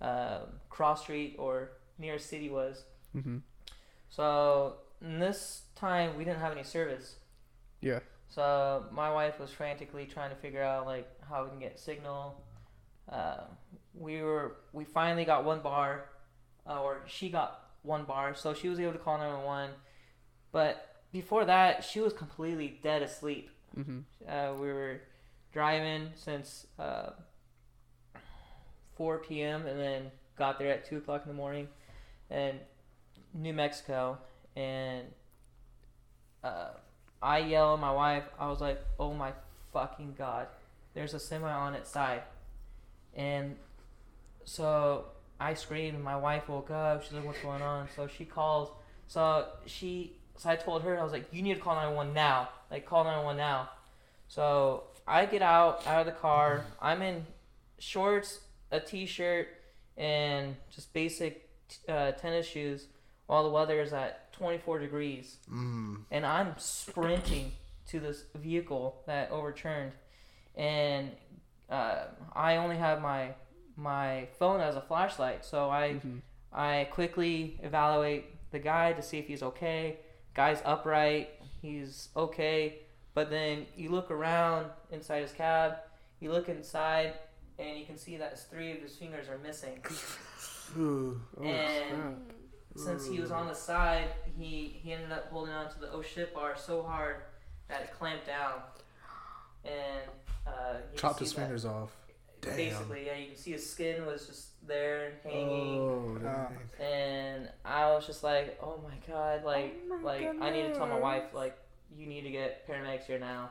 um, 0.00 0.42
cross 0.68 1.02
street 1.02 1.36
or 1.38 1.72
nearest 1.98 2.28
city 2.28 2.50
was. 2.50 2.84
Mhm. 3.14 3.42
So 4.10 4.76
in 5.00 5.18
this 5.18 5.62
time 5.74 6.16
we 6.16 6.24
didn't 6.24 6.40
have 6.40 6.52
any 6.52 6.62
service. 6.64 7.16
Yeah. 7.80 8.00
So 8.28 8.86
my 8.92 9.10
wife 9.12 9.38
was 9.40 9.50
frantically 9.50 10.04
trying 10.06 10.30
to 10.30 10.36
figure 10.36 10.62
out 10.62 10.86
like 10.86 11.08
how 11.28 11.44
we 11.44 11.50
can 11.50 11.58
get 11.58 11.78
signal. 11.78 12.42
Uh, 13.08 13.44
we 13.94 14.22
were 14.22 14.56
we 14.72 14.84
finally 14.84 15.24
got 15.24 15.44
one 15.44 15.60
bar, 15.60 16.10
uh, 16.68 16.82
or 16.82 17.02
she 17.06 17.30
got 17.30 17.70
one 17.82 18.04
bar, 18.04 18.34
so 18.34 18.52
she 18.52 18.68
was 18.68 18.78
able 18.80 18.92
to 18.92 18.98
call 18.98 19.16
911. 19.18 19.70
But 20.52 21.02
before 21.12 21.44
that, 21.44 21.84
she 21.84 22.00
was 22.00 22.12
completely 22.12 22.78
dead 22.82 23.02
asleep. 23.02 23.50
Mhm. 23.76 24.04
Uh, 24.28 24.54
we 24.54 24.66
were 24.72 25.00
driving 25.56 26.10
since 26.16 26.66
uh, 26.78 27.12
4 28.96 29.20
p.m. 29.20 29.66
and 29.66 29.80
then 29.80 30.10
got 30.38 30.58
there 30.58 30.70
at 30.70 30.86
2 30.86 30.98
o'clock 30.98 31.22
in 31.24 31.28
the 31.28 31.34
morning 31.34 31.66
in 32.30 32.60
New 33.32 33.54
Mexico. 33.54 34.18
And 34.54 35.06
uh, 36.44 36.72
I 37.22 37.38
yell 37.38 37.72
at 37.72 37.80
my 37.80 37.90
wife. 37.90 38.24
I 38.38 38.50
was 38.50 38.60
like, 38.60 38.84
oh 39.00 39.14
my 39.14 39.32
fucking 39.72 40.16
god, 40.18 40.48
there's 40.92 41.14
a 41.14 41.18
semi 41.18 41.50
on 41.50 41.72
its 41.72 41.88
side. 41.88 42.20
And 43.14 43.56
so 44.44 45.06
I 45.40 45.54
screamed. 45.54 45.94
And 45.94 46.04
my 46.04 46.16
wife 46.16 46.50
woke 46.50 46.70
up. 46.70 47.02
She's 47.02 47.12
like, 47.14 47.24
what's 47.24 47.40
going 47.40 47.62
on? 47.62 47.88
So 47.96 48.06
she 48.08 48.26
calls. 48.26 48.68
So 49.08 49.46
she, 49.64 50.18
so 50.36 50.50
I 50.50 50.56
told 50.56 50.82
her, 50.82 51.00
I 51.00 51.02
was 51.02 51.12
like, 51.12 51.28
you 51.32 51.40
need 51.40 51.54
to 51.54 51.60
call 51.60 51.76
911 51.76 52.12
now. 52.12 52.50
Like, 52.70 52.84
call 52.84 53.04
911 53.04 53.38
now. 53.38 53.70
So 54.28 54.84
I 55.06 55.26
get 55.26 55.42
out 55.42 55.86
out 55.86 56.00
of 56.00 56.06
the 56.06 56.12
car. 56.20 56.64
I'm 56.80 57.02
in 57.02 57.26
shorts, 57.78 58.40
a 58.70 58.80
t-shirt, 58.80 59.48
and 59.96 60.56
just 60.70 60.92
basic 60.92 61.48
uh, 61.88 62.12
tennis 62.12 62.46
shoes, 62.46 62.86
while 63.26 63.42
the 63.44 63.50
weather 63.50 63.80
is 63.80 63.92
at 63.92 64.32
24 64.32 64.78
degrees, 64.80 65.38
Mm. 65.50 66.04
and 66.10 66.24
I'm 66.26 66.54
sprinting 66.58 67.52
to 67.88 68.00
this 68.00 68.24
vehicle 68.34 69.02
that 69.06 69.30
overturned, 69.30 69.92
and 70.56 71.10
uh, 71.70 72.04
I 72.32 72.56
only 72.56 72.76
have 72.76 73.00
my 73.00 73.34
my 73.78 74.26
phone 74.38 74.60
as 74.60 74.74
a 74.74 74.80
flashlight, 74.80 75.44
so 75.44 75.68
I 75.70 76.00
Mhm. 76.02 76.20
I 76.52 76.88
quickly 76.90 77.58
evaluate 77.62 78.50
the 78.50 78.58
guy 78.58 78.92
to 78.94 79.02
see 79.02 79.18
if 79.18 79.26
he's 79.26 79.42
okay. 79.42 79.98
Guy's 80.34 80.62
upright, 80.64 81.28
he's 81.60 82.08
okay. 82.16 82.78
But 83.16 83.30
then 83.30 83.64
you 83.74 83.88
look 83.88 84.10
around 84.10 84.66
inside 84.92 85.22
his 85.22 85.32
cab, 85.32 85.76
you 86.20 86.30
look 86.30 86.50
inside, 86.50 87.14
and 87.58 87.78
you 87.78 87.86
can 87.86 87.96
see 87.96 88.18
that 88.18 88.32
his 88.32 88.42
three 88.42 88.72
of 88.72 88.82
his 88.82 88.94
fingers 88.94 89.26
are 89.30 89.38
missing. 89.38 89.82
Ooh. 90.78 91.18
Oh, 91.40 91.42
And- 91.42 92.30
since 92.76 93.06
he 93.08 93.18
was 93.20 93.30
on 93.30 93.46
the 93.48 93.54
side, 93.54 94.08
he 94.38 94.78
he 94.82 94.92
ended 94.92 95.10
up 95.10 95.30
holding 95.30 95.54
on 95.54 95.70
to 95.72 95.78
the 95.80 95.90
oh 95.92 96.02
shit 96.02 96.34
bar 96.34 96.54
so 96.58 96.82
hard 96.82 97.22
that 97.68 97.80
it 97.80 97.90
clamped 97.98 98.26
down, 98.26 98.60
and 99.64 100.02
uh, 100.46 100.74
Chopped 100.94 101.20
see 101.20 101.24
his 101.24 101.32
that- 101.32 101.40
fingers 101.40 101.64
off. 101.64 101.96
Damn. 102.42 102.54
Basically, 102.56 103.06
yeah, 103.06 103.16
you 103.16 103.28
can 103.28 103.36
see 103.36 103.52
his 103.52 103.68
skin 103.68 104.04
was 104.04 104.26
just 104.26 104.48
there 104.68 105.06
and 105.06 105.14
hanging. 105.32 105.80
Oh, 105.80 106.18
Ah. 106.26 106.82
and 106.84 107.48
I 107.64 107.86
was 107.94 108.06
just 108.06 108.22
like, 108.22 108.58
"Oh 108.62 108.78
my 108.84 108.94
god!" 109.10 109.42
Like, 109.42 109.74
Oh 109.90 109.96
my 109.96 110.02
like 110.02 110.28
I 110.42 110.50
need 110.50 110.64
to 110.68 110.74
tell 110.74 110.86
my 110.86 110.98
wife, 111.00 111.32
like, 111.32 111.56
you 111.96 112.06
need 112.06 112.22
to 112.22 112.30
get 112.30 112.68
paramedics 112.68 113.04
here 113.04 113.18
now. 113.18 113.50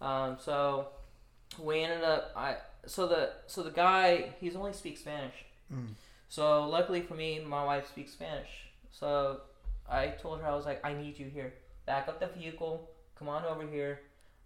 Um, 0.00 0.36
so 0.40 0.88
we 1.58 1.82
ended 1.82 2.04
up, 2.04 2.32
I 2.36 2.56
so 2.86 3.06
the 3.06 3.30
so 3.46 3.62
the 3.62 3.70
guy 3.70 4.30
he's 4.40 4.56
only 4.56 4.72
speaks 4.72 5.00
Spanish. 5.00 5.34
Mm. 5.72 5.88
So 6.28 6.68
luckily 6.68 7.02
for 7.02 7.14
me, 7.14 7.40
my 7.44 7.64
wife 7.64 7.88
speaks 7.88 8.12
Spanish. 8.12 8.48
So 8.90 9.40
I 9.88 10.08
told 10.08 10.40
her 10.40 10.46
I 10.46 10.54
was 10.54 10.66
like, 10.66 10.84
"I 10.84 10.92
need 10.92 11.18
you 11.18 11.26
here. 11.26 11.54
Back 11.86 12.08
up 12.08 12.20
the 12.20 12.26
vehicle. 12.26 12.90
Come 13.18 13.28
on 13.28 13.44
over 13.44 13.66
here. 13.66 14.00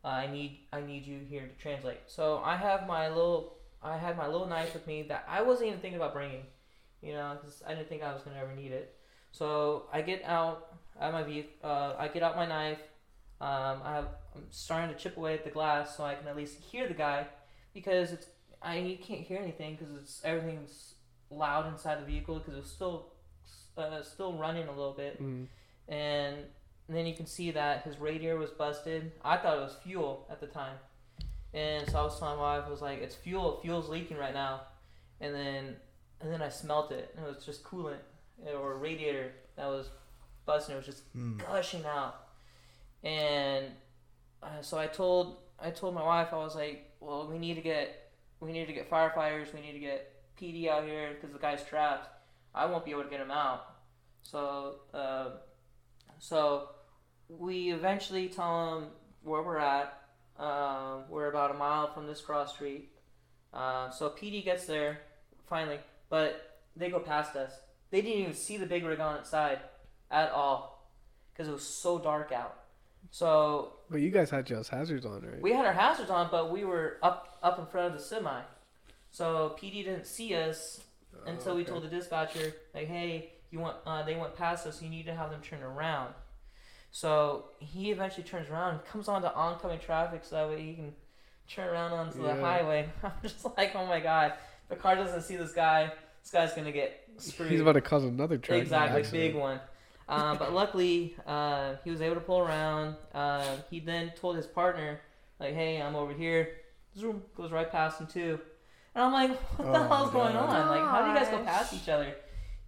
Uh, 0.05 0.09
I 0.09 0.27
need 0.27 0.61
I 0.73 0.81
need 0.81 1.07
you 1.07 1.21
here 1.29 1.43
to 1.43 1.63
translate." 1.63 2.01
So 2.07 2.41
I 2.45 2.57
have 2.57 2.87
my 2.87 3.09
little 3.09 3.57
I 3.83 3.97
had 3.97 4.17
my 4.17 4.27
little 4.27 4.47
knife 4.47 4.75
with 4.75 4.87
me 4.87 5.03
that 5.05 5.25
I 5.29 5.43
wasn't 5.43 5.69
even 5.69 5.81
thinking 5.81 5.99
about 5.99 6.13
bringing 6.13 6.43
you 7.03 7.13
know, 7.13 7.37
because 7.41 7.63
I 7.67 7.75
didn't 7.75 7.89
think 7.89 8.03
I 8.03 8.13
was 8.13 8.23
gonna 8.23 8.39
ever 8.39 8.55
need 8.55 8.73
it. 8.73 8.95
So 9.33 9.85
I 9.93 10.03
get 10.03 10.23
out, 10.25 10.77
I 11.01 11.11
my 11.11 11.23
vehicle, 11.23 11.53
uh, 11.63 11.95
I 11.99 12.09
get 12.09 12.23
out 12.23 12.37
my 12.37 12.47
knife. 12.47 12.81
Um, 13.41 13.81
I 13.85 13.95
have, 13.95 14.09
I'm 14.37 14.45
starting 14.51 14.95
to 14.95 15.01
chip 15.01 15.17
away 15.17 15.35
at 15.35 15.45
the 15.45 15.51
glass 15.51 15.97
so 15.97 16.05
I 16.05 16.15
can 16.15 16.29
at 16.29 16.37
least 16.37 16.61
hear 16.61 16.87
the 16.89 16.95
guy, 16.95 17.27
because 17.75 18.13
it's 18.13 18.27
I 18.63 18.77
you 18.79 18.99
can't 18.99 19.23
hear 19.23 19.39
anything 19.39 19.77
because 19.77 19.95
it's 19.97 20.21
everything's 20.25 20.95
loud 21.31 21.67
inside 21.73 22.01
the 22.01 22.05
vehicle 22.05 22.39
because 22.39 22.57
it's 22.59 22.71
still 22.71 23.07
uh, 23.79 24.03
still 24.03 24.35
running 24.35 24.67
a 24.69 24.71
little 24.71 24.93
bit, 24.93 25.23
Mm. 25.23 25.47
and 25.89 26.37
then 26.89 27.07
you 27.07 27.15
can 27.15 27.27
see 27.27 27.51
that 27.53 27.83
his 27.85 27.99
radiator 27.99 28.37
was 28.37 28.51
busted. 28.51 29.13
I 29.25 29.37
thought 29.39 29.57
it 29.57 29.61
was 29.63 29.77
fuel 29.83 30.27
at 30.31 30.41
the 30.41 30.47
time, 30.49 30.77
and 31.55 31.89
so 31.89 31.99
I 31.99 32.03
was 32.03 32.19
telling 32.19 32.37
my 32.37 32.57
wife, 32.59 32.65
I 32.67 32.71
was 32.71 32.83
like, 32.83 33.01
"It's 33.01 33.15
fuel. 33.15 33.59
Fuel's 33.63 33.89
leaking 33.89 34.19
right 34.19 34.35
now," 34.35 34.63
and 35.21 35.35
then 35.35 35.77
and 36.21 36.31
then 36.31 36.43
I 36.43 36.51
smelt 36.51 36.93
it, 36.93 37.15
and 37.17 37.25
it 37.25 37.35
was 37.35 37.47
just 37.47 37.65
coolant 37.65 38.03
or 38.55 38.77
radiator 38.77 39.33
that 39.57 39.67
was 39.67 39.89
busting. 40.45 40.75
It 40.75 40.79
was 40.79 40.87
just 40.87 41.17
Mm. 41.17 41.39
gushing 41.39 41.87
out, 41.87 42.17
and 42.27 42.30
so 44.63 44.79
I 44.79 44.87
told 44.87 45.39
I 45.59 45.71
told 45.71 45.95
my 45.95 46.03
wife 46.03 46.29
I 46.33 46.37
was 46.37 46.55
like, 46.55 46.91
well, 47.01 47.29
we 47.29 47.39
need 47.39 47.55
to 47.55 47.61
get 47.61 48.11
we 48.41 48.53
need 48.53 48.67
to 48.67 48.73
get 48.73 48.91
firefighters, 48.91 49.53
we 49.55 49.61
need 49.61 49.73
to 49.73 49.79
get 49.79 50.13
PD 50.41 50.69
out 50.69 50.85
here 50.85 51.11
because 51.15 51.33
the 51.33 51.39
guy's 51.39 51.63
trapped. 51.65 52.09
I 52.55 52.67
won't 52.67 52.85
be 52.85 52.91
able 52.91 53.05
to 53.05 53.11
get 53.11 53.21
him 53.21 53.31
out. 53.31 53.67
So 54.23 54.77
uh, 54.95 55.31
so 56.19 56.71
we 57.29 57.73
eventually 57.73 58.29
tell 58.29 58.79
him 58.79 58.85
where 59.23 59.43
we're 59.43 59.59
at. 59.59 59.97
Um, 60.39 61.05
we're 61.11 61.29
about 61.29 61.51
a 61.51 61.55
mile 61.55 61.93
from 61.93 62.07
this 62.07 62.21
cross 62.21 62.55
street. 62.55 62.91
Uh, 63.53 63.91
so 63.91 64.11
PD 64.11 64.43
gets 64.45 64.65
there 64.65 65.01
finally, 65.47 65.79
but 66.09 66.61
they 66.77 66.89
go 66.89 66.99
past 66.99 67.37
us. 67.37 67.53
They 67.91 68.01
didn't 68.01 68.21
even 68.21 68.35
see 68.35 68.57
the 68.57 68.67
big 68.67 68.85
rig 68.85 69.01
on 69.01 69.17
its 69.17 69.31
side 69.31 69.59
at 70.11 70.31
all 70.31 70.89
because 71.33 71.49
it 71.49 71.53
was 71.53 71.67
so 71.67 71.99
dark 71.99 72.33
out. 72.33 72.60
So 73.11 73.75
But 73.91 74.01
you 74.01 74.11
guys 74.11 74.31
had 74.31 74.47
just 74.47 74.71
hazards 74.71 75.05
on, 75.05 75.23
right? 75.23 75.41
we 75.43 75.53
had 75.53 75.67
our 75.67 75.73
hazards 75.73 76.11
on, 76.11 76.29
but 76.31 76.51
we 76.53 76.65
were 76.65 76.99
up 77.03 77.39
up 77.43 77.59
in 77.59 77.67
front 77.67 77.93
of 77.93 77.99
the 77.99 78.05
semi. 78.05 78.41
So 79.11 79.57
PD 79.61 79.85
didn't 79.85 80.07
see 80.07 80.35
us 80.35 80.81
until 81.27 81.57
we 81.57 81.63
okay. 81.63 81.71
told 81.73 81.83
the 81.85 81.89
dispatcher, 81.89 82.55
like, 82.75 82.87
"Hey, 82.87 83.33
you 83.51 83.59
want?" 83.59 83.77
Uh, 83.85 84.03
they 84.05 84.15
went 84.17 84.37
past 84.37 84.67
us. 84.67 84.81
You 84.81 84.89
need 84.89 85.07
to 85.07 85.15
have 85.15 85.31
them 85.31 85.41
turn 85.43 85.63
around. 85.63 86.15
So 86.93 87.47
he 87.59 87.91
eventually 87.91 88.23
turns 88.25 88.49
around, 88.49 88.75
and 88.77 88.85
comes 88.85 89.09
onto 89.09 89.29
oncoming 89.29 89.81
traffic, 89.81 90.25
so 90.25 90.37
that 90.37 90.49
way 90.49 90.63
he 90.63 90.75
can 90.75 90.93
turn 91.49 91.69
around 91.69 91.93
onto 91.93 92.23
the 92.23 92.35
highway. 92.35 92.89
I'm 93.03 93.13
just 93.23 93.45
like, 93.57 93.75
"Oh 93.75 93.87
my 93.87 94.01
god!" 94.01 94.35
The 94.69 94.77
car 94.77 94.95
doesn't 94.95 95.23
see 95.23 95.37
this 95.37 95.53
guy. 95.53 95.93
This 96.23 96.31
guy's 96.31 96.53
gonna 96.53 96.71
get 96.73 97.01
screwed. 97.17 97.51
He's 97.51 97.61
about 97.61 97.73
to 97.73 97.81
cause 97.81 98.05
another 98.05 98.39
tragic 98.39 98.63
Exactly, 98.65 99.01
accident. 99.01 99.33
big 99.33 99.35
one. 99.41 99.61
Um, 100.11 100.39
but 100.39 100.53
luckily, 100.53 101.15
uh, 101.27 101.77
he 101.85 101.91
was 101.91 102.01
able 102.03 102.17
to 102.17 102.21
pull 102.21 102.41
around. 102.41 102.97
Uh, 103.15 103.57
he 103.71 103.81
then 103.81 104.13
told 104.21 104.37
his 104.37 104.47
partner, 104.47 105.01
like, 105.39 105.55
"Hey, 105.55 105.81
I'm 105.81 105.95
over 105.97 106.13
here." 106.13 106.57
Zoom 106.99 107.23
goes 107.37 107.53
right 107.53 107.71
past 107.71 108.01
him 108.01 108.07
too, 108.09 108.41
and 108.95 109.05
I'm 109.05 109.13
like, 109.13 109.31
"What 109.59 109.73
the 109.73 109.79
Oh, 109.79 109.89
hell's 109.89 110.11
going 110.11 110.33
God. 110.35 110.49
on? 110.51 110.69
Like, 110.69 110.81
how 110.91 111.03
do 111.05 111.09
you 111.13 111.17
guys 111.17 111.29
go 111.31 111.43
past 111.45 111.73
each 111.73 111.89
other?" 111.89 112.15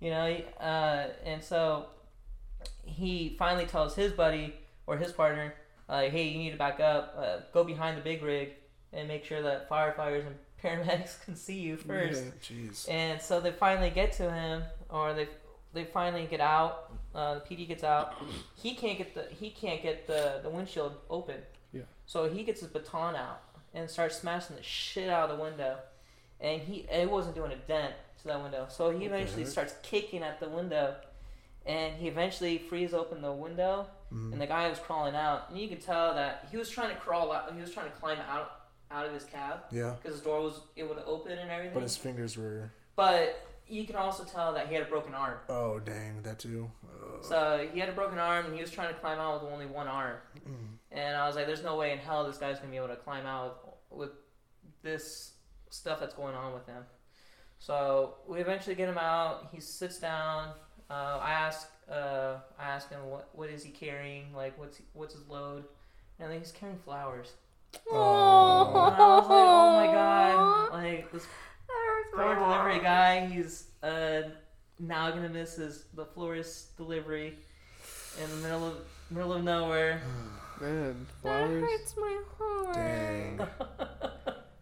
You 0.00 0.10
know, 0.10 0.26
uh, 0.60 1.08
and 1.24 1.42
so 1.42 1.86
he 2.84 3.34
finally 3.38 3.66
tells 3.66 3.94
his 3.94 4.12
buddy 4.12 4.54
or 4.86 4.96
his 4.96 5.12
partner, 5.12 5.54
like, 5.88 6.12
"Hey, 6.12 6.28
you 6.28 6.38
need 6.38 6.50
to 6.52 6.56
back 6.56 6.80
up. 6.80 7.14
Uh, 7.18 7.36
go 7.52 7.64
behind 7.64 7.96
the 7.96 8.02
big 8.02 8.22
rig 8.22 8.50
and 8.92 9.08
make 9.08 9.24
sure 9.24 9.42
that 9.42 9.68
firefighters 9.68 10.26
and 10.26 10.36
paramedics 10.62 11.22
can 11.24 11.34
see 11.34 11.58
you 11.58 11.76
first. 11.76 12.22
Yeah. 12.50 12.92
And 12.94 13.20
so 13.20 13.40
they 13.40 13.50
finally 13.50 13.90
get 13.90 14.12
to 14.14 14.30
him, 14.30 14.62
or 14.90 15.12
they 15.14 15.28
they 15.72 15.84
finally 15.84 16.26
get 16.26 16.40
out. 16.40 16.92
Uh, 17.14 17.34
the 17.34 17.40
PD 17.40 17.68
gets 17.68 17.84
out. 17.84 18.14
He 18.56 18.74
can't 18.74 18.96
get 18.98 19.14
the 19.14 19.26
he 19.38 19.50
can't 19.50 19.82
get 19.82 20.06
the, 20.06 20.40
the 20.42 20.48
windshield 20.50 20.94
open. 21.10 21.36
Yeah. 21.72 21.82
So 22.06 22.28
he 22.28 22.42
gets 22.42 22.60
his 22.60 22.70
baton 22.70 23.14
out 23.16 23.42
and 23.74 23.88
starts 23.90 24.16
smashing 24.18 24.56
the 24.56 24.62
shit 24.62 25.08
out 25.10 25.30
of 25.30 25.36
the 25.36 25.42
window, 25.42 25.76
and 26.40 26.60
he 26.62 26.86
it 26.90 27.10
wasn't 27.10 27.34
doing 27.34 27.52
a 27.52 27.56
dent 27.56 27.94
to 28.22 28.28
that 28.28 28.42
window. 28.42 28.66
So 28.70 28.90
he 28.90 29.04
eventually 29.06 29.44
starts 29.44 29.74
kicking 29.82 30.22
at 30.22 30.40
the 30.40 30.48
window, 30.48 30.94
and 31.66 31.94
he 31.96 32.08
eventually 32.08 32.58
frees 32.58 32.94
open 32.94 33.20
the 33.22 33.32
window, 33.32 33.86
Mm. 34.12 34.32
and 34.32 34.40
the 34.42 34.46
guy 34.46 34.68
was 34.68 34.78
crawling 34.78 35.14
out, 35.14 35.48
and 35.48 35.58
you 35.58 35.68
could 35.68 35.80
tell 35.80 36.12
that 36.14 36.46
he 36.50 36.58
was 36.58 36.68
trying 36.68 36.90
to 36.90 36.96
crawl 37.00 37.32
out. 37.32 37.50
He 37.54 37.60
was 37.62 37.72
trying 37.72 37.90
to 37.90 37.96
climb 37.96 38.18
out 38.28 38.58
out 38.90 39.06
of 39.06 39.12
his 39.14 39.24
cab 39.24 39.60
Yeah. 39.70 39.94
because 39.96 40.16
his 40.16 40.22
door 40.24 40.42
was 40.42 40.60
able 40.76 40.94
to 40.94 41.04
open 41.06 41.32
and 41.32 41.50
everything. 41.50 41.72
But 41.72 41.82
his 41.82 41.96
fingers 41.96 42.36
were. 42.36 42.70
But 42.94 43.40
you 43.68 43.84
can 43.86 43.96
also 43.96 44.24
tell 44.24 44.52
that 44.54 44.68
he 44.68 44.74
had 44.74 44.82
a 44.82 44.86
broken 44.86 45.14
arm. 45.14 45.38
Oh, 45.48 45.78
dang. 45.78 46.22
That 46.22 46.38
too. 46.38 46.70
Uh, 46.84 47.22
So 47.22 47.68
he 47.72 47.80
had 47.80 47.88
a 47.88 47.92
broken 47.92 48.18
arm 48.18 48.46
and 48.46 48.54
he 48.54 48.60
was 48.60 48.70
trying 48.70 48.92
to 48.92 49.00
climb 49.00 49.18
out 49.18 49.42
with 49.42 49.52
only 49.52 49.66
one 49.66 49.88
arm. 49.88 50.16
mm. 50.46 50.54
And 50.90 51.16
I 51.16 51.26
was 51.26 51.36
like, 51.36 51.46
there's 51.46 51.62
no 51.62 51.76
way 51.76 51.92
in 51.92 51.98
hell 51.98 52.26
this 52.26 52.36
guy's 52.38 52.58
going 52.58 52.68
to 52.68 52.72
be 52.72 52.76
able 52.76 52.88
to 52.88 52.96
climb 52.96 53.24
out 53.26 53.76
with, 53.90 53.98
with 53.98 54.10
this 54.82 55.32
stuff 55.70 56.00
that's 56.00 56.14
going 56.14 56.34
on 56.34 56.52
with 56.52 56.66
him. 56.66 56.82
So 57.58 58.16
we 58.28 58.40
eventually 58.40 58.74
get 58.74 58.88
him 58.88 58.98
out. 58.98 59.48
He 59.52 59.60
sits 59.60 59.98
down. 59.98 60.50
Uh, 60.90 61.18
I 61.22 61.30
ask, 61.30 61.68
uh, 61.90 62.34
I 62.58 62.64
ask 62.68 62.90
him 62.90 63.06
what 63.06 63.28
what 63.32 63.48
is 63.48 63.62
he 63.62 63.70
carrying? 63.70 64.34
Like 64.34 64.58
what's 64.58 64.76
he, 64.76 64.84
what's 64.92 65.14
his 65.14 65.26
load? 65.28 65.64
And 66.18 66.30
then 66.30 66.38
he's 66.40 66.52
carrying 66.52 66.78
flowers. 66.78 67.32
Oh. 67.90 68.88
And 68.92 68.96
I 68.96 69.08
was 69.16 69.22
like, 69.22 69.30
oh 69.30 69.76
my 69.76 69.86
god! 69.86 70.72
Like 70.72 71.12
this 71.12 71.22
That 71.22 71.26
hurts 71.26 71.30
my 71.30 71.51
poor 72.14 72.34
delivery 72.34 72.80
guy. 72.80 73.26
He's 73.26 73.68
uh, 73.82 74.22
now 74.78 75.10
gonna 75.10 75.28
miss 75.28 75.56
his 75.56 75.84
the 75.94 76.04
florist 76.04 76.76
delivery 76.76 77.38
in 78.22 78.30
the 78.30 78.36
middle 78.36 78.66
of 78.68 78.76
middle 79.10 79.32
of 79.32 79.44
nowhere. 79.44 80.00
Man, 80.60 81.06
That 81.22 81.22
flowers. 81.22 81.62
hurts 81.64 81.94
my 81.96 82.22
heart. 82.38 82.74
Dang. 82.74 83.40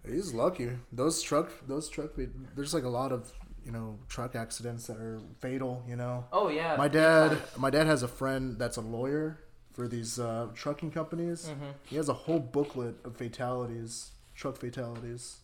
He's 0.07 0.33
lucky. 0.33 0.71
Those 0.93 1.21
truck, 1.23 1.51
those 1.69 1.89
truck, 1.89 2.13
there's 2.57 2.73
like 2.75 2.85
a 2.85 2.89
lot 2.89 3.13
of, 3.13 3.31
you 3.65 3.71
know, 3.71 3.99
truck 4.09 4.35
accidents 4.35 4.87
that 4.87 4.97
are 4.97 5.21
fatal, 5.41 5.85
you 5.87 5.97
know. 5.97 6.25
Oh 6.33 6.49
yeah. 6.49 6.75
My 6.77 6.89
dad, 6.89 7.39
my 7.59 7.71
dad 7.71 7.87
has 7.87 8.03
a 8.03 8.09
friend 8.09 8.59
that's 8.59 8.77
a 8.77 8.81
lawyer 8.81 9.39
for 9.75 9.87
these 9.89 10.19
uh, 10.19 10.49
trucking 10.55 10.91
companies. 10.91 11.49
hmm 11.49 11.71
He 11.85 11.97
has 11.97 12.09
a 12.09 12.15
whole 12.15 12.41
booklet 12.41 12.97
of 13.05 13.17
fatalities, 13.17 14.13
truck 14.35 14.57
fatalities, 14.57 15.41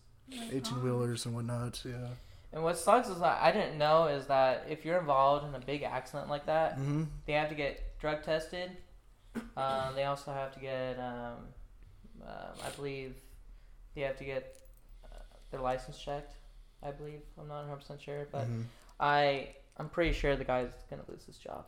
eighteen 0.51 0.83
wheelers 0.83 1.25
and 1.25 1.35
whatnot. 1.35 1.81
Yeah. 1.85 2.07
And 2.53 2.63
what 2.63 2.77
sucks 2.77 3.09
is 3.09 3.19
that 3.19 3.39
I 3.41 3.51
didn't 3.51 3.77
know 3.77 4.07
is 4.07 4.25
that 4.27 4.65
if 4.69 4.85
you're 4.85 4.99
involved 4.99 5.45
in 5.47 5.53
a 5.53 5.59
big 5.65 5.83
accident 5.83 6.29
like 6.29 6.45
that, 6.45 6.77
Mm-hmm. 6.77 7.03
they 7.25 7.33
have 7.33 7.49
to 7.49 7.55
get 7.55 7.99
drug 7.99 8.23
tested. 8.23 8.71
Um, 9.55 9.93
they 9.95 10.05
also 10.05 10.31
have 10.31 10.51
to 10.53 10.59
get, 10.59 10.97
um, 10.97 11.35
uh, 12.25 12.47
I 12.65 12.69
believe, 12.75 13.13
they 13.93 14.01
have 14.01 14.17
to 14.17 14.23
get 14.23 14.57
uh, 15.05 15.17
their 15.51 15.59
license 15.59 15.99
checked. 15.99 16.35
I 16.81 16.91
believe 16.91 17.19
I'm 17.39 17.47
not 17.47 17.59
100 17.59 17.77
percent 17.77 18.01
sure, 18.01 18.27
but 18.31 18.43
Mm-hmm. 18.45 18.61
I 18.99 19.49
I'm 19.77 19.89
pretty 19.89 20.13
sure 20.13 20.35
the 20.35 20.43
guy's 20.43 20.71
gonna 20.89 21.03
lose 21.07 21.23
his 21.25 21.37
job 21.37 21.65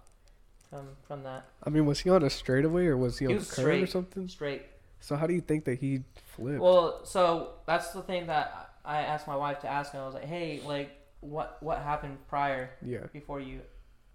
from 0.69 0.88
from 1.08 1.24
that 1.24 1.46
I 1.63 1.69
mean, 1.69 1.86
was 1.86 2.00
he 2.00 2.10
on 2.10 2.23
a 2.23 2.29
straightaway 2.29 2.86
or 2.88 2.98
was 2.98 3.19
he 3.19 3.27
He 3.27 3.34
on 3.36 3.42
a 3.42 3.46
curve 3.46 3.84
or 3.84 3.88
something? 3.88 4.27
straight. 4.27 4.63
So 5.00 5.15
how 5.15 5.27
do 5.27 5.33
you 5.33 5.41
think 5.41 5.65
that 5.65 5.79
he 5.79 6.04
flipped? 6.35 6.60
Well, 6.60 7.06
so 7.06 7.52
that's 7.65 7.91
the 7.91 8.02
thing 8.02 8.27
that 8.27 8.71
I 8.85 9.02
asked 9.02 9.27
my 9.27 9.35
wife 9.35 9.60
to 9.62 9.67
ask 9.69 9.91
him. 9.93 10.02
I 10.02 10.06
was 10.06 10.13
like, 10.15 10.25
hey, 10.25 10.62
like 10.65 10.91
what 11.21 11.58
what 11.62 11.79
happened 11.79 12.17
prior 12.27 12.71
yeah. 12.81 13.06
before 13.13 13.39
you 13.39 13.62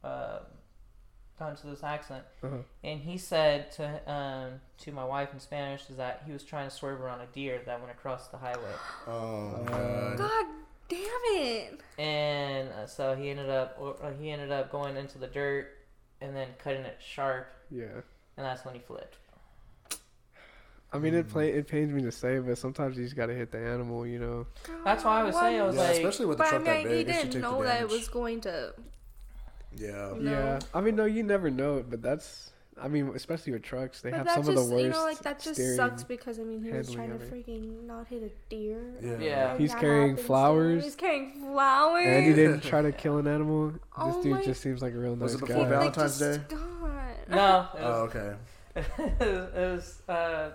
uh, 0.02 0.40
got 1.38 1.50
into 1.50 1.66
this 1.66 1.82
accident? 1.82 2.24
Uh-huh. 2.42 2.56
And 2.82 3.00
he 3.00 3.18
said 3.18 3.72
to 3.72 4.12
um, 4.12 4.60
to 4.78 4.92
my 4.92 5.04
wife 5.04 5.30
in 5.32 5.40
Spanish 5.40 5.88
is 5.90 5.96
that 5.96 6.22
he 6.26 6.32
was 6.32 6.44
trying 6.44 6.68
to 6.68 6.74
swerve 6.74 7.00
around 7.00 7.20
a 7.20 7.26
deer 7.26 7.60
that 7.66 7.80
went 7.80 7.90
across 7.92 8.28
the 8.28 8.36
highway. 8.36 8.72
Oh 9.06 9.64
Uh, 9.66 10.16
god. 10.16 10.18
God 10.18 10.46
Damn 10.86 11.00
it. 11.24 11.80
and 11.98 12.68
uh, 12.68 12.86
so 12.86 13.16
he 13.16 13.30
ended 13.30 13.48
up 13.48 13.78
uh, 13.80 14.10
he 14.20 14.30
ended 14.30 14.52
up 14.52 14.70
going 14.70 14.96
into 14.98 15.16
the 15.16 15.26
dirt 15.26 15.68
and 16.20 16.36
then 16.36 16.48
cutting 16.62 16.82
it 16.82 16.98
sharp, 17.04 17.48
Yeah. 17.70 17.86
and 18.36 18.44
that's 18.46 18.64
when 18.66 18.74
he 18.74 18.80
flipped. 18.80 19.16
I 20.94 20.98
mean, 20.98 21.14
it 21.14 21.28
play, 21.28 21.50
it 21.50 21.66
pains 21.66 21.92
me 21.92 22.02
to 22.02 22.12
say, 22.12 22.38
but 22.38 22.56
sometimes 22.56 22.96
you 22.96 23.04
just 23.04 23.16
gotta 23.16 23.34
hit 23.34 23.50
the 23.50 23.58
animal, 23.58 24.06
you 24.06 24.18
know. 24.20 24.46
That's 24.84 25.04
why 25.04 25.20
I 25.20 25.24
was 25.24 25.34
saying, 25.36 25.60
I 25.60 25.64
was 25.66 25.74
Yeah, 25.76 25.82
like, 25.82 25.96
especially 25.96 26.26
with 26.26 26.38
the 26.38 26.44
But 26.44 26.46
I 26.46 26.50
truck 26.50 26.64
that 26.64 26.84
big, 26.84 26.86
he 26.86 26.92
it 26.92 26.98
should 26.98 27.06
didn't 27.22 27.32
take 27.32 27.42
know 27.42 27.58
the 27.58 27.64
that 27.64 27.74
it 27.76 27.78
damage. 27.88 27.92
was 27.92 28.08
going 28.08 28.40
to. 28.42 28.74
Yeah. 29.76 30.12
No. 30.16 30.30
Yeah. 30.30 30.58
I 30.72 30.80
mean, 30.80 30.96
no, 30.96 31.04
you 31.04 31.22
never 31.22 31.50
know, 31.50 31.84
but 31.88 32.00
that's. 32.02 32.50
I 32.80 32.88
mean, 32.88 33.12
especially 33.14 33.52
with 33.52 33.62
trucks, 33.62 34.00
they 34.00 34.10
But 34.10 34.16
have 34.18 34.26
that 34.26 34.34
some 34.34 34.44
just, 34.46 34.58
of 34.64 34.68
the 34.68 34.74
worst. 34.74 34.84
you 34.84 34.90
know, 34.90 35.04
like 35.04 35.18
that 35.20 35.40
just 35.40 35.54
steering. 35.54 35.76
sucks 35.76 36.02
because 36.02 36.40
I 36.40 36.42
mean 36.42 36.60
he 36.60 36.72
was 36.72 36.90
trying 36.92 37.10
to 37.10 37.14
of 37.14 37.22
it. 37.22 37.32
freaking 37.32 37.84
not 37.86 38.08
hit 38.08 38.24
a 38.24 38.30
deer. 38.50 38.82
Yeah. 39.00 39.16
Yeah. 39.20 39.50
And 39.52 39.60
He's 39.60 39.72
carrying 39.76 40.00
happens 40.10 40.16
to 40.18 40.22
him. 40.22 40.26
flowers. 40.26 40.84
He's 40.84 40.96
carrying 40.96 41.30
flowers. 41.40 42.04
And 42.04 42.24
he 42.26 42.32
didn't 42.32 42.60
try 42.64 42.82
to 42.82 42.90
kill 42.90 43.18
an 43.18 43.28
animal. 43.28 43.70
This 43.70 43.80
Oh 43.96 44.22
dude 44.24 44.32
my- 44.32 44.42
just 44.44 44.60
seems 44.60 44.82
like 44.82 44.92
a 44.92 44.98
real 44.98 45.14
nice 45.14 45.22
Was 45.22 45.34
it 45.34 45.40
guy. 45.42 45.46
before 45.46 45.62
Like, 45.62 45.70
Valentine's 45.70 46.18
just- 46.18 46.48
Day? 46.48 46.56
God. 46.56 47.28
no, 47.30 47.68
it 47.74 47.80
Oh, 47.84 48.10
okay. 48.10 48.34
it 48.76 49.20
was, 49.20 49.48
it 49.54 49.54
was 49.56 50.02
uh, 50.08 50.50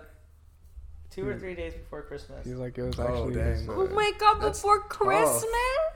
two 1.10 1.28
or 1.28 1.36
three 1.38 1.54
days 1.54 1.74
before 1.74 2.02
Christmas. 2.02 2.44
He's 2.46 2.54
like 2.56 2.76
it 2.78 2.82
was 2.82 2.98
Oh, 2.98 3.02
actually. 3.06 3.34
dang. 3.34 3.68
uh, 3.68 3.72
Oh 3.74 3.86
my 3.88 4.12
God! 4.18 4.40
That's 4.40 4.58
Before 4.60 4.80
Christmas, 4.80 5.44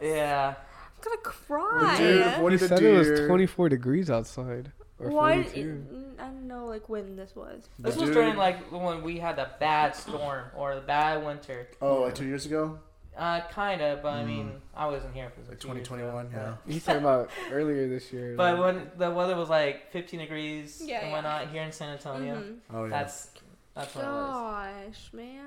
Yeah, 0.00 0.54
I'm 0.56 1.02
gonna 1.04 1.16
cry. 1.22 1.96
Dude, 1.98 2.42
what 2.42 2.52
he 2.52 2.58
said 2.58 2.78
the 2.78 2.94
it 2.94 2.98
was 3.10 3.20
24 3.26 3.68
degrees 3.68 4.10
outside. 4.10 4.72
Or 5.00 5.10
Why? 5.10 5.42
42. 5.42 6.14
I 6.20 6.22
don't 6.26 6.46
know, 6.46 6.66
like 6.66 6.88
when 6.88 7.16
this 7.16 7.34
was. 7.34 7.68
this 7.78 7.96
The 7.96 8.00
was 8.02 8.10
during 8.10 8.36
like 8.36 8.70
when 8.70 9.02
we 9.02 9.18
had 9.18 9.36
the 9.36 9.48
bad 9.58 9.96
storm 9.96 10.44
or 10.56 10.74
the 10.76 10.80
bad 10.80 11.24
winter. 11.24 11.66
Oh, 11.82 12.02
like 12.02 12.14
two 12.14 12.26
years 12.26 12.46
ago? 12.46 12.78
Uh, 13.16 13.40
kind 13.50 13.80
of, 13.80 14.02
but 14.02 14.12
I 14.14 14.24
mean, 14.24 14.50
I 14.74 14.86
wasn't 14.86 15.14
here 15.14 15.30
for 15.30 15.40
Like 15.42 15.60
the 15.60 15.66
ago, 15.68 15.74
2021, 15.74 16.30
yeah. 16.32 16.54
but- 16.66 16.72
He's 16.72 16.84
talking 16.84 17.00
about 17.00 17.30
earlier 17.52 17.88
this 17.88 18.12
year. 18.12 18.34
But 18.36 18.58
like- 18.58 18.64
when 18.76 18.90
the 18.96 19.10
weather 19.12 19.36
was 19.36 19.48
like 19.48 19.90
15 19.92 20.18
degrees 20.20 20.82
Yeah, 20.84 20.98
and 20.98 21.06
yeah. 21.08 21.12
whatnot 21.12 21.48
here 21.48 21.62
in 21.62 21.70
San 21.70 21.90
Antonio, 21.90 22.34
Mhm. 22.36 22.56
Oh, 22.72 22.84
yeah. 22.84 22.90
that's 22.90 23.28
that's 23.74 23.94
what 23.94 24.04
it 24.04 24.08
was. 24.08 24.86
Gosh, 24.92 25.12
man. 25.12 25.46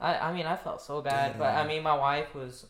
I, 0.00 0.18
I 0.18 0.32
mean, 0.32 0.46
I 0.46 0.56
felt 0.56 0.80
so 0.82 1.00
bad, 1.02 1.38
but 1.38 1.54
I 1.54 1.66
mean, 1.66 1.82
my 1.82 1.94
wife 1.96 2.34
was 2.34 2.66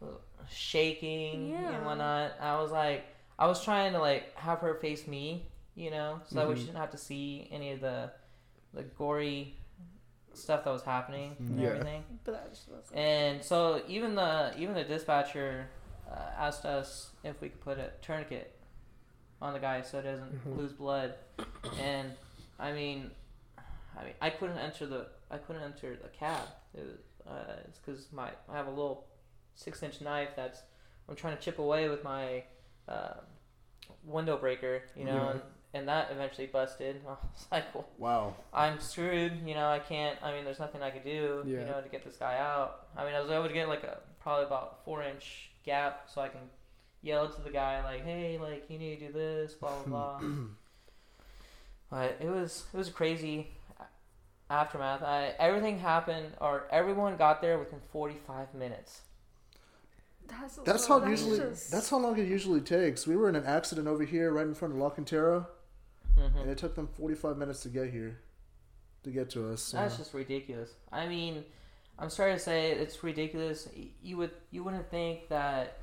was 0.00 0.14
shaking 0.50 1.50
Yeah. 1.50 1.76
and 1.76 1.86
whatnot. 1.86 2.32
I 2.40 2.60
was 2.60 2.70
like, 2.70 3.04
I 3.38 3.46
was 3.46 3.62
trying 3.64 3.92
to 3.92 3.98
like 4.00 4.34
have 4.36 4.58
her 4.58 4.74
face 4.74 5.06
me, 5.06 5.46
you 5.74 5.90
know, 5.90 6.20
so 6.28 6.34
that 6.36 6.48
way 6.48 6.54
she 6.54 6.64
didn't 6.64 6.76
have 6.78 6.90
to 6.90 6.98
see 6.98 7.48
any 7.50 7.72
of 7.72 7.80
the 7.80 8.10
the 8.74 8.82
gory 8.82 9.54
stuff 10.34 10.64
that 10.64 10.70
was 10.70 10.82
happening 10.82 11.34
and 11.38 11.58
Yeah. 11.58 11.68
everything. 11.68 12.04
But 12.24 12.32
that 12.32 12.50
just 12.50 12.68
was. 12.68 12.84
And 12.92 13.42
so 13.42 13.80
even 13.88 14.14
the 14.14 14.52
even 14.58 14.74
the 14.74 14.84
dispatcher 14.84 15.68
uh, 16.10 16.14
asked 16.38 16.64
us 16.66 17.10
if 17.24 17.40
we 17.40 17.48
could 17.48 17.60
put 17.62 17.78
a 17.78 17.90
tourniquet 18.02 18.52
on 19.40 19.52
the 19.54 19.58
guy 19.58 19.80
so 19.82 19.98
it 19.98 20.02
doesn't 20.02 20.44
Mhm. 20.46 20.58
lose 20.58 20.72
blood. 20.72 21.14
And 21.80 22.12
I 22.58 22.72
mean, 22.72 23.10
I 23.98 24.04
mean, 24.04 24.14
I 24.20 24.30
couldn't 24.30 24.58
enter 24.58 24.86
the 24.86 25.06
I 25.30 25.38
couldn't 25.38 25.62
enter 25.62 25.96
the 26.00 26.08
cab. 26.08 26.46
It 26.74 26.84
was, 26.84 26.98
uh, 27.32 27.52
it's 27.66 27.78
because 27.78 28.06
my 28.12 28.30
I 28.48 28.56
have 28.56 28.66
a 28.66 28.70
little 28.70 29.06
six 29.54 29.82
inch 29.82 30.00
knife 30.00 30.30
that's 30.36 30.60
I'm 31.08 31.16
trying 31.16 31.36
to 31.36 31.42
chip 31.42 31.58
away 31.58 31.88
with 31.88 32.02
my 32.04 32.44
uh, 32.88 33.14
window 34.04 34.36
breaker, 34.36 34.82
you 34.96 35.04
know, 35.04 35.14
Yeah. 35.14 35.30
and, 35.30 35.40
and 35.74 35.88
that 35.88 36.08
eventually 36.10 36.46
busted. 36.48 37.00
I 37.06 37.10
was 37.10 37.46
like, 37.50 37.74
well, 37.74 37.86
Wow. 37.98 38.34
I'm 38.52 38.80
screwed. 38.80 39.32
You 39.46 39.54
know, 39.54 39.68
I 39.68 39.78
can't. 39.78 40.18
I 40.22 40.32
mean, 40.32 40.44
there's 40.44 40.58
nothing 40.60 40.82
I 40.82 40.90
could 40.90 41.04
do. 41.04 41.42
You 41.46 41.64
know, 41.64 41.80
to 41.80 41.88
get 41.88 42.04
this 42.04 42.16
guy 42.16 42.38
out. 42.38 42.86
I 42.96 43.04
mean, 43.04 43.14
I 43.14 43.20
was 43.20 43.30
able 43.30 43.46
to 43.48 43.52
get 43.54 43.68
like 43.68 43.84
a 43.84 43.98
probably 44.20 44.44
about 44.46 44.84
four 44.84 45.02
inch 45.02 45.50
gap 45.64 46.08
so 46.12 46.20
I 46.20 46.28
can 46.28 46.40
yell 47.02 47.28
to 47.28 47.40
the 47.40 47.50
guy 47.50 47.82
like, 47.84 48.04
"Hey, 48.04 48.38
like 48.40 48.64
you 48.68 48.78
need 48.78 48.98
to 49.00 49.06
do 49.08 49.12
this, 49.12 49.54
blah 49.54 49.72
blah 49.84 50.18
blah." 50.18 50.28
but 51.90 52.16
it 52.20 52.28
was 52.28 52.64
it 52.72 52.76
was 52.76 52.88
a 52.88 52.92
crazy 52.92 53.48
aftermath. 54.50 55.02
I, 55.02 55.34
everything 55.38 55.78
happened, 55.78 56.32
or 56.40 56.66
everyone 56.70 57.16
got 57.16 57.40
there 57.40 57.58
within 57.58 57.80
45 57.92 58.54
minutes. 58.54 59.02
That's, 60.28 60.56
That's 60.56 60.86
how 60.86 60.98
lot. 60.98 61.08
usually. 61.08 61.38
just- 61.38 61.70
That's 61.70 61.88
how 61.90 61.98
long 61.98 62.18
it 62.18 62.26
usually 62.26 62.60
takes. 62.60 63.06
We 63.06 63.16
were 63.16 63.28
in 63.28 63.36
an 63.36 63.44
accident 63.44 63.86
over 63.86 64.04
here, 64.04 64.32
right 64.32 64.46
in 64.46 64.54
front 64.54 64.74
of 64.74 64.80
La 64.80 64.90
Cantera, 64.90 65.46
hmm 66.16 66.38
and 66.38 66.50
it 66.50 66.58
took 66.58 66.74
them 66.74 66.88
45 66.88 67.36
minutes 67.36 67.60
to 67.62 67.68
get 67.68 67.90
here, 67.90 68.18
to 69.04 69.10
get 69.10 69.30
to 69.30 69.52
us. 69.52 69.62
so- 69.62 69.76
That's 69.76 69.96
just 69.98 70.14
ridiculous. 70.14 70.70
I 70.92 71.06
mean, 71.06 71.44
I'm 71.98 72.10
sorry 72.10 72.32
to 72.32 72.38
say 72.38 72.72
it's 72.72 73.02
ridiculous. 73.04 73.68
You 74.02 74.16
would 74.18 74.30
you 74.50 74.62
wouldn't 74.64 74.90
think 74.90 75.28
that 75.28 75.78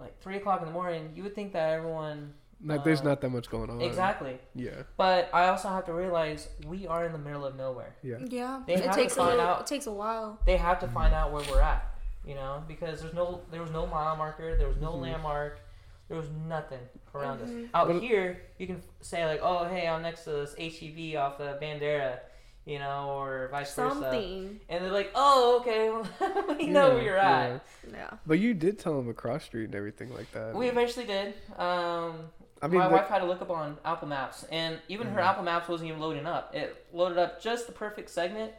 like 0.00 0.20
three 0.20 0.36
o'clock 0.36 0.60
in 0.60 0.66
the 0.66 0.72
morning. 0.72 1.12
You 1.14 1.22
would 1.22 1.34
think 1.34 1.52
that 1.54 1.70
everyone 1.70 2.34
like, 2.64 2.84
there's 2.84 3.00
uh, 3.00 3.04
not 3.04 3.20
that 3.20 3.30
much 3.30 3.48
going 3.48 3.70
on. 3.70 3.80
exactly. 3.80 4.38
Yeah. 4.54 4.82
But 4.96 5.30
I 5.32 5.48
also 5.48 5.68
have 5.68 5.84
to 5.86 5.92
realize 5.92 6.48
we 6.66 6.86
are 6.86 7.04
in 7.06 7.12
the 7.12 7.18
middle 7.18 7.44
of 7.44 7.56
nowhere. 7.56 7.94
Yeah. 8.02 8.16
Yeah, 8.28 8.62
They 8.66 8.74
it 8.74 8.80
have 8.84 8.94
to 8.94 9.00
takes 9.00 9.12
a 9.14 9.16
find 9.16 9.30
little, 9.30 9.46
out- 9.46 9.60
It 9.62 9.66
takes 9.66 9.86
a 9.86 9.92
while. 9.92 10.38
They 10.44 10.56
have 10.56 10.78
to 10.80 10.88
find 10.88 11.14
out 11.14 11.32
where 11.32 11.44
we're 11.50 11.60
at. 11.60 11.84
You 12.26 12.34
know, 12.34 12.62
because 12.68 13.00
there's 13.00 13.14
no 13.14 13.40
there 13.50 13.62
was 13.62 13.70
no 13.70 13.86
mile 13.86 14.14
marker, 14.16 14.56
there 14.58 14.68
was 14.68 14.76
no 14.76 14.90
Mhm. 14.92 15.00
landmark, 15.02 15.60
there 16.08 16.16
was 16.18 16.28
nothing 16.46 16.80
around 17.14 17.40
us. 17.40 17.48
Mhm. 17.48 17.68
Out 17.72 17.86
But- 17.88 18.02
here, 18.02 18.42
you 18.58 18.66
can 18.66 18.82
say 19.00 19.24
like, 19.24 19.40
oh 19.42 19.64
hey, 19.64 19.88
I'm 19.88 20.02
next 20.02 20.24
to 20.24 20.30
this 20.32 20.54
HEB 20.58 21.16
off 21.16 21.40
of 21.40 21.58
Bandera, 21.60 22.18
you 22.66 22.80
know, 22.80 23.14
or 23.16 23.48
vice 23.50 23.74
versa. 23.74 23.94
Something. 24.00 24.60
And 24.68 24.84
they're 24.84 24.92
like, 24.92 25.10
oh, 25.14 25.58
okay, 25.60 25.88
well, 25.90 26.56
we 26.58 26.66
know 26.66 26.90
where 26.94 27.02
you're 27.02 27.16
at. 27.16 27.62
yeah. 27.88 27.92
Yeah. 27.96 28.10
But 28.26 28.40
you 28.40 28.52
did 28.52 28.78
tell 28.78 28.94
them 28.96 29.08
a 29.08 29.14
cross 29.14 29.44
street 29.44 29.64
and 29.66 29.74
everything 29.74 30.12
like 30.12 30.30
that. 30.32 30.54
We 30.54 30.68
eventually 30.68 31.06
did. 31.06 31.32
Um, 31.56 32.28
I 32.60 32.66
mean, 32.68 32.78
my 32.80 32.88
the- 32.88 32.94
wife 32.94 33.06
had 33.08 33.18
to 33.20 33.24
look 33.26 33.40
up 33.42 33.50
on 33.50 33.78
Apple 33.84 34.08
Maps, 34.08 34.44
and 34.50 34.80
even 34.88 35.06
her 35.08 35.20
Mhm. 35.20 35.26
Apple 35.26 35.42
Maps 35.44 35.68
wasn't 35.68 35.88
even 35.88 36.00
loading 36.00 36.26
up. 36.26 36.54
It 36.54 36.86
loaded 36.92 37.18
up 37.18 37.40
just 37.40 37.66
the 37.66 37.72
perfect 37.72 38.10
segment 38.10 38.52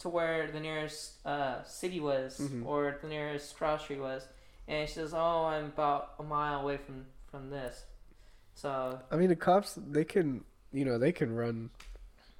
to 0.00 0.08
where 0.08 0.50
the 0.50 0.60
nearest 0.60 1.24
uh, 1.26 1.62
city 1.64 2.00
was, 2.00 2.38
Mhm. 2.38 2.66
or 2.66 2.98
the 3.00 3.08
nearest 3.08 3.56
cross 3.56 3.82
street 3.82 4.00
was. 4.00 4.26
And 4.66 4.88
she 4.88 4.94
says, 4.96 5.14
"Oh, 5.14 5.44
I'm 5.44 5.66
about 5.66 6.14
a 6.18 6.22
mile 6.22 6.60
away 6.60 6.76
from 6.78 7.06
from 7.30 7.50
this." 7.50 7.84
So 8.54 9.00
I 9.10 9.16
mean, 9.16 9.28
the 9.28 9.36
cops 9.36 9.74
they 9.74 10.04
can, 10.04 10.44
you 10.72 10.84
know, 10.84 10.98
they 10.98 11.12
can 11.12 11.34
run 11.34 11.70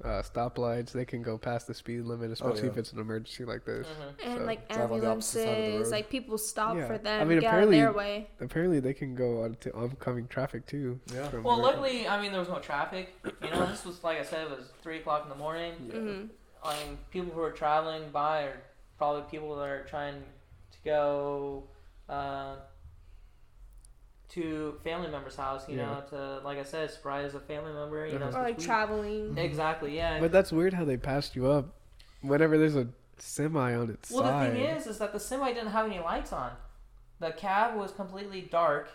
uh, 0.05 0.23
stoplights. 0.23 0.93
They 0.93 1.05
can 1.05 1.23
go 1.23 1.39
past 1.39 1.67
the 1.67 1.75
speed 1.75 2.03
limit, 2.03 2.31
especially 2.31 2.65
yeah. 2.65 2.71
if 2.71 2.77
it's 2.77 2.93
an 2.93 2.99
emergency 3.01 3.45
like 3.45 3.65
this. 3.65 3.87
mhm. 3.87 4.27
And 4.27 4.39
So, 4.41 4.45
like 4.45 4.69
drive 4.69 4.93
on 4.93 5.01
the 5.01 5.07
opposite 5.11 5.33
side 5.45 5.49
of 5.49 5.57
the 5.57 5.63
ambulances, 5.63 5.93
like 5.93 6.11
people 6.11 6.39
stop 6.39 6.77
Yeah. 6.77 6.87
for 6.87 6.99
them. 6.99 7.21
I 7.23 7.25
mean, 7.25 7.41
get 7.41 7.55
out 7.55 7.63
of 7.63 7.71
their 7.71 7.89
apparently- 7.89 8.05
way. 8.21 8.31
Apparently, 8.41 8.81
they 8.81 8.95
can 8.95 9.15
go 9.15 9.43
on 9.45 9.55
to 9.61 9.73
oncoming 9.75 10.29
traffic 10.29 10.67
too. 10.67 11.01
Yeah. 11.13 11.31
well, 11.43 11.57
where- 11.57 11.73
luckily, 11.73 12.07
I 12.07 12.21
mean, 12.21 12.31
there 12.33 12.41
was 12.41 12.51
no 12.51 12.59
traffic. 12.59 13.15
You 13.43 13.51
know, 13.51 13.67
this 13.67 13.85
was 13.85 14.05
like 14.05 14.19
I 14.19 14.23
said, 14.25 14.45
it 14.51 14.51
was 14.51 14.73
three 14.83 14.99
o'clock 14.99 15.23
in 15.25 15.31
the 15.31 15.37
morning. 15.37 15.75
Yeah. 15.89 15.99
hmm 16.01 16.27
I 16.63 16.77
mean, 16.85 16.99
people 17.11 17.33
who 17.33 17.43
are 17.43 17.51
traveling 17.53 18.11
by 18.11 18.45
are 18.45 18.57
probably 18.97 19.23
people 19.31 19.55
that 19.57 19.69
are 19.69 19.85
trying 19.85 20.23
to 20.73 20.79
go 20.85 21.65
uh, 22.09 22.57
to 24.31 24.75
family 24.83 25.11
member's 25.11 25.37
house. 25.37 25.69
You 25.69 25.77
know, 25.77 26.03
to 26.11 26.41
like 26.45 26.59
I 26.59 26.65
said, 26.65 26.91
surprise 26.91 27.35
a 27.35 27.41
family 27.41 27.73
member. 27.73 28.07
You 28.07 28.17
Uh-huh. 28.17 28.39
Or 28.39 28.43
like 28.43 28.59
we- 28.59 28.65
traveling. 28.65 29.37
Exactly. 29.39 29.97
Yeah. 29.97 30.21
But 30.21 30.33
that's 30.33 30.53
weird 30.53 30.75
how 30.75 30.85
they 30.85 30.97
passed 30.97 31.37
you 31.37 31.47
up. 31.47 31.67
Whenever 32.23 32.57
there's 32.59 32.77
a 32.77 32.89
semi 33.19 33.75
on 33.75 33.91
its 33.91 34.11
well, 34.11 34.23
side. 34.23 34.31
Well, 34.31 34.51
the 34.51 34.57
thing 34.67 34.77
is, 34.77 34.87
is 34.87 34.99
that 34.99 35.13
the 35.13 35.21
semi 35.21 35.53
didn't 35.53 35.71
have 35.71 35.87
any 35.87 35.99
lights 36.01 36.33
on. 36.33 36.53
The 37.21 37.31
cab 37.33 37.77
was 37.77 37.93
completely 37.93 38.43
dark. 38.43 38.89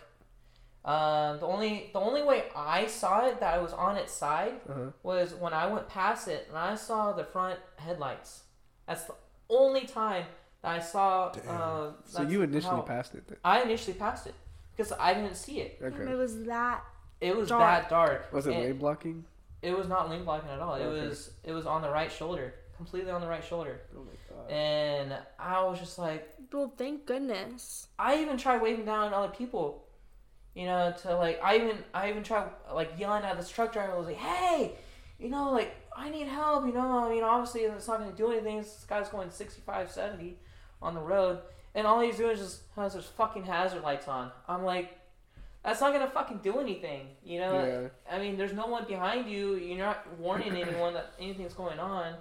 Uh, 0.84 1.36
the 1.36 1.46
only 1.46 1.90
the 1.92 2.00
only 2.00 2.22
way 2.22 2.44
I 2.56 2.86
saw 2.86 3.26
it 3.26 3.38
that 3.40 3.54
I 3.54 3.58
was 3.58 3.72
on 3.72 3.96
its 3.96 4.12
side 4.12 4.54
uh-huh. 4.68 4.90
was 5.02 5.34
when 5.34 5.52
I 5.52 5.66
went 5.66 5.88
past 5.88 6.26
it 6.26 6.46
and 6.48 6.56
I 6.56 6.74
saw 6.74 7.12
the 7.12 7.24
front 7.24 7.58
headlights. 7.76 8.44
That's 8.86 9.04
the 9.04 9.14
only 9.50 9.86
time 9.86 10.24
that 10.62 10.70
I 10.70 10.78
saw. 10.80 11.26
Uh, 11.28 11.92
So 12.04 12.22
you 12.22 12.42
initially 12.42 12.76
how- 12.76 12.82
passed 12.82 13.14
it. 13.14 13.28
Then. 13.28 13.36
I 13.44 13.60
initially 13.62 13.94
passed 13.94 14.26
it 14.26 14.34
because 14.76 14.92
I 14.98 15.14
didn't 15.14 15.34
see 15.36 15.60
it. 15.60 15.78
And 15.80 16.08
it 16.08 16.16
was 16.16 16.44
that. 16.44 16.84
It 17.20 17.36
was 17.36 17.48
Dark. 17.50 17.82
that 17.82 17.90
dark. 17.90 18.32
Was 18.32 18.46
it 18.46 18.54
And 18.54 18.64
lane 18.64 18.78
blocking? 18.78 19.24
It 19.62 19.76
was 19.76 19.88
not 19.88 20.08
lane 20.08 20.24
blocking 20.24 20.48
at 20.50 20.58
all. 20.60 20.74
It 20.76 20.84
Okay. 20.84 21.06
was 21.08 21.30
it 21.44 21.52
was 21.52 21.66
on 21.66 21.82
the 21.82 21.90
right 21.90 22.10
shoulder, 22.10 22.54
completely 22.76 23.10
on 23.10 23.20
the 23.20 23.26
right 23.28 23.44
shoulder, 23.44 23.82
Oh 23.94 24.02
my 24.02 24.12
god. 24.36 24.50
and 24.50 25.14
I 25.38 25.62
was 25.64 25.78
just 25.78 25.98
like, 25.98 26.26
Well, 26.52 26.72
thank 26.78 27.04
goodness. 27.04 27.88
I 27.98 28.22
even 28.22 28.38
tried 28.38 28.62
waving 28.62 28.86
down 28.86 29.12
other 29.12 29.28
people, 29.32 29.84
you 30.54 30.64
know, 30.64 30.94
to 31.02 31.14
like 31.16 31.40
I 31.44 31.56
even 31.56 31.76
I 31.92 32.08
even 32.08 32.22
tried 32.22 32.48
like 32.72 32.98
yelling 32.98 33.24
at 33.24 33.36
this 33.36 33.50
truck 33.50 33.72
driver. 33.74 33.92
I 33.92 33.98
was 33.98 34.06
like, 34.06 34.16
hey, 34.16 34.72
you 35.18 35.28
know, 35.28 35.50
like 35.52 35.74
I 35.94 36.08
need 36.08 36.26
help. 36.26 36.64
You 36.64 36.72
know, 36.72 37.04
I 37.04 37.10
mean, 37.10 37.22
obviously 37.22 37.62
it's 37.62 37.86
not 37.86 37.98
going 37.98 38.10
to 38.10 38.16
do 38.16 38.32
anything. 38.32 38.56
This 38.56 38.86
guy's 38.88 39.10
going 39.10 39.30
65, 39.30 39.90
70 39.90 40.38
on 40.80 40.94
the 40.94 41.00
road, 41.02 41.40
and 41.74 41.86
all 41.86 42.00
he's 42.00 42.16
doing 42.16 42.32
is 42.32 42.40
just 42.40 42.60
has 42.76 42.94
his 42.94 43.04
fucking 43.06 43.44
hazard 43.44 43.82
lights 43.82 44.08
on. 44.08 44.30
I'm 44.48 44.64
like. 44.64 44.96
That's 45.62 45.82
not 45.82 45.92
gonna 45.92 46.08
fucking 46.08 46.38
do 46.38 46.58
anything, 46.58 47.08
you 47.22 47.38
know. 47.38 47.62
Yeah. 47.62 47.88
I 48.10 48.18
mean, 48.18 48.38
there's 48.38 48.54
no 48.54 48.66
one 48.66 48.86
behind 48.86 49.28
you. 49.30 49.56
You're 49.56 49.76
not 49.76 50.06
warning 50.18 50.56
anyone 50.56 50.94
that 50.94 51.12
anything's 51.20 51.52
going 51.52 51.78
on, 51.78 52.14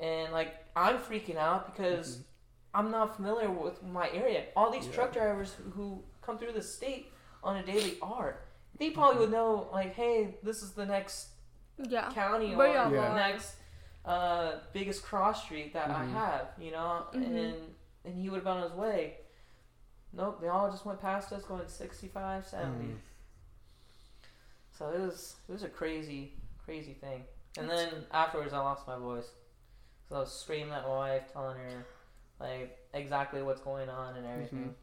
and 0.00 0.32
like 0.32 0.56
I'm 0.74 0.98
freaking 0.98 1.36
out 1.36 1.72
because 1.72 2.18
I'm 2.74 2.90
not 2.90 3.14
familiar 3.14 3.48
with 3.48 3.80
my 3.84 4.10
area. 4.10 4.46
All 4.56 4.72
these 4.72 4.88
truck 4.88 5.12
drivers 5.12 5.52
who, 5.52 5.70
who 5.70 6.02
come 6.20 6.36
through 6.36 6.50
the 6.50 6.62
state 6.62 7.12
on 7.44 7.58
a 7.58 7.62
daily 7.64 7.96
are. 8.02 8.38
They 8.76 8.90
probably 8.90 9.20
would 9.20 9.30
know, 9.30 9.68
like, 9.72 9.94
hey, 9.94 10.34
this 10.42 10.60
is 10.64 10.72
the 10.72 10.84
next 10.84 11.28
Yeah. 11.78 12.10
county 12.10 12.56
Where 12.56 12.70
or 12.70 12.74
y'all 12.74 12.90
the 12.90 12.96
going? 12.96 13.14
next 13.14 13.54
uh, 14.04 14.54
biggest 14.72 15.04
cross 15.04 15.44
street 15.44 15.72
that 15.74 15.90
Mhm. 15.90 15.94
I 15.94 16.04
have, 16.06 16.48
you 16.58 16.72
know, 16.72 17.06
Mhm. 17.14 17.36
and 17.36 17.73
and 18.04 18.14
he 18.14 18.28
would 18.28 18.36
have 18.36 18.44
been 18.44 18.56
on 18.58 18.62
his 18.62 18.72
way. 18.72 19.14
Nope, 20.12 20.40
they 20.40 20.48
all 20.48 20.70
just 20.70 20.86
went 20.86 21.00
past 21.00 21.32
us 21.32 21.44
going 21.44 21.66
65, 21.66 22.46
70. 22.46 22.84
Mm. 22.84 22.94
So 24.78 24.90
it 24.90 25.00
was 25.00 25.36
it 25.48 25.52
was 25.52 25.62
a 25.62 25.68
crazy, 25.68 26.32
crazy 26.64 26.94
thing. 26.94 27.24
And 27.58 27.68
then 27.68 27.88
afterwards, 28.12 28.52
I 28.52 28.58
lost 28.58 28.86
my 28.86 28.96
voice. 28.98 29.28
So 30.08 30.16
I 30.16 30.20
was 30.20 30.32
screaming 30.32 30.72
at 30.72 30.82
my 30.82 30.88
wife, 30.88 31.22
telling 31.32 31.56
her 31.56 31.86
like 32.40 32.78
exactly 32.92 33.42
what's 33.42 33.60
going 33.60 33.88
on 33.88 34.16
and 34.16 34.26
everything. 34.26 34.74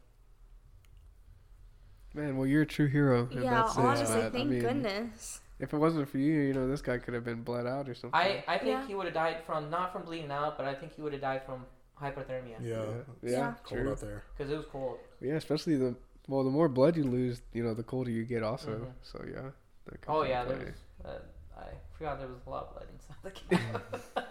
Man, 2.14 2.36
well, 2.36 2.46
you're 2.46 2.62
a 2.62 2.66
true 2.66 2.88
hero. 2.88 3.28
Yeah, 3.32 3.40
that 3.42 3.76
honestly, 3.76 4.16
Matt. 4.16 4.32
thank 4.32 4.46
I 4.48 4.50
mean, 4.50 4.60
goodness. 4.60 5.40
If 5.58 5.72
it 5.72 5.78
wasn't 5.78 6.08
for 6.08 6.18
you, 6.18 6.40
you 6.40 6.52
know, 6.52 6.68
this 6.68 6.82
guy 6.82 6.98
could 6.98 7.14
have 7.14 7.24
been 7.24 7.42
bled 7.42 7.66
out 7.66 7.88
or 7.88 7.94
something. 7.94 8.18
I 8.18 8.44
I 8.46 8.58
think 8.58 8.70
Yeah. 8.70 8.86
he 8.86 8.94
would 8.94 9.06
have 9.06 9.14
died 9.14 9.44
from 9.46 9.70
not 9.70 9.92
from 9.92 10.02
bleeding 10.02 10.30
out, 10.30 10.58
but 10.58 10.66
I 10.66 10.74
think 10.74 10.94
he 10.94 11.02
would 11.02 11.12
have 11.12 11.22
died 11.22 11.42
from 11.46 11.64
hypothermia 12.00 12.56
Yeah, 12.60 12.68
yeah, 12.68 12.82
it's 13.22 13.32
yeah, 13.32 13.54
cold 13.64 13.80
true. 13.80 13.90
out 13.92 14.00
there. 14.00 14.22
because 14.36 14.52
it 14.52 14.56
was 14.56 14.66
cold. 14.66 14.98
Yeah, 15.20 15.34
especially 15.34 15.76
the 15.76 15.94
well, 16.28 16.44
the 16.44 16.50
more 16.50 16.68
blood 16.68 16.96
you 16.96 17.04
lose, 17.04 17.42
you 17.52 17.64
know, 17.64 17.74
the 17.74 17.82
colder 17.82 18.10
you 18.10 18.24
get. 18.24 18.42
Also, 18.42 18.70
Mhm. 18.70 18.92
so 19.02 19.24
yeah. 19.28 19.50
that 19.86 19.98
Oh 20.08 20.22
yeah, 20.22 20.44
there 20.44 20.56
was. 20.58 20.68
Uh, 21.04 21.18
I 21.60 21.66
forgot 21.96 22.18
there 22.20 22.28
was 22.28 22.38
a 22.46 22.50
lot 22.50 22.64
of 22.68 22.74
blood 22.74 22.86
inside 22.92 23.16
the 23.22 23.30
cab. 23.56 24.26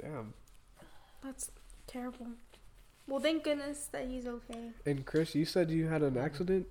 Damn. 0.00 0.34
That's 1.22 1.50
terrible. 1.86 2.28
Well, 3.06 3.20
thank 3.20 3.44
goodness 3.44 3.86
that 3.92 4.06
he's 4.08 4.26
okay. 4.26 4.70
And 4.86 5.04
Cris, 5.04 5.34
you 5.34 5.44
said 5.44 5.70
you 5.70 5.86
had 5.88 6.02
an 6.02 6.16
accident 6.16 6.66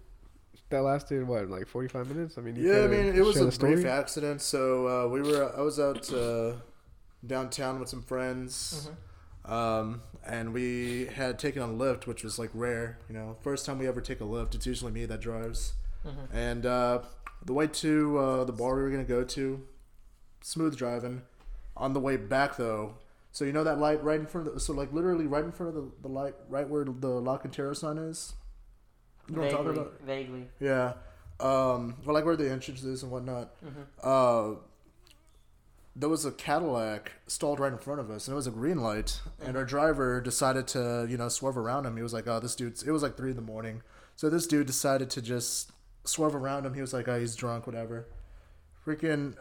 that 0.69 0.81
lasted 0.81 1.27
what, 1.27 1.49
like 1.49 1.67
forty-five 1.67 2.07
minutes? 2.07 2.37
I 2.37 2.41
mean, 2.41 2.55
you 2.55 2.71
Yeah, 2.71 2.83
I 2.83 2.87
mean, 2.87 3.05
it 3.15 3.23
was 3.23 3.37
a 3.37 3.51
story? 3.51 3.73
brief 3.75 3.85
accident. 3.87 4.41
So 4.41 4.87
uh, 4.87 5.07
we 5.09 5.21
were, 5.21 5.51
I 5.55 5.61
was 5.61 5.79
out 5.79 6.11
uh, 6.13 6.53
downtown 7.25 7.79
with 7.79 7.89
some 7.89 8.01
friends, 8.01 8.89
um, 9.45 10.01
and 10.25 10.53
we 10.53 11.05
had 11.07 11.37
taken 11.39 11.61
a 11.61 11.67
Lyft, 11.67 12.07
which 12.07 12.23
was 12.23 12.39
like 12.39 12.49
rare. 12.53 12.99
You 13.09 13.15
know, 13.15 13.37
first 13.41 13.65
time 13.65 13.77
we 13.79 13.87
ever 13.87 14.01
take 14.01 14.21
a 14.21 14.25
Lyft. 14.25 14.55
It's 14.55 14.65
usually 14.65 14.91
me 14.91 15.05
that 15.05 15.19
drives. 15.21 15.73
Mhm. 16.05 16.33
And 16.33 16.65
uh, 16.65 16.99
the 17.45 17.53
way 17.53 17.67
to 17.67 18.17
uh, 18.17 18.43
the 18.45 18.53
bar 18.53 18.75
we 18.75 18.83
were 18.83 18.89
gonna 18.89 19.03
go 19.03 19.23
to, 19.23 19.61
smooth 20.41 20.77
driving. 20.77 21.23
On 21.75 21.93
the 21.93 21.99
way 21.99 22.17
back 22.17 22.55
though, 22.57 22.95
so 23.31 23.45
you 23.45 23.51
know 23.51 23.63
that 23.63 23.79
light 23.79 24.03
right 24.03 24.19
in 24.19 24.27
front 24.27 24.47
of 24.47 24.53
the, 24.53 24.59
so 24.59 24.73
like 24.73 24.93
literally 24.93 25.25
right 25.25 25.43
in 25.43 25.51
front 25.51 25.75
of 25.75 25.83
the, 25.83 25.91
the 26.03 26.07
light, 26.07 26.35
right 26.49 26.69
where 26.69 26.85
the 26.85 27.07
La 27.07 27.37
Cantera 27.39 27.75
sign 27.75 27.97
is. 27.97 28.33
You 29.27 29.35
know 29.35 29.41
what 29.41 29.51
I'm 29.51 29.57
talking 29.57 29.65
vaguely, 29.73 29.81
about? 29.81 30.01
vaguely. 30.05 30.47
Yeah. 30.59 30.93
Um, 31.39 31.95
well, 32.05 32.13
like 32.13 32.25
where 32.25 32.35
the 32.35 32.49
entrance 32.51 32.83
is 32.83 33.01
and 33.03 33.11
whatnot. 33.11 33.55
Mhm. 33.65 33.85
Uh, 34.03 34.59
there 35.95 36.09
was 36.09 36.25
a 36.25 36.31
Cadillac 36.31 37.11
stalled 37.27 37.59
right 37.59 37.71
in 37.71 37.77
front 37.77 37.99
of 37.99 38.09
us, 38.09 38.27
and 38.27 38.33
it 38.33 38.35
was 38.35 38.47
a 38.47 38.51
green 38.51 38.79
light. 38.79 39.21
And 39.43 39.55
our 39.55 39.65
driver 39.65 40.21
decided 40.21 40.67
to, 40.69 41.05
you 41.09 41.17
know, 41.17 41.29
swerve 41.29 41.57
around 41.57 41.85
him. 41.85 41.95
He 41.95 42.03
was 42.03 42.13
like, 42.13 42.27
"Oh, 42.27 42.39
this 42.39 42.55
dude's." 42.55 42.83
It 42.83 42.91
was 42.91 43.03
like 43.03 43.15
three 43.15 43.29
in 43.29 43.35
the 43.35 43.41
morning, 43.41 43.83
so 44.15 44.29
this 44.29 44.47
dude 44.47 44.67
decided 44.67 45.09
to 45.11 45.21
just 45.21 45.71
swerve 46.03 46.35
around 46.35 46.65
him. 46.65 46.73
He 46.73 46.81
was 46.81 46.93
like, 46.93 47.07
"Oh, 47.07 47.19
he's 47.19 47.35
drunk, 47.35 47.67
whatever." 47.67 48.07
Freaking, 48.85 49.35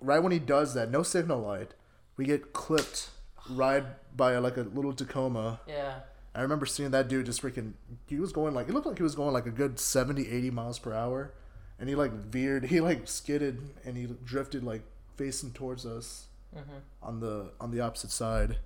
right 0.00 0.22
when 0.22 0.32
he 0.32 0.38
does 0.38 0.74
that, 0.74 0.90
no 0.90 1.02
signal 1.02 1.40
light, 1.40 1.74
we 2.16 2.24
get 2.24 2.52
clipped 2.52 3.10
right 3.48 3.84
by 4.16 4.36
like 4.38 4.56
a 4.56 4.62
little 4.62 4.92
Tacoma. 4.92 5.60
Yeah. 5.66 6.00
I 6.34 6.42
remember 6.42 6.66
seeing 6.66 6.90
that 6.90 7.08
dude 7.08 7.26
just 7.26 7.40
freaking. 7.40 7.74
He 8.06 8.18
was 8.18 8.32
going 8.32 8.54
like 8.54 8.68
it 8.68 8.74
looked 8.74 8.86
like 8.86 8.98
he 8.98 9.02
was 9.02 9.14
going 9.14 9.32
like 9.32 9.46
a 9.46 9.50
good 9.50 9.78
70, 9.78 10.28
80 10.28 10.50
miles 10.50 10.78
per 10.78 10.92
hour, 10.92 11.32
and 11.78 11.88
he 11.88 11.94
like 11.94 12.12
veered. 12.12 12.64
He 12.76 12.80
like 12.80 13.06
skidded 13.06 13.60
and 13.84 13.96
he 13.96 14.08
drifted 14.24 14.64
like 14.64 14.82
facing 15.16 15.52
towards 15.52 15.84
us 15.86 16.26
Mhm. 16.54 16.80
on 17.02 17.20
the 17.20 17.52
on 17.60 17.70
the 17.70 17.80
opposite 17.80 18.10
side. 18.10 18.58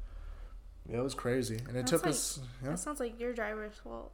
Yeah, 0.89 0.99
it 0.99 1.03
was 1.03 1.15
crazy, 1.15 1.57
and 1.59 1.71
it 1.71 1.73
That's 1.75 1.91
took 1.91 2.03
like- 2.05 2.11
us. 2.11 2.41
Yeah, 2.63 2.71
That 2.71 2.79
sounds 2.79 3.01
like 3.01 3.19
your 3.21 3.33
driver's 3.33 3.75
fault. 3.77 4.13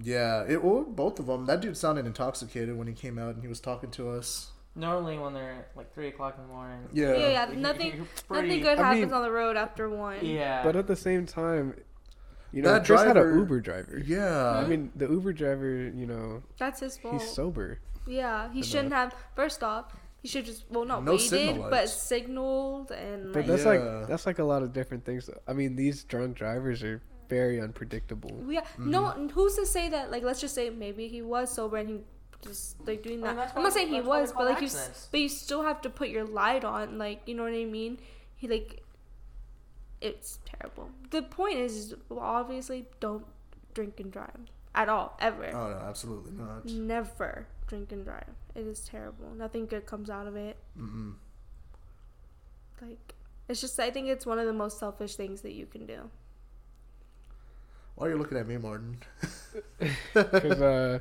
yeah. 0.00 0.44
It 0.48 0.62
well, 0.64 0.82
both 0.84 1.18
of 1.18 1.26
them. 1.26 1.46
That 1.46 1.60
dude 1.60 1.76
sounded 1.76 2.06
intoxicated 2.06 2.76
when 2.76 2.86
he 2.86 2.94
came 2.94 3.18
out 3.18 3.34
and 3.34 3.42
he 3.42 3.48
was 3.48 3.60
talking 3.60 3.90
to 3.92 4.10
us. 4.10 4.50
Normally 4.76 5.18
when 5.18 5.34
they're 5.34 5.66
like 5.76 5.92
three 5.94 6.08
o'clock 6.08 6.34
in 6.36 6.42
the 6.42 6.52
morning. 6.52 6.88
Yeah, 6.92 7.12
Yeah, 7.12 7.28
yeah. 7.28 7.46
you're 7.50 7.56
Nothing, 7.56 8.08
pretty- 8.26 8.48
nothing 8.48 8.62
good 8.62 8.78
I 8.78 8.82
happens 8.82 9.04
mean- 9.06 9.12
on 9.14 9.22
the 9.22 9.30
road 9.30 9.56
after 9.56 9.88
one. 9.88 10.24
Yeah. 10.24 10.62
But 10.64 10.74
at 10.76 10.86
the 10.88 10.96
same 10.96 11.26
time, 11.26 11.76
you 12.52 12.62
know, 12.62 12.72
That 12.72 12.84
Cris 12.86 13.00
had 13.02 13.12
driver- 13.14 13.32
an 13.32 13.38
Uber 13.40 13.60
driver. 13.60 13.98
yeah. 13.98 14.50
I 14.50 14.66
mean, 14.66 14.90
the 14.96 15.08
Uber 15.08 15.32
driver, 15.32 15.70
you 15.70 16.06
know, 16.06 16.42
That's 16.58 16.80
his 16.80 16.96
fault. 16.98 17.20
he's 17.22 17.30
sober. 17.32 17.78
yeah, 18.06 18.48
he 18.52 18.60
know. 18.60 18.66
shouldn't 18.66 18.92
have. 18.92 19.14
First 19.36 19.62
off, 19.62 19.94
he 20.24 20.28
should 20.28 20.46
just 20.46 20.64
well 20.70 20.86
not 20.86 21.04
No 21.04 21.12
waited, 21.12 21.28
signal 21.28 21.62
but 21.64 21.72
lights. 21.84 21.92
signaled 21.92 22.90
and 22.90 23.32
But 23.34 23.40
like 23.40 23.46
that's 23.46 23.64
Yeah. 23.64 23.72
like 23.72 24.08
that's 24.08 24.24
like 24.30 24.38
a 24.38 24.44
lot 24.52 24.62
of 24.62 24.72
different 24.72 25.04
things. 25.04 25.28
I 25.46 25.52
mean, 25.52 25.76
these 25.76 26.02
drunk 26.04 26.34
drivers 26.42 26.82
are 26.82 27.02
very 27.28 27.60
unpredictable. 27.60 28.32
yeah. 28.48 28.62
Mm-hmm. 28.62 28.90
No, 28.90 29.02
who's 29.36 29.54
to 29.56 29.66
say 29.66 29.90
that? 29.90 30.10
Like, 30.10 30.22
let's 30.22 30.40
just 30.40 30.54
say 30.54 30.70
maybe 30.70 31.08
he 31.08 31.20
was 31.20 31.50
sober 31.52 31.76
and 31.76 31.88
he 31.90 31.96
just 32.40 32.80
like 32.88 33.02
doing 33.02 33.22
I 33.22 33.26
that. 33.28 33.36
that's 33.36 33.52
I'm 33.52 33.56
why- 33.58 33.62
not 33.64 33.72
saying 33.74 33.88
he 33.88 33.96
that's 33.96 34.06
why 34.08 34.16
they 34.16 34.20
was, 34.22 34.32
but 34.32 34.36
call 34.38 34.46
like 34.52 34.60
you, 34.62 34.66
s- 34.66 34.76
accidents. 34.76 35.08
but 35.10 35.20
you 35.20 35.28
still 35.28 35.62
have 35.62 35.80
to 35.82 35.90
put 35.90 36.08
your 36.08 36.24
light 36.24 36.64
on. 36.64 36.96
Like, 36.98 37.20
you 37.28 37.34
know 37.34 37.42
what 37.44 37.52
I 37.52 37.64
mean? 37.66 37.98
He 38.36 38.48
like, 38.48 38.82
it's 40.00 40.38
terrible. 40.46 40.88
The 41.10 41.22
point 41.22 41.58
is, 41.58 41.76
is 41.76 41.94
obviously, 42.10 42.86
don't 43.00 43.24
drink 43.74 44.00
and 44.00 44.10
drive 44.12 44.40
at 44.74 44.88
all, 44.88 45.16
ever. 45.20 45.46
oh 45.54 45.68
no, 45.70 45.76
absolutely 45.88 46.32
not. 46.32 46.64
Never 46.66 47.46
drink 47.66 47.92
and 47.92 48.04
drive. 48.04 48.32
It 48.54 48.66
is 48.66 48.80
terrible. 48.80 49.30
Nothing 49.36 49.66
good 49.66 49.84
comes 49.86 50.08
out 50.10 50.26
of 50.26 50.36
it. 50.36 50.56
Mm-mm. 50.78 51.14
Like, 52.80 53.14
it's 53.48 53.60
just 53.60 53.78
I 53.80 53.90
think 53.90 54.08
it's 54.08 54.26
one 54.26 54.38
of 54.38 54.46
the 54.46 54.52
most 54.52 54.78
selfish 54.78 55.16
things 55.16 55.40
that 55.42 55.52
you 55.52 55.66
can 55.66 55.86
do. 55.86 56.10
Why 57.96 58.08
are 58.08 58.10
you 58.10 58.16
looking 58.16 58.38
at 58.38 58.46
me, 58.48 58.56
Martin? 58.56 58.98
Because 60.14 60.60
uh, 60.60 60.98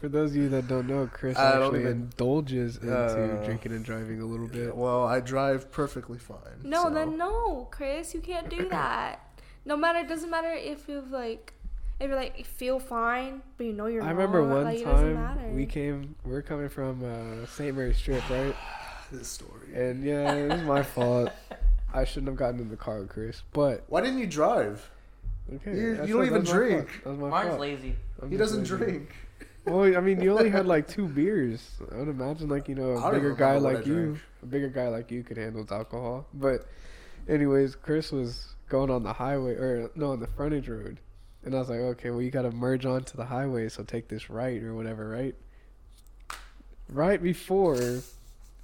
for 0.00 0.08
those 0.08 0.30
of 0.30 0.36
you 0.36 0.48
that 0.50 0.68
don't 0.68 0.86
know, 0.86 1.08
Cris 1.12 1.36
I 1.36 1.56
actually 1.60 1.80
even- 1.80 1.92
indulges 1.92 2.76
into 2.76 2.94
Uh, 2.96 3.44
drinking 3.44 3.72
and 3.72 3.84
driving 3.84 4.20
a 4.20 4.24
little 4.26 4.46
bit. 4.46 4.76
Well, 4.76 5.04
I 5.04 5.18
drive 5.20 5.72
perfectly 5.72 6.18
fine. 6.18 6.60
No, 6.62 6.84
so- 6.84 6.90
then 6.90 7.16
no, 7.16 7.66
Cris, 7.72 8.14
you 8.14 8.20
can't 8.20 8.48
do 8.48 8.68
that. 8.68 9.40
No 9.64 9.76
matter, 9.76 9.98
it 10.00 10.08
doesn't 10.08 10.30
matter 10.30 10.52
if 10.52 10.88
you've 10.88 11.10
like, 11.10 11.54
if 12.00 12.08
you're 12.08 12.16
like 12.16 12.44
feel 12.46 12.78
fine, 12.80 13.42
but 13.56 13.66
you 13.66 13.72
know 13.72 13.86
you're. 13.86 14.00
Not. 14.02 14.08
I 14.08 14.12
remember 14.12 14.42
one 14.44 14.64
like, 14.64 14.82
time 14.82 15.54
we 15.54 15.66
came, 15.66 16.14
we 16.24 16.34
are 16.34 16.42
coming 16.42 16.68
from 16.68 17.04
uh, 17.04 17.46
St. 17.46 17.76
Mary's 17.76 17.96
Strip, 17.98 18.28
right? 18.30 18.54
This 19.12 19.26
story. 19.26 19.74
And 19.74 20.04
yeah, 20.04 20.32
it 20.34 20.48
was 20.52 20.62
my 20.62 20.84
fault. 20.84 21.30
I 21.92 22.04
shouldn't 22.04 22.28
have 22.28 22.36
gotten 22.36 22.60
in 22.60 22.68
the 22.68 22.76
car 22.76 23.00
with 23.00 23.08
Cris, 23.08 23.42
but 23.52 23.82
Why 23.88 24.00
didn't 24.02 24.18
you 24.20 24.28
drive? 24.28 24.88
okay. 25.52 25.72
You- 25.72 25.90
you 25.90 25.96
don't 25.96 26.16
what- 26.18 26.26
even 26.26 26.44
that's 26.44 26.52
my 26.52 26.58
fault. 26.58 26.68
drink. 26.68 26.88
That 27.02 27.10
was 27.10 27.18
my 27.18 27.28
Martin's 27.28 27.50
fault. 27.50 27.60
lazy. 27.60 27.96
I'm 28.22 28.30
He 28.30 28.36
just 28.36 28.52
doesn't 28.52 28.78
lazy. 28.80 28.84
drink. 28.92 29.10
Well, 29.66 29.96
I 29.96 30.00
mean, 30.00 30.20
you 30.20 30.30
only 30.38 30.48
had 30.50 30.66
like 30.66 30.86
two 30.96 31.08
beers. 31.08 31.70
I 31.92 31.96
would 31.96 32.08
imagine, 32.08 32.48
like 32.48 32.68
you 32.68 32.76
know, 32.76 32.92
I 32.94 32.98
a 32.98 33.00
don't 33.02 33.14
bigger 33.14 33.34
guy 33.34 33.56
like 33.58 33.84
you, 33.84 34.16
a 34.44 34.46
bigger 34.46 34.68
guy 34.68 34.86
like 34.88 35.10
you 35.10 35.24
could 35.24 35.36
handle 35.38 35.66
alcohol. 35.70 36.26
But, 36.32 36.66
anyways, 37.28 37.74
Cris 37.74 38.12
was 38.12 38.54
going 38.68 38.90
on 38.90 39.02
the 39.02 39.12
highway, 39.12 39.54
or 39.54 39.90
no, 39.96 40.12
on 40.12 40.20
the 40.20 40.28
frontage 40.28 40.68
road, 40.68 41.00
and 41.44 41.54
I 41.54 41.58
was 41.58 41.70
like, 41.70 41.80
okay, 41.80 42.10
well, 42.10 42.22
you 42.22 42.30
got 42.30 42.42
to 42.42 42.50
merge 42.50 42.84
onto 42.86 43.16
the 43.16 43.24
highway, 43.26 43.68
so 43.68 43.82
take 43.82 44.08
this 44.08 44.28
right 44.30 44.62
or 44.62 44.74
whatever, 44.74 45.08
right? 45.08 45.34
Right 46.88 47.22
before 47.22 47.78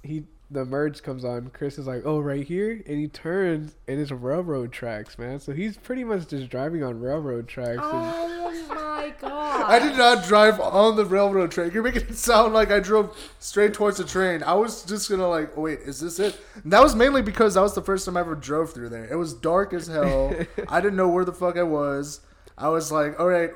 he 0.03 0.23
the 0.49 0.63
merge 0.63 1.03
comes 1.03 1.25
on, 1.25 1.49
Cris 1.49 1.77
is 1.77 1.87
like, 1.87 2.03
"Oh, 2.05 2.19
right 2.21 2.45
here," 2.45 2.71
and 2.71 2.97
he 2.99 3.07
turns, 3.09 3.75
and 3.87 3.99
it's 3.99 4.11
railroad 4.11 4.71
tracks, 4.71 5.17
man. 5.17 5.39
So 5.41 5.51
he's 5.51 5.75
pretty 5.77 6.05
much 6.05 6.27
just 6.29 6.49
driving 6.49 6.83
on 6.83 7.01
railroad 7.01 7.47
tracks. 7.49 7.79
and- 7.81 7.81
Oh 7.83 8.65
my 8.69 9.13
god! 9.21 9.61
I 9.69 9.79
did 9.79 9.97
not 9.97 10.25
drive 10.25 10.59
on 10.61 10.95
the 10.95 11.05
railroad 11.05 11.51
track. 11.51 11.73
You're 11.73 11.83
making 11.83 12.03
it 12.03 12.15
sound 12.15 12.53
like 12.53 12.71
I 12.71 12.79
drove 12.79 13.17
straight 13.39 13.73
towards 13.73 13.97
the 13.97 14.03
train. 14.05 14.41
I 14.43 14.53
was 14.53 14.83
just 14.83 15.09
gonna 15.09 15.27
like, 15.27 15.51
oh, 15.57 15.61
wait, 15.61 15.79
is 15.79 15.99
this 15.99 16.17
it? 16.19 16.39
And 16.63 16.71
that 16.71 16.81
was 16.81 16.95
mainly 16.95 17.21
because 17.21 17.55
that 17.55 17.61
was 17.61 17.75
the 17.75 17.81
first 17.81 18.05
time 18.05 18.15
I 18.15 18.21
ever 18.21 18.35
drove 18.35 18.71
through 18.73 18.89
there. 18.89 19.05
It 19.05 19.15
was 19.15 19.33
dark 19.33 19.73
as 19.73 19.87
hell. 19.87 20.33
I 20.69 20.79
didn't 20.79 20.95
know 20.97 21.09
where 21.09 21.25
the 21.25 21.33
fuck 21.33 21.57
I 21.57 21.63
was. 21.63 22.21
I 22.57 22.69
was 22.69 22.91
like, 22.91 23.19
all 23.19 23.27
right, 23.27 23.51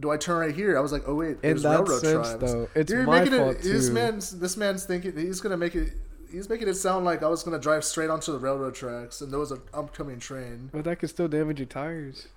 do 0.00 0.10
I 0.10 0.16
turn 0.16 0.38
right 0.38 0.54
here? 0.54 0.76
I 0.76 0.80
was 0.80 0.92
like, 0.92 1.02
oh 1.06 1.14
wait, 1.14 1.30
In 1.30 1.38
there's 1.42 1.62
that 1.62 1.70
railroad 1.80 2.00
sense, 2.00 2.28
tracks. 2.28 2.52
though, 2.52 2.68
it's 2.74 2.90
You're 2.92 3.04
my 3.04 3.20
making 3.20 3.38
fault 3.38 3.56
it. 3.56 3.62
This 3.62 3.88
too. 3.88 3.94
man's 3.94 4.30
this 4.38 4.56
man's 4.56 4.84
thinking 4.84 5.16
he's 5.16 5.40
gonna 5.40 5.56
make 5.56 5.74
it. 5.74 5.92
He's 6.30 6.48
making 6.48 6.68
it 6.68 6.74
sound 6.74 7.04
like 7.04 7.22
I 7.22 7.28
was 7.28 7.42
gonna 7.42 7.58
drive 7.58 7.84
straight 7.84 8.10
onto 8.10 8.32
the 8.32 8.38
railroad 8.38 8.74
tracks 8.74 9.20
and 9.20 9.32
there 9.32 9.38
was 9.38 9.52
an 9.52 9.60
upcoming 9.72 10.18
train. 10.18 10.70
But 10.72 10.84
that 10.84 10.98
could 10.98 11.10
still 11.10 11.28
damage 11.28 11.58
your 11.58 11.66
tires. 11.66 12.28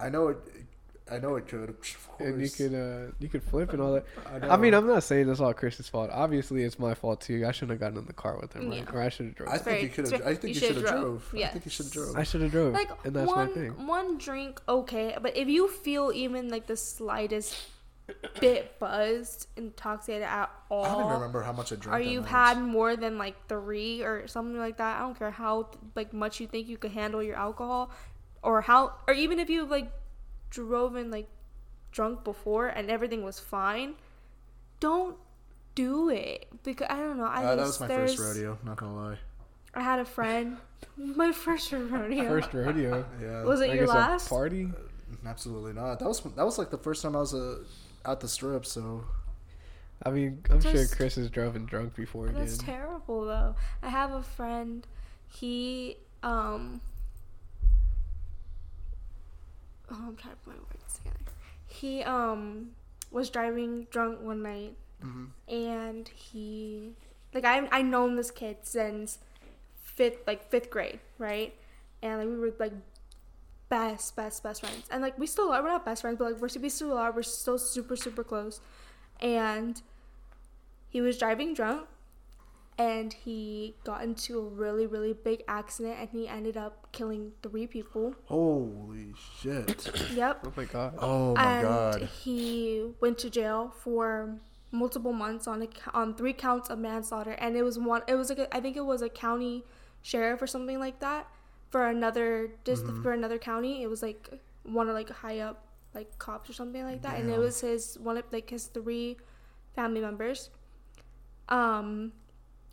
I 0.00 0.08
know 0.08 0.28
it. 0.28 0.38
I 1.10 1.18
know 1.18 1.36
it 1.36 1.46
could. 1.48 1.74
Of 2.14 2.20
and 2.20 2.40
you 2.40 2.46
course. 2.48 2.56
could 2.56 2.74
uh 2.74 3.10
you 3.18 3.28
could 3.28 3.42
flip 3.42 3.72
and 3.72 3.82
all 3.82 3.94
that. 3.94 4.04
I, 4.24 4.50
I 4.50 4.56
mean. 4.56 4.72
I'm 4.72 4.86
not 4.86 5.02
saying 5.02 5.28
it's 5.28 5.40
all 5.40 5.52
Cris's 5.52 5.88
fault. 5.88 6.10
Obviously, 6.12 6.62
it's 6.62 6.78
my 6.78 6.94
fault 6.94 7.20
too. 7.20 7.44
I 7.44 7.50
shouldn't 7.50 7.72
have 7.72 7.80
gotten 7.80 7.98
in 7.98 8.06
the 8.06 8.12
car 8.12 8.38
with 8.40 8.52
him, 8.52 8.70
right? 8.70 8.84
Yeah. 8.86 8.92
or 8.94 9.02
I 9.02 9.08
should 9.08 9.26
have 9.26 9.34
drove. 9.34 9.50
I 9.50 9.58
think 9.58 9.82
you 9.82 9.88
could 9.88 10.12
have. 10.12 10.22
I 10.22 10.34
think 10.36 10.42
you 10.44 10.48
you 10.50 10.54
should 10.54 10.68
should've 10.68 10.82
have 10.88 11.00
drove. 11.00 11.30
drove. 11.30 11.42
I 11.42 11.48
think 11.48 11.64
you 11.64 11.70
should 11.72 11.86
have 11.86 11.94
Yes. 11.96 12.04
drove. 12.04 12.16
I 12.16 12.22
should 12.22 12.40
have 12.42 12.50
drove, 12.52 12.72
like 12.74 12.90
and 13.04 13.16
that's 13.16 13.26
one 13.26 13.48
my 13.48 13.52
thing. 13.52 13.86
one 13.88 14.18
drink 14.18 14.60
okay 14.68 15.16
but 15.20 15.36
if 15.36 15.48
you 15.48 15.66
feel 15.68 16.12
even 16.14 16.48
like 16.50 16.66
the 16.68 16.76
slightest 16.76 17.56
bit 18.40 18.78
buzzed 18.78 19.48
intoxicated 19.56 20.22
at 20.22 20.50
all 20.70 20.84
I 20.84 20.88
don't 20.92 21.00
even 21.06 21.12
remember 21.14 21.42
how 21.42 21.52
much 21.52 21.72
I 21.72 21.76
drank. 21.76 21.96
or 21.98 22.00
you've 22.00 22.24
night. 22.24 22.30
had 22.30 22.58
more 22.60 22.96
than 22.96 23.18
like 23.18 23.34
three 23.48 24.02
or 24.02 24.26
something 24.28 24.58
like 24.58 24.76
that 24.76 24.98
i 24.98 25.00
don't 25.00 25.18
care 25.18 25.30
how 25.30 25.70
like 25.96 26.12
much 26.12 26.38
you 26.38 26.46
think 26.46 26.68
you 26.68 26.76
could 26.76 26.92
handle 26.92 27.22
your 27.22 27.36
alcohol 27.36 27.90
or 28.42 28.60
how 28.60 28.92
or 29.08 29.14
even 29.14 29.38
if 29.38 29.48
you 29.48 29.64
like 29.64 29.90
drove 30.54 30.94
in 30.96 31.10
like 31.10 31.28
drunk 31.92 32.22
before 32.24 32.68
and 32.68 32.90
everything 32.90 33.22
was 33.24 33.38
fine 33.38 33.94
don't 34.80 35.16
do 35.74 36.08
it 36.08 36.46
because 36.62 36.86
i 36.90 36.96
don't 36.96 37.18
know 37.18 37.24
i 37.24 37.44
Uh, 37.44 37.56
that 37.56 37.64
just- 37.66 37.80
was 37.80 37.88
my 37.88 37.96
first 37.96 38.18
rodeo. 38.18 38.58
Not 38.64 38.76
gonna 38.76 38.94
lie. 38.96 39.18
i 39.74 39.80
had 39.82 39.98
a 39.98 40.04
friend 40.04 40.56
my 40.96 41.32
first 41.32 41.72
rodeo 41.72 42.28
First 42.28 42.52
rodeo. 42.54 43.04
Yeah. 43.20 43.42
was 43.42 43.60
it 43.60 43.68
Like 43.68 43.78
your 43.78 43.88
last 43.88 44.26
a 44.26 44.30
party? 44.30 44.70
Absolutely 45.26 45.72
not. 45.72 45.98
That 46.00 46.08
was 46.08 46.20
that 46.20 46.44
was 46.44 46.58
like 46.58 46.70
the 46.70 46.78
first 46.78 47.02
time 47.02 47.14
I 47.16 47.20
was 47.20 47.32
uh, 47.34 47.58
at 48.04 48.20
the 48.20 48.28
strip. 48.28 48.66
So 48.66 49.04
I 50.04 50.10
mean, 50.10 50.42
I'm 50.50 50.60
sure 50.60 50.86
Cris 50.86 51.14
has 51.14 51.30
driven 51.30 51.64
drunk 51.64 51.94
before 51.94 52.26
again. 52.26 52.40
That's 52.40 52.58
terrible 52.58 53.24
though. 53.24 53.54
I 53.82 53.88
have 53.88 54.12
a 54.12 54.22
friend. 54.22 54.86
He 55.28 55.96
um. 56.22 56.80
Oh, 59.90 60.04
I'm 60.08 60.16
trying 60.16 60.34
to 60.34 60.40
put 60.44 60.54
my 60.54 60.60
words 60.60 60.98
together. 60.98 61.16
He 61.66 62.02
um 62.02 62.70
was 63.10 63.30
driving 63.30 63.86
drunk 63.90 64.20
one 64.20 64.42
night, 64.42 64.76
and 65.48 66.08
he 66.08 66.92
like 67.32 67.44
I 67.44 67.68
I 67.70 67.82
known 67.82 68.16
this 68.16 68.30
kid 68.30 68.58
since 68.62 69.18
fifth 69.82 70.26
like 70.26 70.50
fifth 70.50 70.70
grade, 70.70 71.00
right? 71.18 71.54
And 72.02 72.18
like 72.18 72.28
we 72.28 72.36
were 72.36 72.52
like 72.58 72.72
best 73.68 74.16
best 74.16 74.42
best 74.42 74.60
friends, 74.60 74.86
and 74.90 75.02
like 75.02 75.18
we 75.18 75.26
still 75.26 75.50
are. 75.50 75.62
We're 75.62 75.68
not 75.68 75.84
best 75.84 76.02
friends, 76.02 76.18
but 76.18 76.32
like 76.32 76.40
we're 76.40 76.60
we 76.60 76.68
still 76.68 76.96
are. 76.96 77.12
We're 77.12 77.22
still 77.22 77.58
super 77.58 77.96
super 77.96 78.24
close, 78.24 78.60
and 79.20 79.80
he 80.88 81.00
was 81.00 81.18
driving 81.18 81.54
drunk 81.54 81.86
and 82.76 83.12
he 83.12 83.74
got 83.84 84.02
into 84.02 84.38
a 84.38 84.42
really 84.42 84.86
really 84.86 85.12
big 85.12 85.42
accident 85.46 85.96
and 86.00 86.08
he 86.10 86.26
ended 86.26 86.56
up 86.56 86.88
killing 86.92 87.30
three 87.42 87.66
people 87.66 88.14
holy 88.24 89.12
shit. 89.40 89.90
yep 90.14 90.40
Oh 90.44 90.52
my 90.56 90.64
god. 90.64 90.94
Oh 90.98 91.34
my 91.34 91.52
and 91.58 91.62
god. 91.62 92.02
he 92.22 92.84
went 93.00 93.18
to 93.18 93.30
jail 93.30 93.72
for 93.78 94.38
multiple 94.72 95.12
months 95.12 95.46
on 95.46 95.62
a, 95.62 95.68
on 95.92 96.14
three 96.16 96.32
counts 96.32 96.68
of 96.68 96.78
manslaughter 96.80 97.32
and 97.32 97.56
it 97.56 97.62
was 97.62 97.78
one 97.78 98.02
it 98.08 98.16
was 98.16 98.28
like 98.28 98.38
a, 98.40 98.56
I 98.56 98.60
think 98.60 98.76
it 98.76 98.84
was 98.84 99.02
a 99.02 99.08
county 99.08 99.64
sheriff 100.02 100.42
or 100.42 100.48
something 100.48 100.80
like 100.80 100.98
that 101.00 101.28
for 101.70 101.86
another 101.88 102.50
just 102.64 102.84
Mm-hmm. 102.84 103.02
for 103.02 103.12
another 103.12 103.38
county 103.38 103.82
it 103.84 103.88
was 103.88 104.02
like 104.02 104.30
one 104.64 104.88
of 104.88 104.94
like 104.94 105.10
high 105.10 105.38
up 105.38 105.66
like 105.94 106.18
cops 106.18 106.50
or 106.50 106.52
something 106.54 106.82
like 106.82 107.02
that 107.02 107.20
and 107.20 107.30
it 107.30 107.38
was 107.38 107.60
his 107.60 107.96
one 108.00 108.16
of 108.16 108.24
like 108.32 108.50
his 108.50 108.66
three 108.66 109.16
family 109.76 110.00
members 110.00 110.50
um 111.48 112.10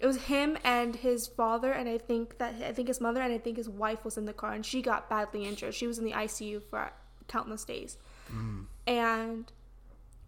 it 0.02 0.06
was 0.08 0.18
him 0.34 0.58
and 0.64 0.96
his 0.98 1.28
father 1.28 1.72
and 1.72 1.88
i 1.88 1.98
think 1.98 2.38
that 2.40 2.56
i 2.70 2.72
think 2.74 2.88
his 2.88 3.00
mother 3.00 3.22
and 3.22 3.32
i 3.34 3.38
think 3.38 3.56
his 3.58 3.70
wife 3.70 4.04
was 4.04 4.18
in 4.18 4.26
the 4.26 4.34
car 4.34 4.52
and 4.54 4.66
she 4.66 4.82
got 4.82 5.10
badly 5.10 5.46
injured. 5.46 5.74
She 5.76 5.88
was 5.88 5.98
in 6.00 6.06
the 6.06 6.12
icu 6.24 6.62
for 6.70 6.92
countless 7.28 7.64
days. 7.64 7.98
Mm. 8.34 8.66
and 8.88 9.52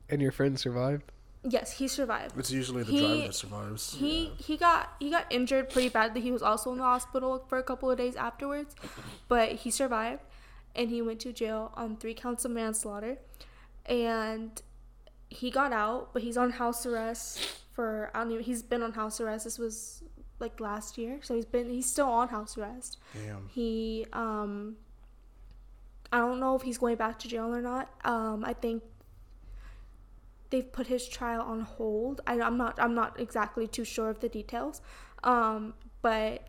And 0.10 0.22
your 0.22 0.32
friend 0.32 0.60
survived? 0.60 1.12
yes 1.56 1.68
he 1.80 1.88
survived. 1.90 2.38
It's 2.38 2.52
usually 2.52 2.84
the 2.84 2.92
He- 2.92 3.00
driver 3.00 3.22
that 3.28 3.36
survives. 3.36 3.84
he 3.96 4.32
he 4.48 4.56
got 4.58 4.94
he 5.00 5.10
got 5.10 5.26
injured 5.38 5.70
pretty 5.70 5.90
badly. 5.90 6.22
He 6.22 6.32
was 6.32 6.42
also 6.42 6.72
in 6.72 6.78
the 6.78 6.84
hospital 6.96 7.44
for 7.50 7.58
a 7.58 7.64
couple 7.64 7.90
of 7.92 7.98
days 7.98 8.16
afterwards 8.16 8.76
but 9.28 9.48
he 9.64 9.70
survived 9.72 10.22
and 10.76 10.90
he 10.90 11.02
went 11.02 11.20
to 11.22 11.34
jail 11.34 11.72
on 11.76 11.98
three 11.98 12.14
counts 12.14 12.46
of 12.46 12.52
manslaughter. 12.52 13.18
And 13.86 14.62
he 15.30 15.50
got 15.52 15.74
out 15.74 16.14
but 16.14 16.22
he's 16.22 16.38
on 16.38 16.52
house 16.52 16.86
arrest 16.86 17.32
for 17.74 18.10
i 18.14 18.20
don't 18.20 18.32
even 18.32 18.44
he's 18.44 18.62
been 18.64 18.82
on 18.84 18.94
house 18.94 19.20
arrest. 19.20 19.44
This 19.46 19.58
was 19.60 20.04
like 20.40 20.60
last 20.60 20.98
year. 20.98 21.20
So 21.22 21.36
he's 21.36 21.46
been 21.46 21.70
he's 21.70 21.90
still 21.90 22.08
on 22.08 22.28
house 22.30 22.58
arrest. 22.58 22.98
Damn. 23.14 23.48
he 23.50 24.06
um 24.14 24.76
i 26.12 26.18
don't 26.20 26.40
know 26.40 26.56
if 26.56 26.62
he's 26.62 26.78
going 26.78 26.96
back 26.98 27.20
to 27.20 27.28
jail 27.28 27.54
or 27.54 27.62
not. 27.62 27.90
Um 28.06 28.44
i 28.46 28.54
think 28.54 28.84
they've 30.50 30.72
put 30.72 30.88
his 30.88 31.08
trial 31.08 31.42
on 31.42 31.62
hold. 31.62 32.22
I, 32.28 32.40
i'm 32.42 32.58
not 32.58 32.80
i'm 32.80 32.94
not 32.96 33.20
exactly 33.20 33.68
too 33.68 33.84
sure 33.86 34.10
of 34.10 34.20
the 34.20 34.30
details. 34.30 34.82
Um 35.24 35.74
but 36.02 36.48